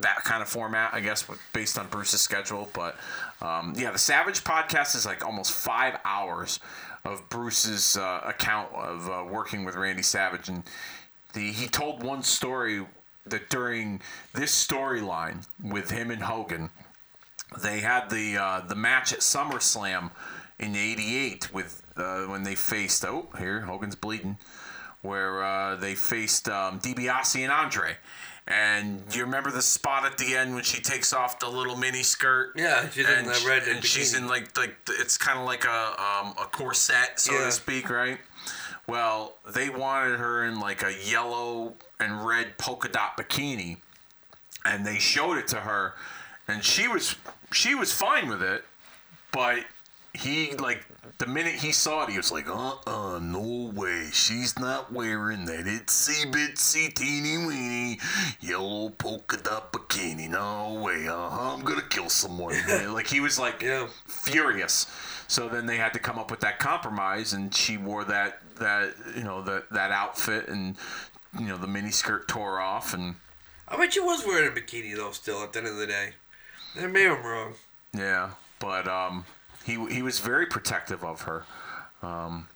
that 0.00 0.24
kind 0.24 0.42
of 0.42 0.48
format, 0.48 0.92
I 0.92 1.00
guess, 1.00 1.24
based 1.52 1.78
on 1.78 1.86
Bruce's 1.88 2.20
schedule. 2.20 2.68
But 2.74 2.96
um, 3.40 3.74
yeah, 3.76 3.90
the 3.90 3.98
Savage 3.98 4.44
podcast 4.44 4.94
is 4.94 5.06
like 5.06 5.24
almost 5.24 5.52
five 5.52 5.98
hours 6.04 6.60
of 7.04 7.28
Bruce's 7.30 7.96
uh, 7.96 8.20
account 8.24 8.72
of 8.74 9.08
uh, 9.08 9.24
working 9.28 9.64
with 9.64 9.74
Randy 9.74 10.02
Savage, 10.02 10.48
and 10.48 10.64
the 11.32 11.50
he 11.50 11.66
told 11.66 12.02
one 12.02 12.22
story 12.22 12.84
that 13.24 13.48
during 13.48 14.00
this 14.34 14.66
storyline 14.66 15.46
with 15.62 15.90
him 15.90 16.10
and 16.10 16.22
Hogan, 16.22 16.70
they 17.60 17.80
had 17.80 18.08
the 18.10 18.36
uh, 18.38 18.60
the 18.60 18.74
match 18.74 19.12
at 19.12 19.20
SummerSlam 19.20 20.10
in 20.58 20.74
'88 20.76 21.52
with 21.52 21.82
uh, 21.96 22.22
when 22.22 22.42
they 22.44 22.54
faced 22.54 23.04
oh 23.04 23.28
here 23.38 23.62
Hogan's 23.62 23.94
bleeding, 23.96 24.38
where 25.02 25.42
uh, 25.42 25.76
they 25.76 25.94
faced 25.94 26.48
um, 26.48 26.78
DiBiase 26.80 27.42
and 27.42 27.52
Andre. 27.52 27.96
And 28.48 29.02
you 29.12 29.22
remember 29.22 29.52
the 29.52 29.62
spot 29.62 30.04
at 30.04 30.18
the 30.18 30.34
end 30.36 30.54
when 30.54 30.64
she 30.64 30.82
takes 30.82 31.12
off 31.12 31.38
the 31.38 31.48
little 31.48 31.76
mini 31.76 32.02
skirt? 32.02 32.54
Yeah, 32.56 32.88
she's 32.90 33.08
in 33.08 33.18
and 33.18 33.28
the 33.28 33.34
she- 33.34 33.48
red 33.48 33.62
and 33.68 33.84
she's 33.84 34.14
in 34.14 34.26
like 34.26 34.56
like 34.58 34.74
it's 34.88 35.16
kind 35.16 35.38
of 35.38 35.44
like 35.46 35.64
a 35.64 35.70
um, 36.02 36.34
a 36.40 36.46
corset, 36.50 37.20
so 37.20 37.32
Yeah. 37.32 37.44
to 37.46 37.52
speak, 37.52 37.88
right? 37.88 38.18
Well, 38.88 39.34
they 39.48 39.68
wanted 39.70 40.18
her 40.18 40.44
in 40.44 40.58
like 40.58 40.82
a 40.82 40.92
yellow 40.92 41.74
and 42.00 42.26
red 42.26 42.58
polka 42.58 42.88
dot 42.88 43.16
bikini, 43.16 43.76
and 44.64 44.84
they 44.84 44.98
showed 44.98 45.38
it 45.38 45.46
to 45.48 45.60
her, 45.60 45.94
and 46.48 46.64
she 46.64 46.88
was 46.88 47.14
she 47.52 47.74
was 47.74 47.92
fine 47.92 48.28
with 48.28 48.42
it, 48.42 48.64
but 49.32 49.64
he 50.14 50.54
like 50.56 50.84
the 51.18 51.26
minute 51.26 51.54
he 51.54 51.72
saw 51.72 52.04
it, 52.04 52.10
he 52.10 52.16
was 52.16 52.30
like, 52.30 52.48
uh 52.48 52.74
uh 52.86 53.18
no 53.20 53.72
way, 53.74 54.08
she's 54.12 54.58
not 54.58 54.92
wearing 54.92 55.44
that 55.46 55.64
itsy 55.64 56.30
bitsy 56.30 56.92
teeny 56.92 57.38
weeny 57.46 57.98
yellow 58.40 58.90
polka 58.90 59.36
dot 59.38 59.72
bikini. 59.72 60.28
No 60.28 60.80
way, 60.82 61.08
uh 61.08 61.28
huh. 61.30 61.54
I'm 61.54 61.62
gonna 61.62 61.82
kill 61.82 62.08
someone. 62.10 62.54
like 62.92 63.06
he 63.06 63.20
was 63.20 63.38
like 63.38 63.62
Yeah. 63.62 63.88
furious. 64.06 64.86
So 65.28 65.48
then 65.48 65.64
they 65.64 65.78
had 65.78 65.94
to 65.94 65.98
come 65.98 66.18
up 66.18 66.30
with 66.30 66.40
that 66.40 66.58
compromise, 66.58 67.32
and 67.32 67.54
she 67.54 67.78
wore 67.78 68.04
that 68.04 68.42
that 68.56 68.94
you 69.16 69.24
know 69.24 69.40
that 69.42 69.70
that 69.70 69.90
outfit, 69.90 70.48
and 70.48 70.76
you 71.38 71.46
know 71.46 71.56
the 71.56 71.66
mini 71.66 71.90
skirt 71.90 72.28
tore 72.28 72.60
off, 72.60 72.92
and 72.92 73.14
I 73.66 73.78
bet 73.78 73.94
she 73.94 74.00
was 74.00 74.26
wearing 74.26 74.46
a 74.48 74.50
bikini 74.54 74.94
though. 74.94 75.12
Still, 75.12 75.42
at 75.42 75.54
the 75.54 75.60
end 75.60 75.68
of 75.68 75.76
the 75.78 75.86
day, 75.86 76.12
maybe 76.76 77.06
I'm 77.06 77.24
wrong. 77.24 77.54
yeah, 77.94 78.30
but 78.58 78.88
um, 78.88 79.24
he 79.64 79.84
he 79.88 80.02
was 80.02 80.20
very 80.20 80.46
protective 80.46 81.04
of 81.04 81.22
her, 81.22 81.44
um, 82.02 82.48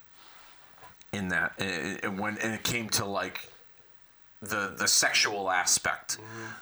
in 1.13 1.29
that 1.29 1.53
and, 1.59 1.99
and 2.03 2.19
when 2.19 2.37
and 2.39 2.53
it 2.53 2.63
came 2.63 2.89
to 2.89 3.05
like 3.05 3.49
the 4.41 4.73
the 4.77 4.87
sexual 4.87 5.49
aspect, 5.49 6.17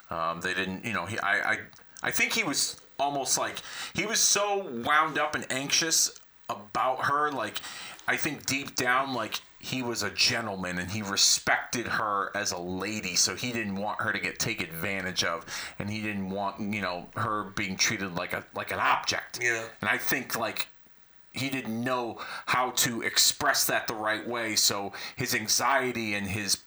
um, 0.10 0.42
they 0.42 0.54
didn't 0.54 0.86
you 0.86 0.94
know 0.94 1.06
he 1.06 1.18
I 1.20 1.52
I 1.52 1.58
I 2.04 2.12
think 2.12 2.34
he 2.34 2.44
was 2.44 2.80
almost 3.00 3.38
like 3.38 3.56
he 3.94 4.06
was 4.06 4.20
so 4.20 4.66
wound 4.86 5.18
up 5.18 5.36
and 5.36 5.46
anxious 5.50 6.20
about 6.50 7.06
her 7.06 7.32
like 7.32 7.60
I 8.08 8.18
think 8.18 8.46
deep 8.46 8.76
down 8.76 9.14
like 9.14 9.42
he 9.66 9.82
was 9.82 10.04
a 10.04 10.12
gentleman 10.12 10.78
and 10.78 10.92
he 10.92 11.02
respected 11.02 11.88
her 11.88 12.30
as 12.36 12.52
a 12.52 12.58
lady 12.58 13.16
so 13.16 13.34
he 13.36 13.52
didn't 13.52 13.76
want 13.76 14.00
her 14.00 14.14
to 14.14 14.20
get 14.20 14.38
taken 14.38 14.68
advantage 14.68 15.24
of 15.24 15.44
and 15.80 15.90
he 15.90 16.02
didn't 16.02 16.30
want 16.30 16.60
you 16.74 16.82
know 16.82 17.08
her 17.16 17.46
being 17.56 17.76
treated 17.76 18.14
like 18.16 18.32
a 18.34 18.46
like 18.54 18.72
an 18.72 18.78
object 18.80 19.40
Yeah. 19.42 19.66
and 19.82 19.90
I 19.90 19.98
think 19.98 20.38
like 20.38 20.68
he 21.34 21.50
didn't 21.50 21.84
know 21.84 22.20
how 22.46 22.70
to 22.72 23.02
express 23.02 23.66
that 23.66 23.88
the 23.88 23.96
right 23.96 24.28
way 24.28 24.56
so 24.56 24.94
his 25.16 25.34
anxiety 25.34 26.14
and 26.14 26.28
his 26.28 26.60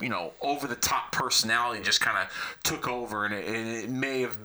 you 0.00 0.08
know 0.08 0.32
over 0.40 0.68
the 0.68 0.76
top 0.76 1.10
personality 1.10 1.82
just 1.82 2.00
kind 2.00 2.16
of 2.16 2.56
took 2.62 2.86
over 2.86 3.24
and 3.24 3.34
it, 3.34 3.46
and 3.48 3.68
it 3.68 3.90
may 3.90 4.20
have 4.20 4.38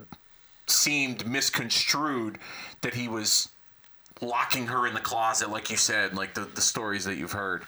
seemed 0.67 1.28
misconstrued 1.28 2.39
that 2.82 2.95
he 2.95 3.08
was 3.08 3.50
locking 4.21 4.67
her 4.67 4.88
in 4.88 4.93
the 4.93 4.99
closet 4.99 5.49
like 5.49 5.69
you 5.69 5.78
said 5.78 6.15
like 6.15 6.34
the, 6.34 6.45
the 6.56 6.62
stories 6.62 7.04
that 7.04 7.15
you've 7.15 7.34
heard 7.34 7.63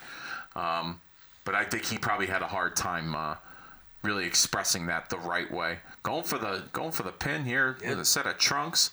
um, 0.55 0.99
but 1.45 1.55
i 1.55 1.63
think 1.63 1.83
he 1.83 1.97
probably 1.97 2.27
had 2.27 2.41
a 2.41 2.47
hard 2.47 2.75
time 2.75 3.15
uh, 3.15 3.35
really 4.03 4.25
expressing 4.25 4.85
that 4.87 5.09
the 5.09 5.17
right 5.17 5.51
way 5.51 5.77
going 6.03 6.23
for 6.23 6.37
the 6.37 6.63
going 6.71 6.91
for 6.91 7.03
the 7.03 7.11
pin 7.11 7.43
here 7.43 7.77
with 7.85 7.99
a 7.99 8.05
set 8.05 8.25
of 8.25 8.37
trunks 8.37 8.91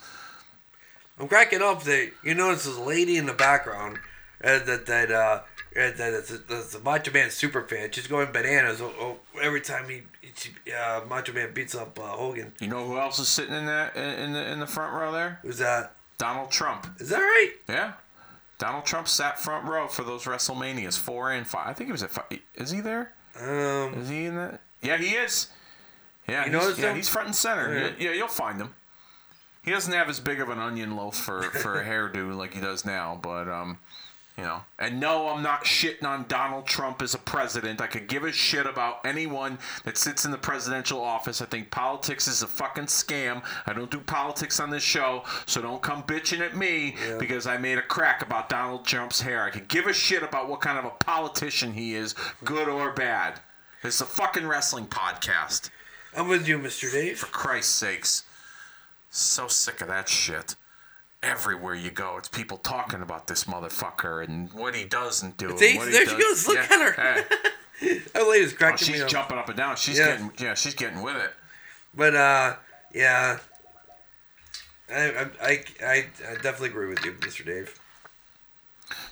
I'm 1.19 1.29
cracking 1.29 1.62
up 1.62 1.85
that 1.85 2.11
you 2.25 2.35
notice 2.35 2.64
this 2.64 2.77
lady 2.79 3.17
in 3.17 3.27
the 3.27 3.33
background 3.33 3.99
uh, 4.43 4.59
that 4.64 4.87
that 4.87 5.11
uh, 5.12 5.14
uh, 5.14 5.40
that 5.75 5.97
that's 5.97 6.31
a, 6.33 6.38
that's 6.38 6.75
a 6.75 6.81
Macho 6.81 7.12
Man 7.12 7.31
super 7.31 7.62
fan. 7.62 7.90
She's 7.93 8.07
going 8.07 8.33
bananas 8.33 8.83
every 9.40 9.61
time 9.61 9.88
he, 9.88 10.03
she, 10.35 10.51
uh, 10.73 11.03
Macho 11.09 11.33
Man 11.33 11.55
beats 11.55 11.75
up 11.75 11.99
uh, 11.99 12.03
Hogan. 12.03 12.53
you 12.61 12.69
know 12.69 12.85
who 12.87 12.99
else 12.99 13.19
is 13.19 13.29
sitting 13.29 13.55
in 13.55 13.67
that 13.67 13.97
in 13.97 14.33
the 14.33 14.53
in 14.53 14.61
the 14.61 14.67
front 14.67 14.93
row 14.93 15.12
there 15.12 15.38
Who's 15.43 15.59
that? 15.59 15.95
Donald 16.18 16.50
trump 16.50 16.87
Is 17.00 17.09
that 17.11 17.18
right? 17.18 17.53
Yeah. 17.68 17.92
Donald 18.57 18.85
Trump 18.85 19.09
sat 19.09 19.38
front 19.40 19.66
row 19.68 19.88
for 19.88 20.05
those 20.05 20.24
WrestleManias, 20.24 20.96
four 20.96 21.33
and 21.33 21.44
five. 21.44 21.66
I 21.66 21.72
think 21.72 21.88
he 21.88 21.92
was 21.92 22.05
at 22.05 22.11
five. 22.12 22.27
Is 22.55 22.70
he 22.70 22.81
there? 22.81 23.12
Um, 23.38 23.94
Is 23.94 24.09
he 24.09 24.27
in 24.27 24.37
that? 24.37 24.61
Yeah, 24.81 24.96
he 24.96 25.09
is. 25.16 25.48
Yeah, 26.29 26.46
You 26.46 26.59
he's, 26.61 26.79
yeah, 26.79 26.90
him? 26.90 26.96
he's 26.96 27.09
front 27.09 27.27
and 27.27 27.37
center. 27.37 27.74
Yeah. 27.74 27.81
Yeah, 27.87 27.92
yeah, 27.98 28.12
you'll 28.12 28.29
find 28.29 28.61
him. 28.61 28.72
He 29.64 29.72
doesn't 29.72 29.92
have 29.92 30.09
as 30.09 30.20
big 30.20 30.40
of 30.40 30.50
an 30.50 30.61
onion 30.61 30.94
loaf 30.94 31.16
for, 31.16 31.42
for 31.42 31.81
a 31.81 31.85
hairdo 31.85 32.35
like 32.37 32.55
he 32.55 32.61
does 32.61 32.85
now, 32.87 33.18
but 33.20 33.48
um, 33.48 33.79
you 34.37 34.42
know. 34.44 34.62
And 34.79 34.99
no, 34.99 35.29
I'm 35.29 35.42
not 35.42 35.64
shitting 35.64 36.05
on 36.05 36.27
Donald 36.29 36.66
Trump 36.66 37.01
as 37.03 37.14
a 37.14 37.18
president. 37.18 37.81
I 37.81 37.87
could 37.87 38.09
give 38.09 38.25
a 38.25 38.33
shit 38.33 38.66
about 38.66 39.05
anyone 39.07 39.59
that 39.85 39.97
sits 39.97 40.25
in 40.25 40.31
the 40.33 40.38
presidential 40.38 41.01
office. 41.01 41.40
I 41.40 41.47
think 41.47 41.70
politics 41.70 42.27
is 42.27 42.42
a 42.42 42.47
fucking 42.49 42.87
scam. 42.87 43.42
I 43.66 43.73
don't 43.73 43.90
do 43.90 44.01
politics 44.01 44.59
on 44.61 44.70
this 44.70 44.83
show, 44.83 45.23
so 45.47 45.62
don't 45.62 45.83
come 45.83 46.03
bitching 46.03 46.40
at 46.40 46.57
me 46.57 46.97
Yeah. 47.07 47.18
because 47.18 47.47
I 47.47 47.57
made 47.59 47.79
a 47.79 47.83
crack 47.83 48.23
about 48.23 48.49
Donald 48.49 48.85
Trump's 48.85 49.20
hair. 49.20 49.44
I 49.44 49.51
could 49.51 49.68
give 49.68 49.87
a 49.87 49.92
shit 49.92 50.23
about 50.23 50.49
what 50.49 50.61
kind 50.61 50.79
of 50.79 50.85
a 50.85 50.90
politician 50.90 51.73
he 51.75 51.94
is, 51.94 52.14
good 52.44 52.68
or 52.68 52.92
bad. 52.92 53.40
It's 53.83 54.01
a 54.01 54.07
fucking 54.07 54.47
wrestling 54.47 54.87
podcast. 54.87 55.70
I'm 56.16 56.27
with 56.29 56.49
you, 56.49 56.59
Mr. 56.59 56.90
Dave. 56.90 57.18
For 57.18 57.27
Christ's 57.27 57.73
sakes. 57.75 58.25
So 59.11 59.47
sick 59.47 59.81
of 59.81 59.88
that 59.88 60.09
shit. 60.09 60.57
Everywhere 61.25 61.75
you 61.75 61.91
go, 61.91 62.17
it's 62.19 62.29
people 62.29 62.59
talking 62.59 63.01
about 63.03 63.27
this 63.27 63.45
motherfucker 63.45 64.23
and 64.25 64.53
what 64.53 64.75
he 64.75 64.85
doesn't 64.85 65.37
do. 65.39 65.51
and 65.51 65.59
See, 65.59 65.77
what 65.79 65.87
he 65.89 65.93
there 65.93 66.07
she 66.07 66.17
does. 66.17 66.45
goes. 66.45 66.49
Look 66.49 66.57
Yeah. 66.57 66.63
at 66.77 66.95
her. 66.97 67.25
Hey. 67.81 68.01
That 68.15 68.29
lady's 68.29 68.53
Oh, 68.53 68.57
cracking 68.57 68.93
me 68.93 68.99
she's 69.01 69.05
jumping 69.11 69.37
up 69.37 69.49
and 69.49 69.57
down. 69.59 69.77
She's 69.77 69.99
Yeah. 69.99 70.07
getting 70.13 70.33
yeah, 70.39 70.55
she's 70.55 70.75
getting 70.75 71.03
with 71.03 71.17
it. 71.17 71.33
But 71.95 72.15
uh, 72.15 72.57
yeah, 72.95 73.39
I, 74.91 74.95
I, 74.95 75.27
I, 75.43 75.65
I 75.83 76.07
I 76.29 76.35
definitely 76.37 76.69
agree 76.69 76.87
with 76.89 77.05
you, 77.05 77.13
Mr. 77.15 77.45
Dave. 77.45 77.79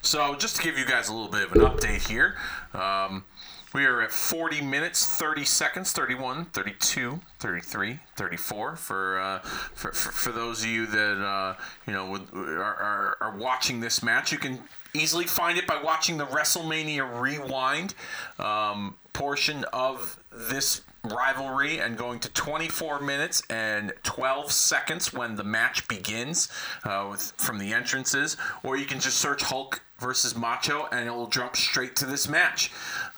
So, 0.01 0.35
just 0.37 0.57
to 0.57 0.63
give 0.63 0.79
you 0.79 0.85
guys 0.87 1.09
a 1.09 1.13
little 1.15 1.31
bit 1.31 1.45
of 1.45 1.53
an 1.53 1.61
update 1.61 2.07
here, 2.09 2.37
um, 2.75 3.25
we 3.73 3.87
are 3.87 4.03
at 4.03 4.13
40 4.13 4.61
minutes, 4.61 5.07
30 5.17 5.45
seconds, 5.45 5.93
31, 5.93 6.47
32, 6.47 7.21
33, 7.39 8.01
34 8.17 8.77
for 8.77 9.21
uh, 9.21 9.39
for, 9.41 9.93
for, 9.93 10.13
for 10.13 10.33
those 10.33 10.63
of 10.63 10.69
you 10.69 10.87
that 10.87 11.25
uh, 11.25 11.55
you 11.87 11.93
know 11.93 12.11
would, 12.11 12.33
are, 12.35 12.63
are, 12.63 13.17
are 13.21 13.37
watching 13.37 13.81
this 13.81 14.03
match. 14.03 14.33
You 14.33 14.39
can 14.39 14.61
easily 14.95 15.25
find 15.25 15.59
it 15.59 15.67
by 15.67 15.81
watching 15.83 16.19
the 16.19 16.27
WrestleMania 16.27 17.21
Rewind 17.21 17.95
um, 18.39 18.95
portion 19.13 19.65
of 19.73 20.19
this 20.31 20.83
rivalry 21.05 21.79
and 21.79 21.97
going 21.97 22.21
to 22.21 22.29
24 22.31 23.01
minutes 23.01 23.43
and 23.51 23.93
12 24.05 24.53
seconds 24.53 25.13
when 25.13 25.35
the 25.37 25.43
match 25.45 25.89
begins 25.89 26.49
uh, 26.85 27.09
with, 27.11 27.33
from 27.37 27.59
the 27.59 27.73
entrances, 27.73 28.37
or 28.63 28.77
you 28.77 28.85
can 28.87 29.01
just 29.01 29.19
search 29.19 29.43
Hulk 29.43 29.83
versus 29.99 30.37
Macho 30.37 30.87
and 30.93 31.07
it 31.09 31.11
will 31.13 31.27
jump 31.27 31.57
straight 31.57 31.97
to 31.97 32.07
this 32.07 32.29
match. 32.29 32.71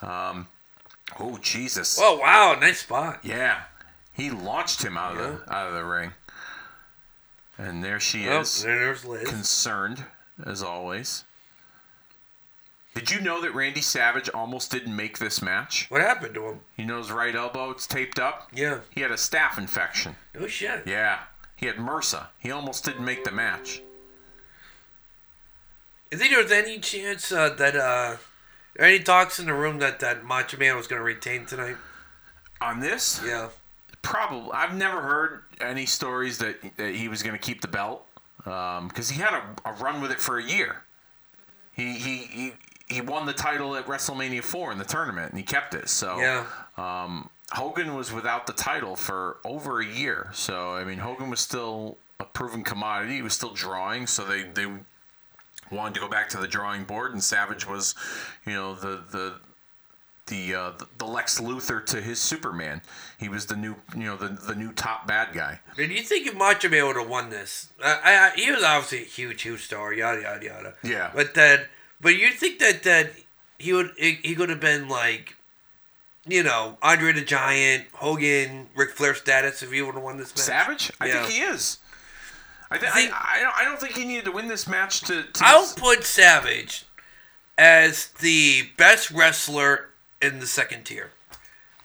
Um, 0.02 0.48
oh 1.20 1.38
Jesus! 1.38 1.98
Oh 2.00 2.18
wow, 2.18 2.56
nice 2.58 2.80
spot. 2.80 3.20
Yeah, 3.22 3.62
he 4.12 4.30
launched 4.30 4.82
him 4.82 4.96
out 4.96 5.16
of 5.16 5.18
the 5.18 5.52
out 5.54 5.68
of 5.68 5.74
the 5.74 5.84
ring, 5.84 6.12
and 7.58 7.84
there 7.84 8.00
she 8.00 8.28
Oh, 8.28 8.40
is, 8.40 8.62
there's 8.62 9.04
Liz. 9.04 9.28
concerned 9.28 10.04
as 10.46 10.62
always. 10.62 11.24
Did 12.94 13.10
you 13.10 13.20
know 13.20 13.40
that 13.40 13.54
Randy 13.54 13.80
Savage 13.80 14.30
almost 14.32 14.70
didn't 14.70 14.94
make 14.94 15.18
this 15.18 15.42
match? 15.42 15.86
What 15.90 16.00
happened 16.00 16.34
to 16.34 16.46
him? 16.46 16.60
You 16.76 16.86
know 16.86 16.98
his 16.98 17.10
right 17.10 17.34
elbow, 17.34 17.70
it's 17.70 17.86
taped 17.88 18.20
up. 18.20 18.48
Yeah. 18.54 18.80
He 18.90 19.00
had 19.00 19.10
a 19.10 19.14
staph 19.14 19.58
infection. 19.58 20.14
Oh 20.38 20.46
shit. 20.46 20.86
Yeah. 20.86 21.18
He 21.56 21.66
had 21.66 21.76
MRSA. 21.76 22.26
He 22.38 22.50
almost 22.52 22.84
didn't 22.84 23.04
make 23.04 23.24
the 23.24 23.32
match. 23.32 23.82
Is 26.10 26.20
there 26.20 26.52
any 26.64 26.78
chance 26.78 27.32
uh, 27.32 27.50
that 27.50 27.74
uh, 27.74 28.16
any 28.78 29.00
talks 29.00 29.40
in 29.40 29.46
the 29.46 29.54
room 29.54 29.78
that 29.80 29.98
that 30.00 30.24
Macho 30.24 30.56
Man 30.58 30.76
was 30.76 30.86
going 30.86 31.00
to 31.00 31.04
retain 31.04 31.46
tonight? 31.46 31.76
On 32.60 32.78
this, 32.80 33.20
Yeah. 33.24 33.48
probably. 34.02 34.52
I've 34.52 34.76
never 34.76 35.00
heard 35.02 35.42
any 35.60 35.86
stories 35.86 36.38
that, 36.38 36.56
that 36.76 36.94
he 36.94 37.08
was 37.08 37.22
going 37.22 37.34
to 37.34 37.42
keep 37.42 37.60
the 37.60 37.68
belt 37.68 38.06
because 38.44 39.10
he 39.10 39.20
had 39.20 39.34
a, 39.34 39.68
a 39.68 39.72
run 39.74 40.00
with 40.00 40.12
it 40.12 40.20
for 40.20 40.38
a 40.38 40.42
year. 40.44 40.84
He, 41.72 41.94
he 41.94 42.16
he 42.18 42.52
he 42.88 43.00
won 43.00 43.26
the 43.26 43.32
title 43.32 43.76
at 43.76 43.86
WrestleMania 43.86 44.42
four 44.42 44.70
in 44.72 44.78
the 44.78 44.84
tournament 44.84 45.30
and 45.30 45.38
he 45.38 45.44
kept 45.44 45.74
it. 45.74 45.88
So 45.88 46.18
Yeah. 46.18 46.46
um, 46.76 47.30
Hogan 47.52 47.94
was 47.94 48.12
without 48.12 48.46
the 48.46 48.52
title 48.52 48.96
for 48.96 49.38
over 49.44 49.80
a 49.80 49.86
year. 49.86 50.30
So 50.32 50.72
I 50.74 50.84
mean, 50.84 50.98
Hogan 50.98 51.30
was 51.30 51.40
still 51.40 51.96
a 52.20 52.24
proven 52.24 52.62
commodity. 52.64 53.14
He 53.16 53.22
was 53.22 53.34
still 53.34 53.52
drawing. 53.54 54.06
So 54.06 54.24
they 54.24 54.42
they 54.44 54.66
wanted 55.70 55.94
to 55.94 56.00
go 56.00 56.08
back 56.08 56.28
to 56.30 56.36
the 56.38 56.46
drawing 56.48 56.84
board, 56.84 57.12
and 57.12 57.22
Savage 57.24 57.66
was, 57.66 57.94
you 58.46 58.52
know, 58.52 58.74
the 58.74 59.00
the 59.10 59.34
the 60.26 60.54
uh, 60.54 60.72
the 60.98 61.04
Lex 61.04 61.38
Luthor 61.40 61.84
to 61.86 62.00
his 62.00 62.18
Superman. 62.20 62.80
He 63.18 63.28
was 63.28 63.46
the 63.46 63.56
new, 63.56 63.76
you 63.94 64.04
know, 64.04 64.16
the 64.16 64.28
the 64.28 64.54
new 64.54 64.72
top 64.72 65.06
bad 65.06 65.34
guy. 65.34 65.60
Do 65.76 65.84
you 65.84 66.02
think 66.02 66.34
Macho 66.36 66.68
Man 66.68 66.86
would 66.86 66.96
have 66.96 67.08
won 67.08 67.28
this? 67.30 67.68
I, 67.82 67.98
I, 68.04 68.30
he 68.36 68.50
was 68.50 68.62
obviously 68.62 69.02
a 69.02 69.04
huge, 69.04 69.42
huge 69.42 69.64
star. 69.64 69.92
Yada 69.92 70.22
yada 70.22 70.44
yada. 70.44 70.74
Yeah. 70.82 71.10
But 71.14 71.34
that, 71.34 71.66
but 72.04 72.16
you 72.16 72.30
think 72.30 72.60
that 72.60 72.84
that 72.84 73.10
he 73.58 73.72
would 73.72 73.90
he, 73.96 74.34
could 74.36 74.50
have 74.50 74.60
been 74.60 74.88
like, 74.88 75.34
you 76.28 76.42
know, 76.44 76.78
Andre 76.82 77.12
the 77.12 77.22
Giant, 77.22 77.86
Hogan, 77.94 78.68
Ric 78.76 78.90
Flair 78.90 79.14
status 79.14 79.62
if 79.62 79.72
he 79.72 79.82
would 79.82 79.94
have 79.94 80.04
won 80.04 80.18
this 80.18 80.30
match? 80.36 80.44
Savage, 80.44 80.92
I 81.00 81.06
Yeah. 81.08 81.22
think 81.22 81.32
he 81.32 81.40
is. 81.40 81.78
I, 82.70 82.78
th- 82.78 82.92
think- 82.92 83.12
I, 83.12 83.38
I, 83.38 83.42
don't, 83.42 83.54
I 83.58 83.64
don't 83.64 83.80
think 83.80 83.96
he 83.96 84.04
needed 84.04 84.26
to 84.26 84.32
win 84.32 84.48
this 84.48 84.68
match 84.68 85.00
to. 85.02 85.22
to 85.22 85.44
I'll 85.44 85.66
put 85.76 86.04
Savage 86.04 86.84
as 87.56 88.08
the 88.20 88.68
best 88.76 89.10
wrestler 89.10 89.86
in 90.20 90.40
the 90.40 90.46
second 90.46 90.84
tier. 90.84 91.10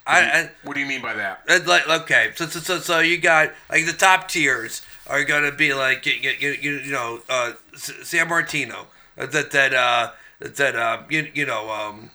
I, 0.08 0.22
I 0.22 0.50
what 0.64 0.74
do 0.74 0.80
you 0.80 0.88
mean 0.88 1.02
by 1.02 1.14
that? 1.14 1.48
Like 1.68 1.88
okay, 1.88 2.32
so 2.36 2.48
so 2.48 2.60
so, 2.60 2.80
so 2.80 3.00
you 3.00 3.20
got 3.20 3.52
like 3.70 3.86
the 3.86 3.94
top 3.94 4.28
tiers 4.28 4.82
are 5.08 5.24
gonna 5.24 5.52
be 5.52 5.74
like 5.74 6.06
you 6.08 6.14
you, 6.14 6.50
you, 6.60 6.72
you 6.80 6.92
know 6.92 7.22
uh, 7.30 7.52
Sammartino 7.76 8.74
uh, 8.74 8.84
that 9.26 9.52
that 9.52 9.74
uh 9.74 10.12
that 10.40 10.76
uh 10.76 11.04
you, 11.10 11.30
you 11.34 11.46
know 11.46 11.70
um 11.72 12.12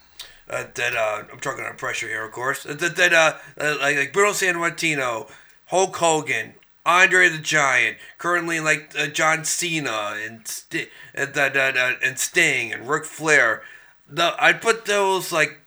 uh, 0.49 0.64
that 0.75 0.95
uh 0.97 1.23
I'm 1.33 1.40
talking 1.40 1.64
under 1.64 1.77
pressure 1.77 2.09
here 2.09 2.25
of 2.25 2.33
course 2.33 2.64
that 2.64 2.79
that 2.97 3.12
uh, 3.12 3.35
uh 3.59 3.77
like 3.81 3.97
like 3.97 4.12
Bruno 4.12 4.33
Sammartino, 4.33 5.31
Hulk 5.67 5.97
Hogan. 5.97 6.55
Andre 6.87 7.31
the 7.31 7.38
Giant, 7.38 7.97
currently 8.19 8.61
like 8.61 8.93
uh, 8.99 9.07
John 9.07 9.47
Cena 9.47 10.17
and 10.23 10.47
St- 10.47 10.90
uh, 11.17 11.25
that 11.25 11.57
uh, 11.57 11.81
uh, 11.81 11.95
and 12.05 12.19
Sting 12.19 12.75
and 12.75 12.87
Ric 12.87 13.07
Flair. 13.07 13.62
The 14.07 14.35
I'd 14.38 14.61
put 14.61 14.85
those 14.85 15.33
like 15.33 15.61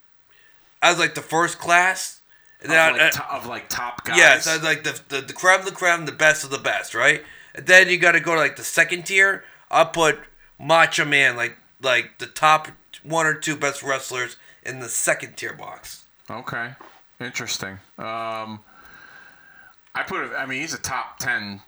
as 0.80 1.00
like 1.00 1.16
the 1.16 1.24
first 1.24 1.58
class. 1.58 2.22
Of 2.62 2.70
then 2.70 2.94
like, 2.94 3.02
I- 3.02 3.10
to- 3.10 3.34
of 3.34 3.48
like 3.48 3.68
top 3.68 4.06
guys. 4.06 4.16
yeah, 4.20 4.38
so 4.40 4.60
like 4.64 4.84
the, 4.84 5.02
the 5.10 5.22
the 5.22 5.34
de 5.34 5.66
la 5.66 5.72
creme, 5.72 6.06
the 6.06 6.12
best 6.12 6.44
of 6.44 6.52
the 6.52 6.60
best, 6.60 6.94
right? 6.94 7.24
And 7.56 7.66
then 7.66 7.90
you 7.90 7.98
got 7.98 8.12
to 8.12 8.20
go 8.20 8.36
to 8.36 8.40
like 8.40 8.56
the 8.56 8.64
second 8.64 9.08
tier. 9.08 9.44
I'll 9.72 9.88
put 9.88 10.20
Macho 10.60 11.06
Man 11.06 11.36
like 11.36 11.58
like 11.82 12.18
the 12.18 12.26
top 12.26 12.70
one 13.04 13.26
or 13.26 13.34
two 13.34 13.56
best 13.56 13.84
wrestlers 13.84 14.38
in 14.64 14.80
the 14.80 14.90
second 14.90 15.38
tier 15.38 15.54
box. 15.54 16.06
Okay, 16.30 16.74
interesting. 17.20 17.80
Um, 17.98 18.60
I 19.96 20.04
put. 20.06 20.32
I 20.36 20.46
mean, 20.46 20.62
he's 20.62 20.74
a 20.74 20.80
top 20.80 21.20
ten 21.20 21.62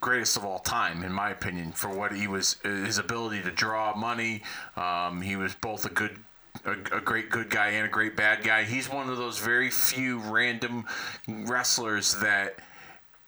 greatest 0.00 0.36
of 0.36 0.44
all 0.44 0.60
time, 0.60 1.02
in 1.02 1.12
my 1.12 1.30
opinion, 1.30 1.72
for 1.72 1.88
what 1.88 2.12
he 2.12 2.26
was. 2.26 2.56
His 2.62 2.98
ability 2.98 3.42
to 3.42 3.50
draw 3.50 3.94
money. 3.94 4.42
Um, 4.76 5.20
he 5.20 5.36
was 5.36 5.54
both 5.54 5.84
a 5.86 5.90
good. 5.90 6.16
A, 6.64 6.72
a 6.72 7.00
great 7.00 7.30
good 7.30 7.48
guy 7.48 7.68
and 7.68 7.86
a 7.86 7.88
great 7.88 8.16
bad 8.16 8.42
guy. 8.42 8.64
He's 8.64 8.90
one 8.90 9.08
of 9.08 9.16
those 9.16 9.38
very 9.38 9.70
few 9.70 10.18
random 10.18 10.84
wrestlers 11.28 12.16
that 12.16 12.56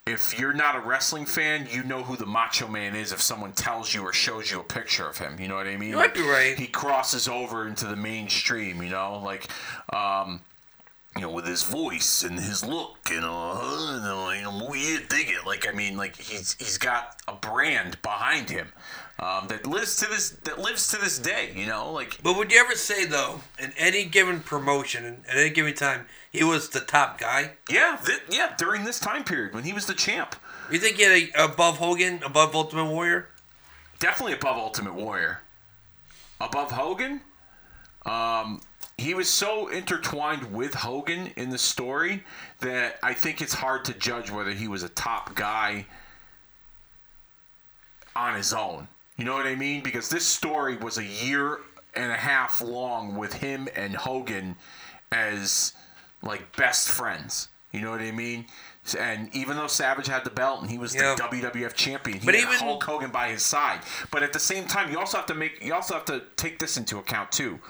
if 0.07 0.39
you're 0.39 0.53
not 0.53 0.75
a 0.75 0.81
wrestling 0.81 1.27
fan, 1.27 1.69
you 1.71 1.85
know 1.85 2.03
who 2.03 2.17
the 2.17 2.27
Macho 2.27 2.67
Man 2.67 2.97
is 2.97 3.13
if 3.13 3.23
someone 3.23 3.53
tells 3.53 3.95
you 3.95 4.03
or 4.03 4.13
shows 4.13 4.51
you 4.51 4.59
a 4.59 4.65
picture 4.65 5.07
of 5.07 5.19
him. 5.19 5.39
You 5.39 5.49
know 5.49 5.55
what 5.55 5.67
I 5.69 5.77
mean? 5.77 5.91
You 5.91 5.97
might 5.97 6.15
be 6.15 6.23
right. 6.23 6.59
He 6.59 6.67
crosses 6.67 7.29
over 7.29 7.69
into 7.69 7.87
the 7.87 7.97
mainstream. 7.97 8.83
You 8.83 8.91
know, 8.91 9.21
like. 9.25 9.49
Um, 9.93 10.41
you 11.15 11.21
know, 11.21 11.31
with 11.31 11.47
his 11.47 11.63
voice 11.63 12.23
and 12.23 12.41
his 12.41 12.65
look, 12.65 12.97
and 13.11 13.23
uh, 13.23 13.61
you 13.95 14.01
know, 14.01 14.31
you 14.31 14.43
know, 14.45 14.73
dig 15.11 15.29
it. 15.29 15.45
Like, 15.45 15.69
I 15.69 15.73
mean, 15.73 15.95
like 15.95 16.17
he's 16.17 16.55
he's 16.55 16.79
got 16.79 17.21
a 17.29 17.35
brand 17.35 18.01
behind 18.01 18.49
him 18.49 18.73
um, 19.19 19.47
that 19.49 19.67
lives 19.67 19.97
to 19.97 20.07
this 20.09 20.31
that 20.31 20.59
lives 20.59 20.89
to 20.89 20.97
this 20.99 21.19
day. 21.19 21.53
You 21.55 21.67
know, 21.67 21.93
like 21.93 22.19
But 22.23 22.37
would 22.37 22.51
you 22.53 22.59
ever 22.59 22.75
say 22.75 23.05
though, 23.05 23.41
in 23.59 23.73
any 23.77 24.05
given 24.05 24.41
promotion, 24.41 25.25
at 25.29 25.37
any 25.37 25.51
given 25.51 25.75
time, 25.75 26.07
he 26.31 26.43
was 26.45 26.71
the 26.71 26.81
top 26.81 27.19
guy? 27.19 27.53
yeah, 27.71 27.99
th- 28.05 28.23
yeah. 28.31 28.55
During 28.57 28.85
this 28.85 28.99
time 28.99 29.25
period 29.25 29.55
when 29.55 29.65
he 29.65 29.73
was 29.73 29.87
the 29.87 29.95
champ, 29.95 30.35
You 30.71 30.79
think 30.79 30.97
he 30.97 31.03
had 31.03 31.13
a, 31.35 31.45
above 31.45 31.79
Hogan, 31.79 32.23
above 32.25 32.55
Ultimate 32.55 32.87
Warrior? 32.91 33.29
definitely 34.01 34.33
above 34.33 34.57
Ultimate 34.57 34.95
Warrior, 34.95 35.41
above 36.41 36.73
Hogan. 36.73 37.21
Um, 38.05 38.61
he 38.99 39.15
was 39.15 39.29
so 39.31 39.69
intertwined 39.69 40.53
with 40.53 40.75
Hogan 40.75 41.29
in 41.37 41.51
the 41.51 41.59
story 41.59 42.25
that 42.59 42.99
I 43.01 43.15
think 43.15 43.41
it's 43.41 43.55
hard 43.55 43.85
to 43.85 43.95
judge 43.95 44.29
whether 44.31 44.51
he 44.51 44.67
was 44.67 44.83
a 44.83 44.89
top 44.89 45.37
guy 45.37 45.87
on 48.17 48.35
his 48.35 48.53
own. 48.53 48.89
You 49.23 49.29
know 49.29 49.35
what 49.37 49.47
I 49.47 49.55
mean? 49.55 49.83
Because 49.85 50.09
this 50.09 50.27
story 50.27 50.77
was 50.77 50.99
a 50.99 51.05
year 51.05 51.61
and 51.95 52.11
a 52.11 52.17
half 52.17 52.61
long 52.61 53.15
with 53.15 53.35
him 53.35 53.69
and 53.77 53.95
Hogan 53.95 54.57
as 55.13 55.75
like 56.23 56.57
best 56.57 56.89
friends. 56.89 57.47
You 57.71 57.83
know 57.83 57.93
what 57.93 58.01
I 58.01 58.11
mean? 58.11 58.47
And 58.99 59.33
even 59.33 59.57
though 59.57 59.69
Savage 59.69 60.09
had 60.09 60.25
the 60.25 60.31
belt 60.31 60.61
and 60.63 60.69
he 60.69 60.77
was 60.77 60.93
Yeah. 60.93 61.15
the 61.15 61.23
WWF 61.23 61.77
champion, 61.77 62.19
he 62.19 62.27
But 62.27 62.35
had 62.35 62.43
even- 62.49 62.59
Hulk 62.59 62.83
Hogan 62.83 63.11
by 63.13 63.29
his 63.29 63.45
side. 63.45 63.83
But 64.11 64.25
at 64.25 64.33
the 64.33 64.41
same 64.41 64.67
time, 64.67 64.91
you 64.91 64.99
also 64.99 65.19
have 65.19 65.27
to 65.27 65.35
make 65.37 65.63
you 65.63 65.73
also 65.73 65.95
have 65.95 66.05
to 66.07 66.25
take 66.35 66.59
this 66.59 66.77
into 66.77 66.99
account 66.99 67.31
too. 67.31 67.61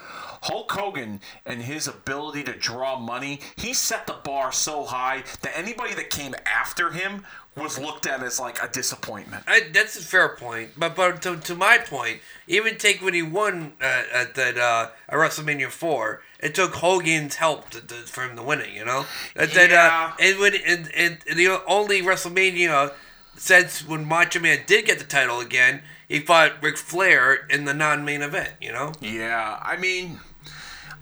Hulk 0.42 0.70
Hogan 0.72 1.20
and 1.46 1.62
his 1.62 1.86
ability 1.88 2.42
to 2.44 2.52
draw 2.52 2.98
money, 2.98 3.40
he 3.56 3.72
set 3.72 4.06
the 4.06 4.12
bar 4.24 4.52
so 4.52 4.84
high 4.84 5.22
that 5.42 5.56
anybody 5.56 5.94
that 5.94 6.10
came 6.10 6.34
after 6.46 6.90
him 6.90 7.24
was 7.56 7.78
looked 7.78 8.06
at 8.06 8.22
as 8.22 8.40
like 8.40 8.62
a 8.62 8.68
disappointment. 8.68 9.44
I, 9.46 9.68
that's 9.72 9.96
a 9.98 10.02
fair 10.02 10.30
point, 10.36 10.70
but 10.76 10.96
but 10.96 11.20
to, 11.22 11.36
to 11.36 11.54
my 11.54 11.78
point, 11.78 12.20
even 12.46 12.76
take 12.78 13.02
when 13.02 13.14
he 13.14 13.22
won 13.22 13.74
uh, 13.80 14.02
at 14.12 14.34
that 14.36 14.56
uh, 14.56 14.88
at 15.08 15.14
WrestleMania 15.14 15.68
four, 15.68 16.22
it 16.40 16.54
took 16.54 16.74
Hogan's 16.76 17.36
help 17.36 17.68
to, 17.70 17.80
to, 17.80 17.94
for 17.94 18.24
him 18.24 18.36
to 18.36 18.42
win 18.42 18.60
it. 18.62 18.70
You 18.70 18.84
know, 18.86 19.04
that, 19.36 19.52
that 19.52 19.70
uh, 19.70 19.74
Yeah. 19.74 20.12
and 20.18 20.38
when 20.40 20.54
and, 20.66 20.90
and 20.96 21.18
the 21.36 21.60
only 21.66 22.00
WrestleMania 22.02 22.94
since 23.36 23.86
when 23.86 24.06
Macho 24.06 24.40
Man 24.40 24.60
did 24.66 24.86
get 24.86 24.98
the 24.98 25.04
title 25.04 25.38
again, 25.40 25.82
he 26.08 26.20
fought 26.20 26.62
Ric 26.62 26.76
Flair 26.78 27.46
in 27.50 27.64
the 27.66 27.74
non-main 27.74 28.22
event. 28.22 28.52
You 28.60 28.72
know, 28.72 28.92
Yeah, 29.00 29.58
I 29.62 29.76
mean, 29.76 30.20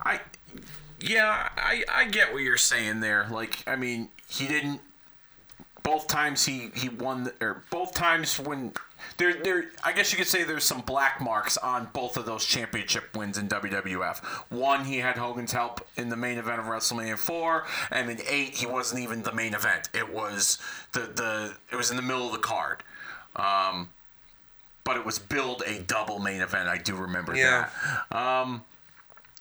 I 0.03 0.19
yeah, 0.99 1.49
I 1.57 1.83
I 1.91 2.05
get 2.05 2.31
what 2.33 2.41
you're 2.41 2.57
saying 2.57 2.99
there. 3.01 3.27
Like, 3.31 3.63
I 3.67 3.75
mean, 3.75 4.09
he 4.27 4.47
didn't. 4.47 4.81
Both 5.83 6.07
times 6.07 6.45
he 6.45 6.69
he 6.75 6.89
won, 6.89 7.31
or 7.41 7.63
both 7.71 7.93
times 7.95 8.39
when 8.39 8.71
there 9.17 9.33
there, 9.33 9.65
I 9.83 9.93
guess 9.93 10.11
you 10.11 10.17
could 10.17 10.27
say 10.27 10.43
there's 10.43 10.63
some 10.63 10.81
black 10.81 11.19
marks 11.19 11.57
on 11.57 11.89
both 11.91 12.17
of 12.17 12.27
those 12.27 12.45
championship 12.45 13.15
wins 13.17 13.39
in 13.39 13.47
WWF. 13.47 14.19
One, 14.49 14.85
he 14.85 14.97
had 14.97 15.17
Hogan's 15.17 15.51
help 15.51 15.87
in 15.97 16.09
the 16.09 16.15
main 16.15 16.37
event 16.37 16.59
of 16.59 16.65
WrestleMania 16.67 17.17
four, 17.17 17.65
and 17.89 18.11
in 18.11 18.19
eight, 18.29 18.53
he 18.53 18.67
wasn't 18.67 19.01
even 19.01 19.23
the 19.23 19.33
main 19.33 19.55
event. 19.55 19.89
It 19.93 20.13
was 20.13 20.59
the 20.93 20.99
the 21.01 21.55
it 21.71 21.75
was 21.75 21.89
in 21.89 21.95
the 21.95 22.03
middle 22.03 22.27
of 22.27 22.31
the 22.33 22.37
card. 22.37 22.83
Um, 23.35 23.89
but 24.83 24.97
it 24.97 25.05
was 25.05 25.17
billed 25.19 25.63
a 25.65 25.79
double 25.79 26.19
main 26.19 26.41
event. 26.41 26.67
I 26.69 26.77
do 26.77 26.95
remember 26.95 27.35
Yeah. 27.35 27.69
that. 28.11 28.15
Um, 28.17 28.63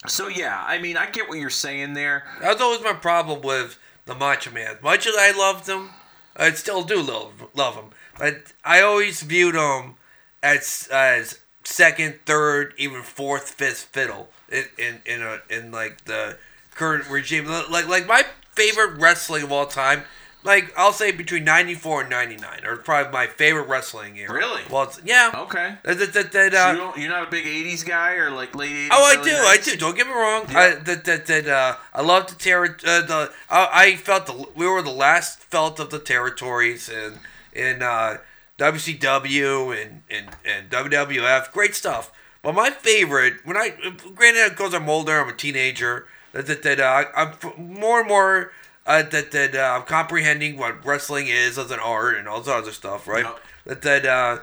so 0.07 0.28
yeah, 0.28 0.64
I 0.66 0.78
mean, 0.78 0.96
I 0.96 1.11
get 1.11 1.28
what 1.28 1.38
you're 1.38 1.51
saying 1.51 1.94
there. 1.94 2.24
That's 2.40 2.61
always 2.61 2.82
my 2.82 2.94
problem 2.94 3.42
with 3.42 3.78
the 4.07 4.14
Macho 4.14 4.51
Man. 4.51 4.76
Much 4.82 5.07
as 5.07 5.14
I 5.16 5.30
loved 5.36 5.68
him, 5.68 5.90
I 6.36 6.51
still 6.53 6.82
do 6.82 7.03
love 7.03 7.46
love 7.55 7.74
him, 7.74 7.90
but 8.18 8.53
I 8.64 8.80
always 8.80 9.22
viewed 9.22 9.55
him 9.55 9.96
as 10.42 10.88
as 10.90 11.40
second, 11.64 12.20
third, 12.24 12.74
even 12.78 13.03
fourth, 13.03 13.51
fifth 13.51 13.88
fiddle 13.92 14.30
in 14.51 14.64
in 14.78 15.03
in, 15.05 15.22
a, 15.22 15.40
in 15.51 15.70
like 15.70 16.05
the 16.07 16.38
current 16.74 17.09
regime. 17.09 17.46
Like 17.46 17.88
like 17.88 18.07
my 18.07 18.24
favorite 18.53 18.98
wrestling 18.98 19.42
of 19.42 19.53
all 19.53 19.66
time. 19.66 20.05
Like 20.43 20.72
I'll 20.76 20.93
say 20.93 21.12
between 21.12 21.45
ninety 21.45 21.74
four 21.74 22.01
and 22.01 22.09
ninety 22.09 22.36
nine, 22.36 22.64
are 22.64 22.76
probably 22.76 23.12
my 23.12 23.26
favorite 23.26 23.68
wrestling 23.68 24.18
era. 24.18 24.32
Really? 24.32 24.62
Well, 24.70 24.84
it's, 24.84 25.01
yeah. 25.05 25.32
Okay. 25.34 25.76
That, 25.84 25.99
that, 25.99 26.12
that, 26.14 26.32
that, 26.32 26.53
So 26.53 26.59
uh, 26.59 26.72
you 26.97 27.03
you're 27.03 27.11
not 27.11 27.28
a 27.28 27.30
big 27.30 27.45
'80s 27.45 27.86
guy 27.86 28.14
or 28.14 28.30
like 28.30 28.55
late 28.55 28.70
'80s. 28.70 28.88
Oh, 28.91 29.05
I 29.05 29.22
do, 29.22 29.30
I 29.30 29.59
do. 29.62 29.76
Don't 29.76 29.97
get 29.97 30.07
me 30.07 30.14
wrong. 30.14 30.47
Yeah. 30.51 30.59
I 30.59 30.74
that 30.76 31.05
that, 31.05 31.26
that 31.26 31.47
uh, 31.47 31.76
I 31.93 32.01
love 32.01 32.28
the 32.28 32.36
terror. 32.36 32.76
Uh, 32.86 33.03
the 33.03 33.32
I, 33.51 33.68
I 33.72 33.97
felt 33.97 34.26
the 34.26 34.49
we 34.55 34.66
were 34.66 34.80
the 34.80 34.91
last 34.91 35.41
felt 35.41 35.78
of 35.78 35.91
the 35.91 35.99
territories 35.99 36.88
and 36.88 37.18
in 37.53 37.82
uh, 37.82 38.18
WCW 38.59 39.82
and, 39.82 40.03
and 40.11 40.28
and 40.45 40.70
WWF. 40.70 41.53
Great 41.53 41.74
stuff. 41.74 42.12
But 42.43 42.55
my 42.55 42.70
favorite, 42.70 43.45
when 43.45 43.57
I 43.57 43.74
granted, 44.14 44.51
because 44.51 44.72
I'm 44.72 44.88
older, 44.88 45.20
I'm 45.20 45.28
a 45.28 45.34
teenager. 45.34 46.07
That 46.32 46.47
that, 46.47 46.62
that 46.62 46.80
uh, 46.80 47.05
I'm 47.14 47.34
more 47.59 48.01
and 48.01 48.09
more 48.09 48.53
uh, 48.99 49.03
that 49.11 49.30
that 49.32 49.55
uh, 49.55 49.76
I'm 49.78 49.82
comprehending 49.86 50.57
what 50.57 50.84
wrestling 50.84 51.26
is 51.28 51.59
as 51.59 51.70
an 51.70 51.78
art 51.80 52.16
and 52.16 52.26
all 52.28 52.41
this 52.41 52.49
other 52.49 52.72
stuff, 52.72 53.07
right? 53.09 53.24
Yep. 53.24 53.41
That 53.66 53.82
that 53.82 54.07
uh, 54.07 54.38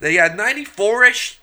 that 0.00 0.12
yeah, 0.12 0.28
94 0.34 1.04
ish 1.04 1.40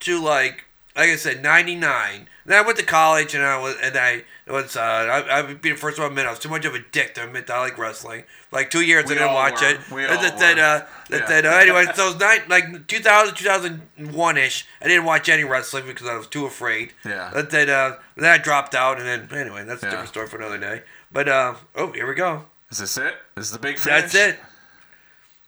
to 0.00 0.20
like 0.20 0.64
like 0.96 1.10
I 1.10 1.16
said, 1.16 1.42
ninety 1.42 1.76
nine. 1.76 2.28
Then 2.46 2.56
I 2.58 2.66
went 2.66 2.78
to 2.78 2.84
college 2.84 3.34
and 3.34 3.44
I 3.44 3.60
was 3.60 3.76
and 3.82 3.94
I 3.96 4.24
was 4.48 4.74
uh 4.76 4.80
I 4.80 5.38
I 5.40 5.42
be 5.54 5.70
the 5.70 5.76
first 5.76 5.98
one 5.98 6.06
to 6.06 6.10
admit 6.12 6.26
I 6.26 6.30
was 6.30 6.38
too 6.38 6.48
much 6.48 6.64
of 6.64 6.74
a 6.74 6.78
dick 6.92 7.14
to 7.14 7.24
admit 7.24 7.46
that 7.48 7.56
I 7.56 7.60
like 7.60 7.76
wrestling. 7.78 8.24
Like 8.50 8.70
two 8.70 8.80
years 8.80 9.04
We 9.06 9.14
I 9.16 9.18
didn't 9.18 9.34
watch 9.34 9.60
were. 9.60 9.68
it. 9.68 9.90
We 9.90 10.02
that, 10.02 10.10
all 10.16 10.22
that, 10.22 10.38
that, 10.38 10.58
uh, 10.58 10.86
that, 11.10 11.20
Yeah. 11.20 11.26
that, 11.42 11.46
uh, 11.46 11.58
anyway, 11.58 11.84
so 11.94 12.04
it 12.04 12.12
was 12.14 12.18
nine, 12.20 12.40
like 12.48 12.86
2000, 12.86 13.34
2001 13.34 14.36
ish. 14.38 14.66
I 14.80 14.88
didn't 14.88 15.04
watch 15.04 15.28
any 15.28 15.44
wrestling 15.44 15.84
because 15.86 16.06
I 16.06 16.16
was 16.16 16.26
too 16.26 16.46
afraid. 16.46 16.94
Yeah. 17.04 17.30
That, 17.34 17.50
that 17.50 17.68
uh 17.68 17.96
then 18.16 18.32
I 18.32 18.38
dropped 18.38 18.74
out 18.74 18.98
and 18.98 19.06
then 19.06 19.28
anyway 19.38 19.64
that's 19.64 19.82
a 19.82 19.86
Yeah. 19.86 19.90
different 19.90 20.08
story 20.08 20.26
for 20.28 20.38
another 20.38 20.58
day. 20.58 20.82
But 21.10 21.28
uh 21.28 21.54
oh 21.74 21.92
here 21.92 22.06
we 22.08 22.14
go. 22.14 22.44
Is 22.70 22.78
this 22.78 22.96
it? 22.98 23.14
This 23.34 23.46
is 23.46 23.52
the 23.52 23.58
big 23.58 23.78
finish. 23.78 24.12
That's 24.12 24.14
it. 24.14 24.38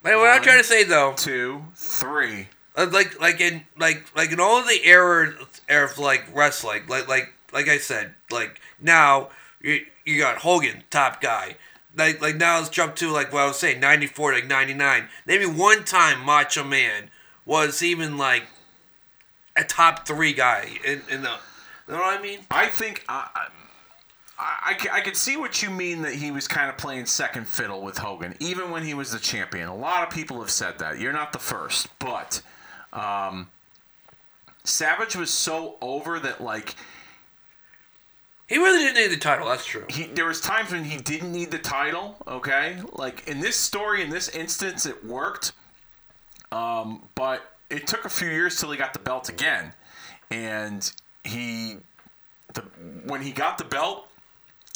What 0.03 0.15
I'm 0.29 0.43
trying 0.43 0.59
to 0.59 0.65
say 0.65 0.85
though, 0.85 1.13
Two, 1.15 1.65
three. 1.75 2.49
uh, 2.77 2.89
like 2.91 3.21
like 3.21 3.41
in 3.41 3.63
like 3.79 4.05
like 4.17 4.33
in 4.33 4.41
all 4.41 4.63
the 4.65 4.81
era 4.85 5.35
era 5.69 5.85
of 5.91 5.99
like 5.99 6.25
wrestling 6.35 6.85
like 6.89 7.07
like 7.09 7.35
like 7.53 7.69
I 7.69 7.77
said 7.79 8.15
like 8.31 8.61
now 8.81 9.29
you 9.61 9.85
you 10.07 10.19
got 10.19 10.39
Hogan 10.39 10.85
top 10.91 11.21
guy 11.21 11.57
like 11.97 12.23
like 12.23 12.37
now 12.37 12.57
let's 12.59 12.71
jump 12.71 12.97
to 12.97 13.11
like 13.11 13.33
what 13.33 13.43
I 13.43 13.47
was 13.49 13.59
saying 13.59 13.81
94 13.81 14.33
like 14.33 14.47
99 14.47 15.09
maybe 15.27 15.45
one 15.45 15.85
time 15.85 16.25
Macho 16.25 16.65
Man 16.65 17.11
was 17.45 17.83
even 17.83 18.17
like 18.17 18.45
a 19.57 19.65
top 19.65 20.07
three 20.07 20.33
guy 20.33 20.79
in 20.87 21.03
in 21.11 21.23
the 21.23 21.37
you 21.89 21.95
know 21.95 21.99
what 22.01 22.19
I 22.19 22.23
mean 22.23 22.41
I 22.51 22.69
think 22.69 23.05
I, 23.09 23.49
I, 24.41 24.71
I, 24.71 24.75
ca- 24.75 25.01
can 25.03 25.15
see 25.15 25.37
what 25.37 25.63
you 25.63 25.69
mean 25.71 26.03
that 26.03 26.15
he 26.15 26.31
was 26.31 26.49
kind 26.49 26.71
of 26.71 26.79
playing 26.79 27.07
second 27.07 27.47
fiddle 27.47 27.83
with 27.83 27.99
Hogan, 27.99 28.35
even 28.41 28.71
when 28.71 28.85
he 28.85 28.95
was 28.95 29.13
the 29.13 29.19
champion. 29.19 29.69
A 29.69 29.77
lot 29.77 30.03
of 30.03 30.11
people 30.11 30.41
have 30.41 30.51
said 30.51 30.79
that. 30.79 30.99
You're 30.99 31.13
not 31.13 31.33
the 31.33 31.39
first, 31.39 31.89
but 31.99 32.41
um, 32.93 33.49
Savage 34.65 35.15
was 35.15 35.31
so 35.31 35.77
over 35.81 36.19
that 36.21 36.41
like 36.41 36.75
he 38.47 38.57
really 38.57 38.83
didn't 38.85 39.03
need 39.03 39.17
the 39.17 39.21
title 39.21 39.49
that's 39.49 39.65
true 39.65 39.85
he 39.89 40.05
there 40.07 40.27
was 40.27 40.41
times 40.41 40.73
when 40.73 40.85
he 40.85 40.99
didn't 40.99 41.33
need 41.33 41.51
the 41.51 41.59
title 41.59 42.17
okay 42.27 42.79
like 42.93 43.27
in 43.27 43.41
this 43.41 43.57
story 43.57 44.03
in 44.03 44.11
this 44.11 44.29
instance 44.31 44.85
it 44.87 45.05
worked 45.05 45.53
um, 46.53 47.09
but 47.15 47.43
it 47.71 47.87
took 47.87 48.05
a 48.05 48.09
few 48.09 48.29
years 48.29 48.59
till 48.59 48.71
he 48.71 48.77
got 48.77 48.93
the 48.93 48.99
belt 48.99 49.29
again 49.29 49.73
and 50.31 50.93
he 51.25 51.77
the 52.55 52.63
when 53.07 53.23
he 53.23 53.31
got 53.31 53.57
the 53.57 53.65
belt 53.65 54.10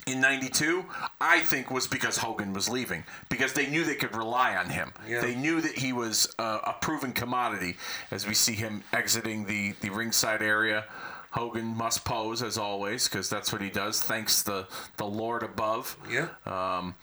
in 0.06 0.20
92 0.20 0.84
i 1.20 1.40
think 1.40 1.70
was 1.70 1.86
because 1.86 2.18
hogan 2.18 2.52
was 2.52 2.68
leaving 2.68 3.04
because 3.28 3.52
they 3.54 3.66
knew 3.68 3.84
they 3.84 3.94
could 3.94 4.14
rely 4.14 4.54
on 4.56 4.68
him. 4.68 4.92
Yeah. 5.08 5.20
they 5.20 5.34
knew 5.34 5.60
that 5.60 5.72
he 5.78 5.92
was 5.92 6.32
uh, 6.38 6.58
a 6.64 6.72
proven 6.74 7.12
commodity 7.12 7.76
as 8.10 8.26
we 8.26 8.34
see 8.34 8.54
him 8.54 8.82
exiting 8.92 9.44
the 9.46 9.74
the 9.80 9.90
ringside 9.90 10.42
area. 10.42 10.84
Hogan 11.30 11.66
must 11.66 12.04
pose 12.04 12.42
as 12.42 12.56
always 12.58 13.08
because 13.08 13.28
that's 13.28 13.52
what 13.52 13.60
he 13.60 13.70
does. 13.70 14.00
Thanks 14.00 14.42
the 14.42 14.66
the 14.98 15.04
lord 15.04 15.42
above. 15.42 15.96
Yeah. 16.10 16.28
Um, 16.46 16.94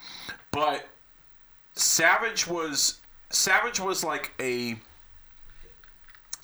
but 0.52 0.88
Savage 1.74 2.48
was 2.48 3.00
Savage 3.30 3.80
was 3.80 4.04
like 4.04 4.32
a 4.40 4.78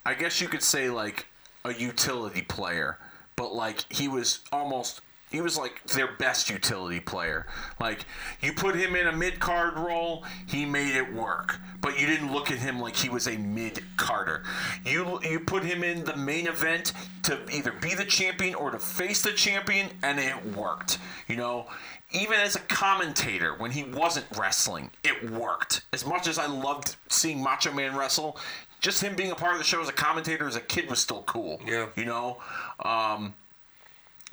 I 0.06 0.14
guess 0.14 0.42
you 0.42 0.48
could 0.48 0.64
say 0.64 0.90
like 0.90 1.26
a 1.64 1.74
utility 1.74 2.42
player, 2.42 2.98
but 3.36 3.54
like 3.54 3.92
he 3.92 4.08
was 4.08 4.40
almost 4.52 5.02
he 5.30 5.42
was 5.42 5.58
like 5.58 5.84
their 5.84 6.08
best 6.14 6.50
utility 6.50 7.00
player. 7.00 7.46
Like 7.80 8.06
you 8.42 8.54
put 8.54 8.76
him 8.76 8.96
in 8.96 9.08
a 9.08 9.12
mid 9.12 9.40
card 9.40 9.78
role, 9.78 10.24
he 10.46 10.66
made 10.66 10.96
it 10.96 11.14
work. 11.14 11.60
But 11.82 12.00
you 12.00 12.08
didn't 12.08 12.32
look 12.32 12.50
at 12.50 12.58
him 12.58 12.80
like 12.80 12.96
he 12.96 13.10
was 13.10 13.28
a 13.28 13.38
mid 13.38 13.84
carder. 13.98 14.44
You 14.86 15.20
you 15.24 15.40
put 15.40 15.64
him 15.64 15.84
in 15.84 16.06
the 16.06 16.16
main 16.16 16.48
event 16.48 16.94
to 17.24 17.40
either 17.52 17.74
be 17.74 17.94
the 17.94 18.06
champion 18.06 18.56
or 18.56 18.72
to 18.72 18.80
face 18.80 19.22
the 19.22 19.34
champion, 19.34 19.90
and 20.02 20.20
it 20.20 20.56
worked. 20.56 21.00
You 21.28 21.36
know, 21.36 21.68
even 22.12 22.40
as 22.40 22.56
a 22.56 22.60
commentator 22.60 23.54
when 23.54 23.72
he 23.72 23.84
wasn't 23.84 24.26
wrestling, 24.38 24.92
it 25.04 25.30
worked. 25.32 25.82
As 25.92 26.06
much 26.06 26.28
as 26.28 26.40
I 26.40 26.48
loved 26.48 26.96
seeing 27.10 27.44
Macho 27.44 27.74
Man 27.74 27.98
wrestle, 27.98 28.38
just 28.80 29.04
him 29.04 29.16
being 29.16 29.32
a 29.32 29.36
part 29.36 29.54
of 29.54 29.58
the 29.58 29.66
show 29.66 29.82
as 29.82 29.90
a 29.90 29.94
commentator 29.94 30.48
as 30.48 30.56
a 30.56 30.62
kid 30.62 30.90
was 30.90 31.00
still 31.00 31.24
cool. 31.24 31.60
Yeah. 31.66 31.88
You 31.96 32.06
know? 32.06 32.38
Um, 32.80 33.34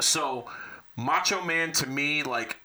so 0.00 0.46
Macho 0.96 1.42
Man 1.42 1.72
to 1.72 1.88
me, 1.88 2.22
like, 2.22 2.56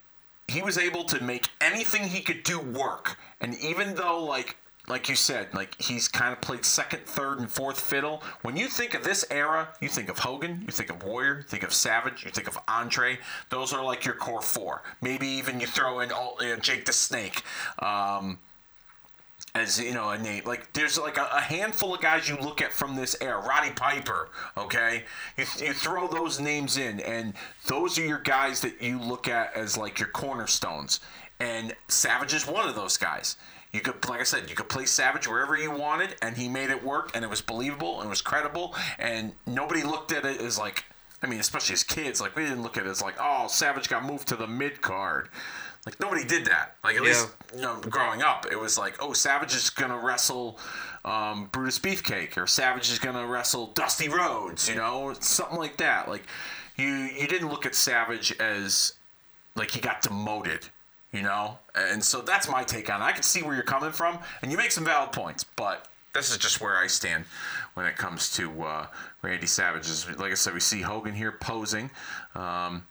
he 0.48 0.62
was 0.62 0.78
able 0.78 1.04
to 1.06 1.24
make 1.24 1.50
anything 1.62 2.04
he 2.04 2.22
could 2.22 2.44
do 2.44 2.60
work. 2.60 3.18
And 3.40 3.56
even 3.60 3.96
though, 3.96 4.24
like, 4.24 4.58
like 4.90 5.08
you 5.08 5.16
said, 5.16 5.54
like 5.54 5.80
he's 5.80 6.08
kind 6.08 6.34
of 6.34 6.42
played 6.42 6.66
second, 6.66 7.06
third, 7.06 7.40
and 7.40 7.50
fourth 7.50 7.80
fiddle. 7.80 8.24
When 8.42 8.58
you 8.58 8.68
think 8.68 8.96
of 8.96 9.04
this 9.04 9.24
era, 9.30 9.70
you 9.80 9.88
think 9.88 10.10
of 10.10 10.18
Hogan, 10.18 10.64
you 10.66 10.72
think 10.72 10.90
of 10.90 11.04
Warrior, 11.04 11.38
you 11.38 11.44
think 11.44 11.64
of 11.64 11.72
Savage, 11.72 12.26
you 12.26 12.32
think 12.32 12.48
of 12.48 12.58
Andre. 12.68 13.20
Those 13.50 13.72
are 13.72 13.84
like 13.84 14.04
your 14.04 14.16
core 14.16 14.42
four. 14.42 14.82
Maybe 15.02 15.28
even 15.28 15.60
you 15.60 15.68
throw 15.68 16.00
in 16.00 16.12
all, 16.12 16.38
you 16.42 16.50
know, 16.50 16.56
Jake 16.56 16.86
the 16.86 16.94
Snake. 16.94 17.44
Um, 17.80 18.40
as 19.56 19.80
you 19.80 19.94
know 19.94 20.10
a 20.10 20.18
name 20.18 20.44
like 20.46 20.72
there's 20.74 20.98
like 21.00 21.18
a, 21.18 21.28
a 21.34 21.42
handful 21.42 21.96
of 21.96 22.02
guys 22.02 22.30
you 22.30 22.38
look 22.38 22.62
at 22.62 22.72
from 22.72 22.96
this 22.96 23.16
era 23.20 23.44
roddy 23.48 23.72
piper 23.72 24.30
okay 24.56 25.04
you, 25.38 25.46
you 25.60 25.74
throw 25.74 26.08
those 26.08 26.40
names 26.40 26.78
in 26.78 27.00
and 27.00 27.34
those 27.68 27.98
are 27.98 28.06
your 28.06 28.20
guys 28.20 28.62
that 28.62 28.80
you 28.82 29.00
look 29.00 29.28
at 29.28 29.52
as 29.56 29.76
like 29.76 29.98
your 29.98 30.10
cornerstones 30.10 31.00
and 31.40 31.74
Savage 31.88 32.34
is 32.34 32.46
one 32.46 32.68
of 32.68 32.76
those 32.76 32.98
guys. 32.98 33.38
You 33.72 33.82
could, 33.82 34.08
like 34.10 34.20
I 34.20 34.24
said, 34.24 34.50
you 34.50 34.56
could 34.56 34.68
play 34.68 34.86
Savage 34.86 35.28
wherever 35.28 35.56
you 35.56 35.72
wanted, 35.72 36.16
and 36.22 36.36
he 36.36 36.50
made 36.50 36.70
it 36.70 36.84
work, 36.84 37.12
and 37.16 37.24
it 37.24 37.30
was 37.30 37.42
believable 37.42 38.00
and 38.00 38.08
it 38.08 38.10
was 38.10 38.22
credible, 38.22 38.76
and 38.98 39.34
nobody 39.46 39.84
looked 39.84 40.12
at 40.12 40.26
it 40.26 40.42
as 40.42 40.58
like, 40.58 40.86
I 41.22 41.28
mean, 41.28 41.40
especially 41.40 41.74
as 41.74 41.84
kids, 41.84 42.20
like 42.20 42.36
we 42.36 42.44
didn't 42.44 42.64
look 42.64 42.78
at 42.78 42.86
it 42.86 42.90
as 42.90 43.02
like, 43.02 43.16
oh, 43.20 43.48
Savage 43.48 43.88
got 43.88 44.04
moved 44.04 44.28
to 44.30 44.36
the 44.36 44.48
mid 44.48 44.82
card. 44.82 45.30
Like 45.90 46.00
nobody 46.00 46.24
did 46.24 46.46
that. 46.46 46.76
Like 46.84 46.96
at 46.98 47.02
Yeah. 47.02 47.08
least 47.10 47.30
you 47.56 47.62
know, 47.62 47.80
growing 47.82 48.22
up, 48.22 48.46
it 48.52 48.60
was 48.60 48.78
like, 48.78 48.96
oh, 49.02 49.14
Savage 49.14 49.56
is 49.56 49.72
gonna 49.72 49.98
wrestle 49.98 50.60
um, 51.04 51.46
Brutus 51.52 51.80
Beefcake, 51.80 52.38
or 52.38 52.46
Savage 52.46 52.92
is 52.92 53.00
gonna 53.00 53.26
wrestle 53.26 53.68
Dusty 53.68 54.08
Rhodes, 54.08 54.70
you 54.70 54.76
know, 54.76 55.16
something 55.20 55.58
like 55.58 55.78
that. 55.78 56.08
Like 56.08 56.24
you, 56.76 56.86
you 56.86 57.26
didn't 57.28 57.50
look 57.50 57.66
at 57.66 57.74
Savage 57.74 58.32
as 58.40 58.94
like 59.56 59.72
he 59.72 59.80
got 59.80 60.02
demoted, 60.04 60.68
you 61.12 61.24
know, 61.24 61.58
and 61.74 62.04
so 62.04 62.22
that's 62.22 62.48
my 62.48 62.64
take 62.64 62.94
on 62.94 63.02
it. 63.02 63.06
I 63.06 63.12
can 63.12 63.24
see 63.24 63.42
where 63.42 63.56
you're 63.56 63.64
coming 63.64 63.92
from, 63.92 64.20
and 64.44 64.52
you 64.52 64.58
make 64.58 64.72
some 64.72 64.86
valid 64.86 65.12
points, 65.12 65.44
but 65.44 65.88
this 66.14 66.30
is 66.30 66.38
just 66.38 66.62
where 66.62 66.78
I 66.78 66.86
stand 66.86 67.26
when 67.74 67.88
it 67.88 67.96
comes 67.96 68.32
to 68.36 68.62
uh, 68.64 68.86
Randy 69.24 69.48
Savage. 69.48 69.90
Is 69.90 70.08
like 70.20 70.32
I 70.32 70.36
said, 70.36 70.54
we 70.54 70.60
see 70.60 70.82
Hogan 70.82 71.16
here 71.16 71.32
posing. 71.32 71.90
Um, 72.36 72.86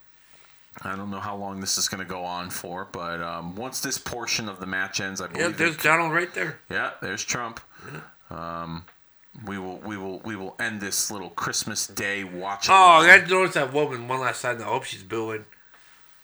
I 0.83 0.95
don't 0.97 1.11
know 1.11 1.21
how 1.21 1.35
long 1.37 1.61
this 1.61 1.77
is 1.77 1.89
going 1.89 1.99
to 1.99 2.09
go 2.09 2.25
on 2.25 2.51
for, 2.51 2.87
but 2.93 3.21
um, 3.21 3.57
once 3.57 3.81
this 3.81 3.99
portion 3.99 4.49
of 4.49 4.61
the 4.61 4.67
match 4.67 5.01
ends, 5.01 5.21
I 5.21 5.27
believe. 5.27 5.51
Yeah, 5.51 5.57
there's 5.57 5.75
it- 5.75 5.83
Donald 5.83 6.13
right 6.13 6.33
there. 6.35 6.61
yeah, 6.71 6.93
there's 7.03 7.25
Trump. 7.25 7.61
Um, 8.31 8.85
we 9.47 9.59
will, 9.59 9.79
we 9.79 9.97
will, 9.97 10.19
we 10.21 10.37
will 10.37 10.55
end 10.61 10.81
this 10.81 11.11
little 11.11 11.31
Christmas 11.31 11.87
Day 11.87 12.25
watch. 12.25 12.69
Oh. 12.69 12.75
I 12.75 13.07
got 13.19 13.25
to 13.27 13.31
notice 13.33 13.55
that 13.55 13.73
woman 13.73 14.09
one 14.09 14.21
last 14.21 14.43
time. 14.43 14.61
I 14.61 14.65
hope 14.65 14.85
she's 14.85 15.03
booing. 15.03 15.45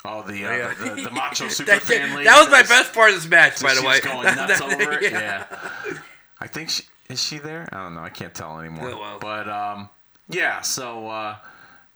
Oh, 0.05 0.23
the, 0.23 0.45
uh, 0.45 0.57
Yeah. 0.57 0.75
the, 0.75 0.95
the, 0.97 1.03
the 1.03 1.11
macho 1.11 1.49
super 1.49 1.71
that, 1.73 1.83
that 1.85 2.39
was 2.41 2.51
my 2.51 2.63
best 2.63 2.93
part 2.93 3.11
of 3.11 3.17
this 3.17 3.29
match, 3.29 3.57
so 3.57 3.67
by 3.67 3.75
the 3.75 3.81
she's 3.81 3.89
way. 3.89 4.01
going 4.01 4.25
nuts 4.37 4.61
over 4.61 4.93
it. 4.93 5.11
Yeah. 5.13 5.47
Yeah. 5.51 5.99
I 6.41 6.47
think 6.47 6.71
she 6.71 6.83
is 7.09 7.23
she 7.23 7.39
there. 7.39 7.67
I 7.73 7.83
don't 7.85 7.95
know. 7.95 8.03
I 8.03 8.11
can't 8.11 8.35
tell 8.35 8.59
anymore. 8.61 8.91
Oh, 8.91 8.99
well. 9.01 9.19
But 9.19 9.49
um, 9.49 9.89
yeah. 10.29 10.61
So 10.61 11.09
uh, 11.09 11.37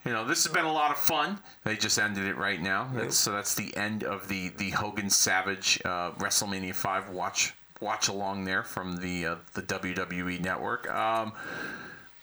you 0.08 0.14
know, 0.14 0.24
this 0.24 0.42
has 0.44 0.52
been 0.54 0.64
a 0.64 0.72
lot 0.72 0.90
of 0.90 0.96
fun. 0.96 1.38
They 1.64 1.76
just 1.76 1.98
ended 1.98 2.24
it 2.24 2.38
right 2.38 2.62
now. 2.62 2.88
That's, 2.94 3.14
so 3.14 3.30
that's 3.30 3.54
the 3.54 3.76
end 3.76 4.04
of 4.04 4.26
the 4.26 4.48
the 4.56 4.70
Hogan 4.70 5.10
Savage 5.10 5.82
uh, 5.84 6.12
WrestleMania 6.12 6.74
Five 6.74 7.10
watch 7.10 7.52
watch 7.82 8.08
along 8.08 8.46
there 8.46 8.62
from 8.62 8.96
the 8.96 9.26
uh, 9.26 9.36
the 9.52 9.60
WWE 9.60 10.40
Network. 10.40 10.90
Um, 10.90 11.34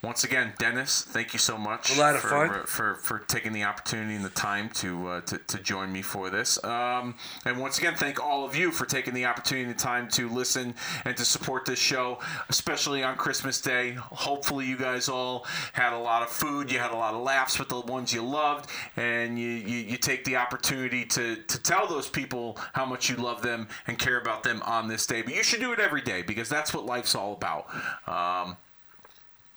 once 0.03 0.23
again, 0.23 0.53
Dennis, 0.59 1.01
thank 1.01 1.33
you 1.33 1.39
so 1.39 1.57
much 1.57 1.95
A 1.95 1.99
lot 1.99 2.15
of 2.15 2.21
for, 2.21 2.29
fun. 2.29 2.65
for, 2.65 2.95
for 2.95 3.19
taking 3.19 3.53
the 3.53 3.63
opportunity 3.63 4.15
and 4.15 4.23
the 4.23 4.29
time 4.29 4.69
to, 4.69 5.07
uh, 5.07 5.21
to, 5.21 5.37
to 5.39 5.57
join 5.57 5.91
me 5.91 6.03
for 6.03 6.29
this. 6.29 6.63
Um, 6.63 7.15
and 7.43 7.59
once 7.59 7.79
again, 7.79 7.95
thank 7.95 8.23
all 8.23 8.45
of 8.45 8.55
you 8.55 8.71
for 8.71 8.85
taking 8.85 9.15
the 9.15 9.25
opportunity 9.25 9.67
and 9.67 9.73
the 9.73 9.81
time 9.81 10.07
to 10.09 10.29
listen 10.29 10.75
and 11.05 11.17
to 11.17 11.25
support 11.25 11.65
this 11.65 11.79
show, 11.79 12.19
especially 12.49 13.03
on 13.03 13.15
Christmas 13.15 13.59
Day. 13.59 13.93
Hopefully, 13.93 14.65
you 14.65 14.77
guys 14.77 15.09
all 15.09 15.45
had 15.73 15.91
a 15.91 15.97
lot 15.97 16.21
of 16.21 16.29
food, 16.29 16.71
you 16.71 16.77
had 16.77 16.91
a 16.91 16.95
lot 16.95 17.15
of 17.15 17.21
laughs 17.23 17.57
with 17.57 17.69
the 17.69 17.79
ones 17.79 18.13
you 18.13 18.21
loved, 18.21 18.69
and 18.97 19.39
you, 19.39 19.49
you, 19.49 19.77
you 19.77 19.97
take 19.97 20.23
the 20.23 20.35
opportunity 20.35 21.03
to, 21.05 21.37
to 21.37 21.61
tell 21.63 21.87
those 21.87 22.07
people 22.07 22.59
how 22.73 22.85
much 22.85 23.09
you 23.09 23.15
love 23.15 23.41
them 23.41 23.67
and 23.87 23.97
care 23.97 24.19
about 24.19 24.43
them 24.43 24.61
on 24.63 24.87
this 24.87 25.07
day. 25.07 25.23
But 25.23 25.33
you 25.33 25.41
should 25.41 25.61
do 25.61 25.73
it 25.73 25.79
every 25.79 26.01
day 26.01 26.21
because 26.21 26.47
that's 26.47 26.73
what 26.75 26.85
life's 26.85 27.15
all 27.15 27.33
about. 27.33 27.67
Um, 28.07 28.57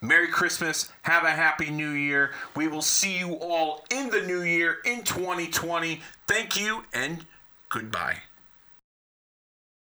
Merry 0.00 0.28
Christmas. 0.28 0.90
Have 1.02 1.24
a 1.24 1.30
happy 1.30 1.70
new 1.70 1.90
year. 1.90 2.30
We 2.54 2.68
will 2.68 2.82
see 2.82 3.18
you 3.18 3.34
all 3.34 3.84
in 3.90 4.10
the 4.10 4.22
new 4.22 4.42
year 4.42 4.78
in 4.84 5.02
2020. 5.02 6.00
Thank 6.26 6.60
you 6.60 6.84
and 6.92 7.24
goodbye. 7.68 8.18